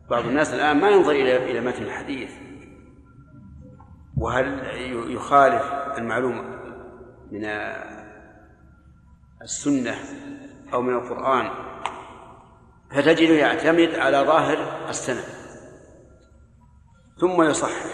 [0.09, 2.31] بعض الناس الآن ما ينظر إلى إلى متن الحديث.
[4.17, 4.63] وهل
[5.11, 5.63] يخالف
[5.97, 6.35] المعلوم
[7.31, 7.45] من
[9.41, 9.95] السنة
[10.73, 11.72] أو من القرآن
[12.93, 15.23] فتجده يعتمد على ظاهر السند.
[17.21, 17.85] ثم يصحح.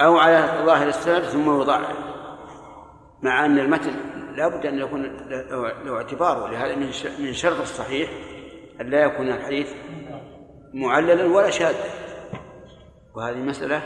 [0.00, 1.96] أو على ظاهر السند ثم يضعف
[3.22, 3.96] مع أن المتن
[4.36, 5.02] لا بد أن يكون
[5.84, 6.76] له اعتبار ولهذا
[7.18, 8.10] من شرط الصحيح
[8.80, 9.74] أن لا يكون الحديث
[10.74, 11.84] معللا ولا شاذا.
[13.14, 13.82] وهذه مسألة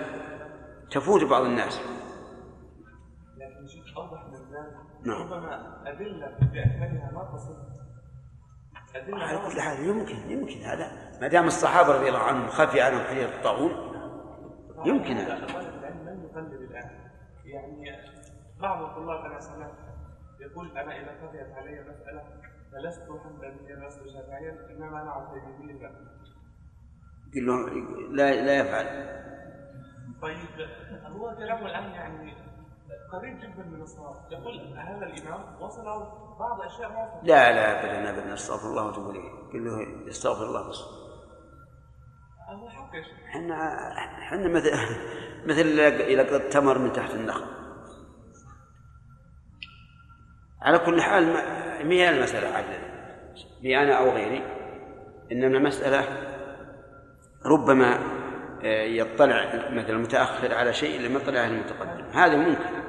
[0.90, 1.80] تفوت بعض الناس.
[3.36, 5.22] لكن شيخ أوضح من ذلك نعم.
[5.22, 7.69] ربما أدلة باكملها ما تصل
[8.94, 11.10] على كل حال يمكن يمكن هذا.
[11.20, 13.70] ما دام الصحابة رضي الله عنهم خفي عنهم حديث الطاعون
[14.84, 15.36] يمكن هذا.
[16.30, 16.90] يقلد الآن.
[17.44, 17.96] يعني
[18.60, 19.72] بعض الطلاب أنا سمعت
[20.40, 22.22] يقول أنا إذا خفيت علي مسألة
[22.72, 25.80] فلست حنبليا لست شافعيا إنما أنا لا يقول له
[28.10, 29.20] لا لا يفعل.
[30.22, 30.36] طيب
[31.04, 32.34] هو كلامه الان يعني
[33.12, 35.84] قريب جدا من الصواب يقول هذا الإمام وصل
[36.40, 38.34] بعض أشياء ما لا لا ابدا ابدا.
[38.34, 39.30] أستغفر الله وأتوب إليه.
[39.52, 40.80] قل له أستغفر الله بس.
[42.50, 43.12] هو حق يا شيخ.
[43.28, 43.78] إحنا
[44.18, 44.70] إحنا مثل
[45.46, 45.60] مثل
[46.00, 47.46] إلى قد تمر من تحت النخل.
[50.62, 51.26] على كل حال
[51.86, 52.78] ما هي المسألة عدل.
[53.62, 54.42] بي أنا أو غيري.
[55.32, 56.04] إنما المسألة
[57.46, 57.98] ربما
[58.62, 62.04] آه، يطلع مثلا المتأخر على شيء لم يطلع المتقدم.
[62.04, 62.79] هذا ممكن.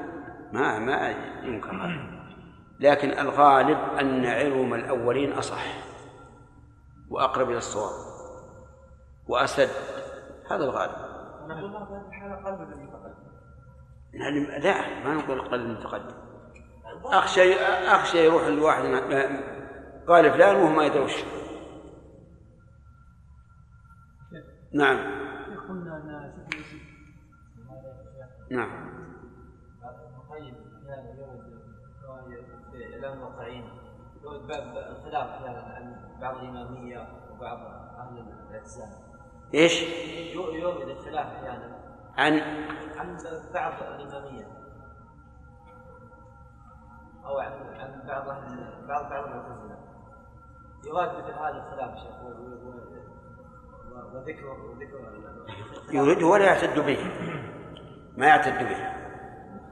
[0.53, 1.09] ما ما
[1.43, 2.21] ينكر هذا.
[2.79, 5.63] لكن الغالب أن علوم الأولين أصح
[7.09, 7.91] وأقرب إلى الصواب
[9.27, 9.69] وأسد.
[10.51, 11.11] هذا الغالب.
[11.47, 13.13] له في هذه الحاله قلب المتقدم.
[14.13, 16.15] يعني لا ما نقول قلب المتقدم.
[17.05, 17.53] أخشى
[17.87, 18.83] أخشى يروح الواحد
[20.07, 21.23] قال فلان وهو ما يدري وش.
[24.73, 25.21] نعم.
[28.51, 28.91] نعم
[30.29, 30.55] طيب
[30.89, 33.69] أحيانا يورد في اعلام الواقعين
[34.23, 37.59] يورد باب الخلاف أحيانا عن بعض الإمامية وبعض
[37.99, 38.89] أهل الاعتزال
[39.53, 39.81] إيش؟
[40.35, 41.77] يو- يورد الخلاف أحيانا
[42.17, 42.33] عن؟
[42.97, 43.17] عن
[43.53, 44.47] بعض الإمامية.
[47.25, 49.77] أو عن عن بعض أهل- بعض بعض المعتزله
[50.87, 52.21] يراد مثل هذا الخلاف شيخ
[54.13, 55.45] وذكر وذكر
[55.91, 57.11] يريده ولا يعتد به.
[58.17, 59.00] ما يعتد به.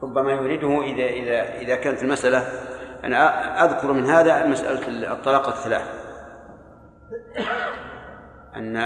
[0.03, 2.39] ربما يريده إذا إذا إذا كانت المسألة
[3.03, 5.99] أنا أذكر من هذا مسألة الطلاق الثلاث
[8.55, 8.77] أن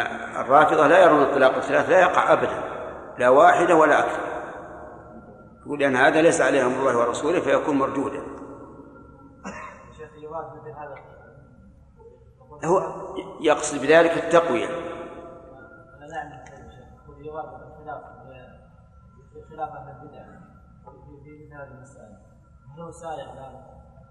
[0.41, 2.63] الرافضة لا يرون الطلاق الثلاث لا يقع أبدا
[3.17, 4.33] لا واحدة ولا أكثر
[5.65, 8.21] يقول أن هذا ليس عليه أمر الله ورسوله فيكون مردودا
[12.65, 12.81] هو
[13.41, 14.67] يقصد بذلك التقوية
[19.49, 20.42] خلاف البدع
[21.53, 22.13] هذه المسائل
[22.75, 22.91] هل هو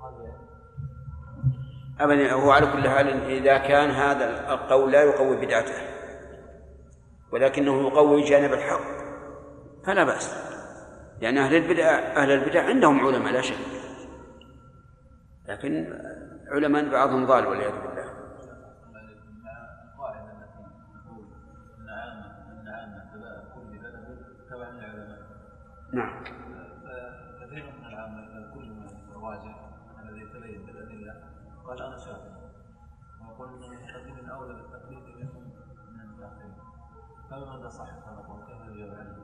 [0.00, 0.52] قالوا يعني
[2.00, 5.74] أبدا هو على كل حال إذا كان هذا القول لا يقوي بدعته
[7.32, 8.80] ولكنه يقوي جانب الحق
[9.84, 10.34] فلا بأس
[11.20, 11.84] لأن أهل البدع
[12.16, 13.56] أهل البدع عندهم علماء لا شك
[15.48, 15.98] لكن
[16.48, 18.02] علماء بعضهم ضال والعياذ بالله.
[25.92, 26.41] القاعدة
[29.22, 29.54] من الراجع
[30.02, 31.14] الذي يتبين بالأدلة.
[31.66, 32.42] قال أنا شافعي
[33.20, 35.44] ويقول أن المتقدمين أولى بالتقليد منهم
[35.92, 36.54] من المتأخرين
[37.30, 39.16] فبماذا صح؟ هذا القول كيف؟ عنه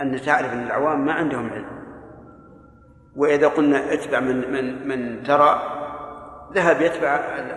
[0.00, 1.88] أن تعرف أن العوام ما عندهم علم.
[3.16, 5.62] وإذا قلنا اتبع من من من ترى
[6.52, 7.08] ذهب يتبع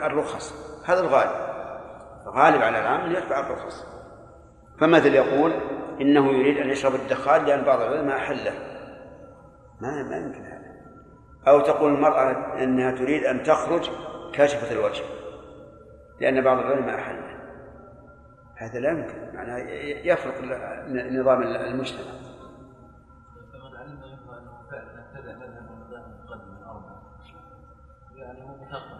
[0.06, 0.54] الرخص.
[0.86, 1.52] هذا الغالب.
[2.28, 3.86] الغالب على العام أن يتبع الرخص.
[4.80, 5.52] فمثل يقول
[6.02, 8.54] إنه يريد أن يشرب الدخان لأن بعض العلماء أحله.
[9.82, 10.51] ما ما يمكن.
[11.48, 12.32] أو تقول المرأة
[12.64, 13.90] أنها تريد أن تخرج
[14.34, 15.04] كاشفة الوجه
[16.20, 17.32] لأن بعض العلماء أحله
[18.56, 19.58] هذا لا يمكن معناه
[20.04, 20.34] يفرق
[20.90, 22.12] نظام المجتمع.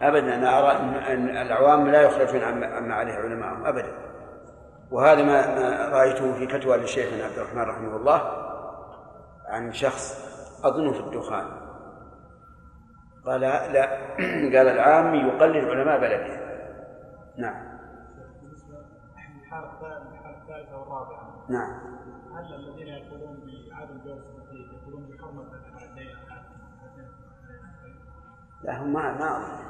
[0.00, 3.92] يعني أنا أرى ان أن العوام لا يخرجون عما عليه علماءهم ابدا.
[4.90, 8.22] وهذا ما ما رأيته في فتوى لشيخنا عبد الرحمن رحمه الله
[9.46, 10.32] عن شخص
[10.64, 11.61] أظنه في الدخان.
[13.26, 13.88] قال لا
[14.56, 16.42] قال العام يقلد علماء بلده.
[17.38, 17.72] نعم.
[20.42, 21.80] الثالثة والرابعة نعم.
[22.36, 23.36] هل الذين يقولون
[23.70, 26.16] بعدم جواز التقليد يقولون بحرمة الحالتين
[28.62, 29.62] لا هو ما ما أظن.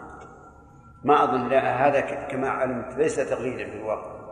[1.04, 1.48] ما أظن.
[1.48, 4.22] لا هذا كما علمت ليس تقليدا في الواقع.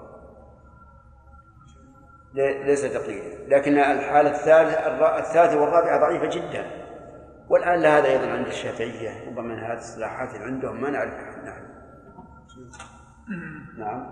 [2.34, 6.79] لي- ليس تقييدا لكن الحالة الثالثة الثالثة والرابعة ضعيفة جدا.
[7.50, 11.70] والآن لا هذا أيضا عند الشافعية ربما هذه الاصطلاحات اللي عندهم ما نعرفها نحن
[13.78, 14.06] نعم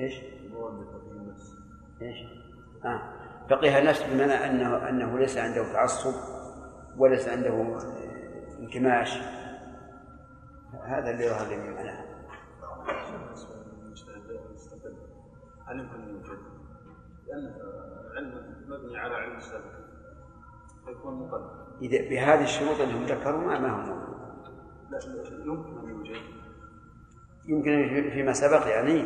[0.00, 0.12] إيش؟
[2.02, 2.16] إيش؟
[2.84, 3.02] آه.
[3.50, 6.14] فقيه النفس بمعنى انه أنه ليس عنده تعصب
[6.96, 7.78] وليس عنده
[8.60, 9.18] انكماش
[10.84, 12.04] هذا اللي يظهر لي من معناه
[15.66, 16.38] هل يمكن؟
[17.26, 17.54] لأن
[18.16, 19.81] علم مبني على علم السابق
[20.86, 24.98] فيكون مقدم إذا بهذه الشروط اللي هم ذكروا ما لا لا،
[25.44, 26.16] يمكن أن يوجد.
[27.48, 29.04] يمكن في- فيما سبق يعني.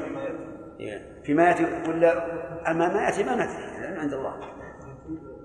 [0.81, 1.23] إيه.
[1.23, 4.37] فيما يأتي ولا أما ما يأتي ما ندري العلم عند الله.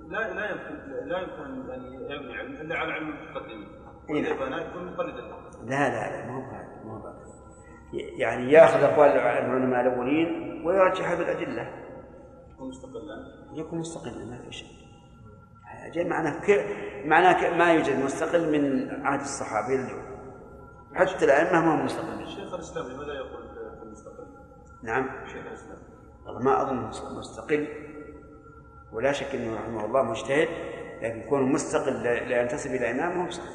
[0.09, 3.67] لا لا يمكن لا يمكن أن يبني علم إلا على علم المتقدمين.
[4.09, 4.15] إيه.
[4.15, 5.21] واذا بنى يكون مقلدا
[5.63, 7.15] لا لا لا ما هو هذا ما هو هذا
[7.93, 11.69] يعني يأخذ أقوال العلماء الأولين ويرجحها بالأدلة.
[12.53, 13.15] يكون مستقلا.
[13.53, 14.80] يكون مستقلا ما في شيء.
[15.89, 16.65] جاي معناه ك...
[17.05, 17.53] معناه ك...
[17.53, 20.01] ما يوجد مستقل من عهد الصحابة إلى اليوم
[20.93, 22.21] حتى الأئمة ما هم مستقلين.
[22.21, 23.43] الشيخ الاسلام لماذا يقول
[23.77, 24.27] في المستقل؟
[24.83, 25.09] نعم.
[25.23, 25.77] الشيخ الاسلام
[26.25, 26.75] والله ما أظن
[27.19, 27.67] مستقل.
[28.93, 30.47] ولا شك إنه رحمه الله مجتهد
[31.01, 33.49] لكن كونه مستقل لا لا ينتسب إلى إمام هو صحيح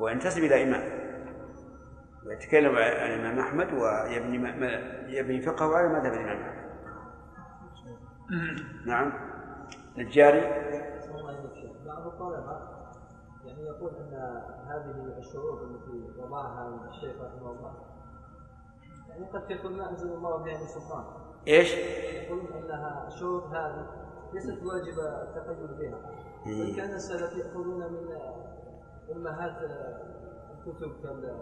[0.00, 1.08] هو ينتسب إلى إمام.
[2.26, 6.58] ويتكلم عن الإمام أحمد ويبني ما- ما- يبني فقهه على مذهب الإمام أحمد.
[8.86, 9.12] نعم.
[9.98, 10.40] الجاري.
[11.98, 12.58] بعض الطلبة
[13.44, 17.72] يعني يقول أن هذه الشروط التي وضعها الشيخ رحمه الله
[19.08, 21.04] يعني قد تكون ما أنزل الله بها من سلطان.
[21.48, 23.86] إيش؟ يقولون أنها الشروط هذه
[24.32, 25.98] ليست واجبة التقيد بها.
[26.46, 28.08] بل كان السلف يأخذون من
[29.16, 29.56] أمهات
[30.66, 31.38] الكتب كال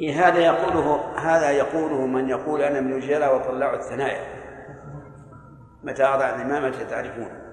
[0.00, 4.44] إيه هذا يقوله هذا يقوله من يقول أنا من الجلاء وطلع الثنايا.
[5.82, 7.43] متى اضع الإمامة تعرفون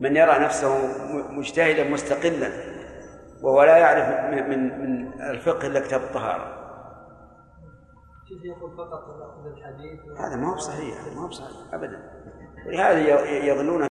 [0.00, 0.78] من يرى نفسه
[1.30, 2.48] مجتهدا مستقلا
[3.42, 6.62] وهو لا يعرف من من الفقه إلا كتاب الطهارة.
[8.28, 10.00] شيخ يقول فقط نأخذ الحديث.
[10.18, 12.10] هذا ما هو بصحيح ما هو بصحيح ابدا.
[12.66, 12.98] ولهذا
[13.46, 13.80] يظنون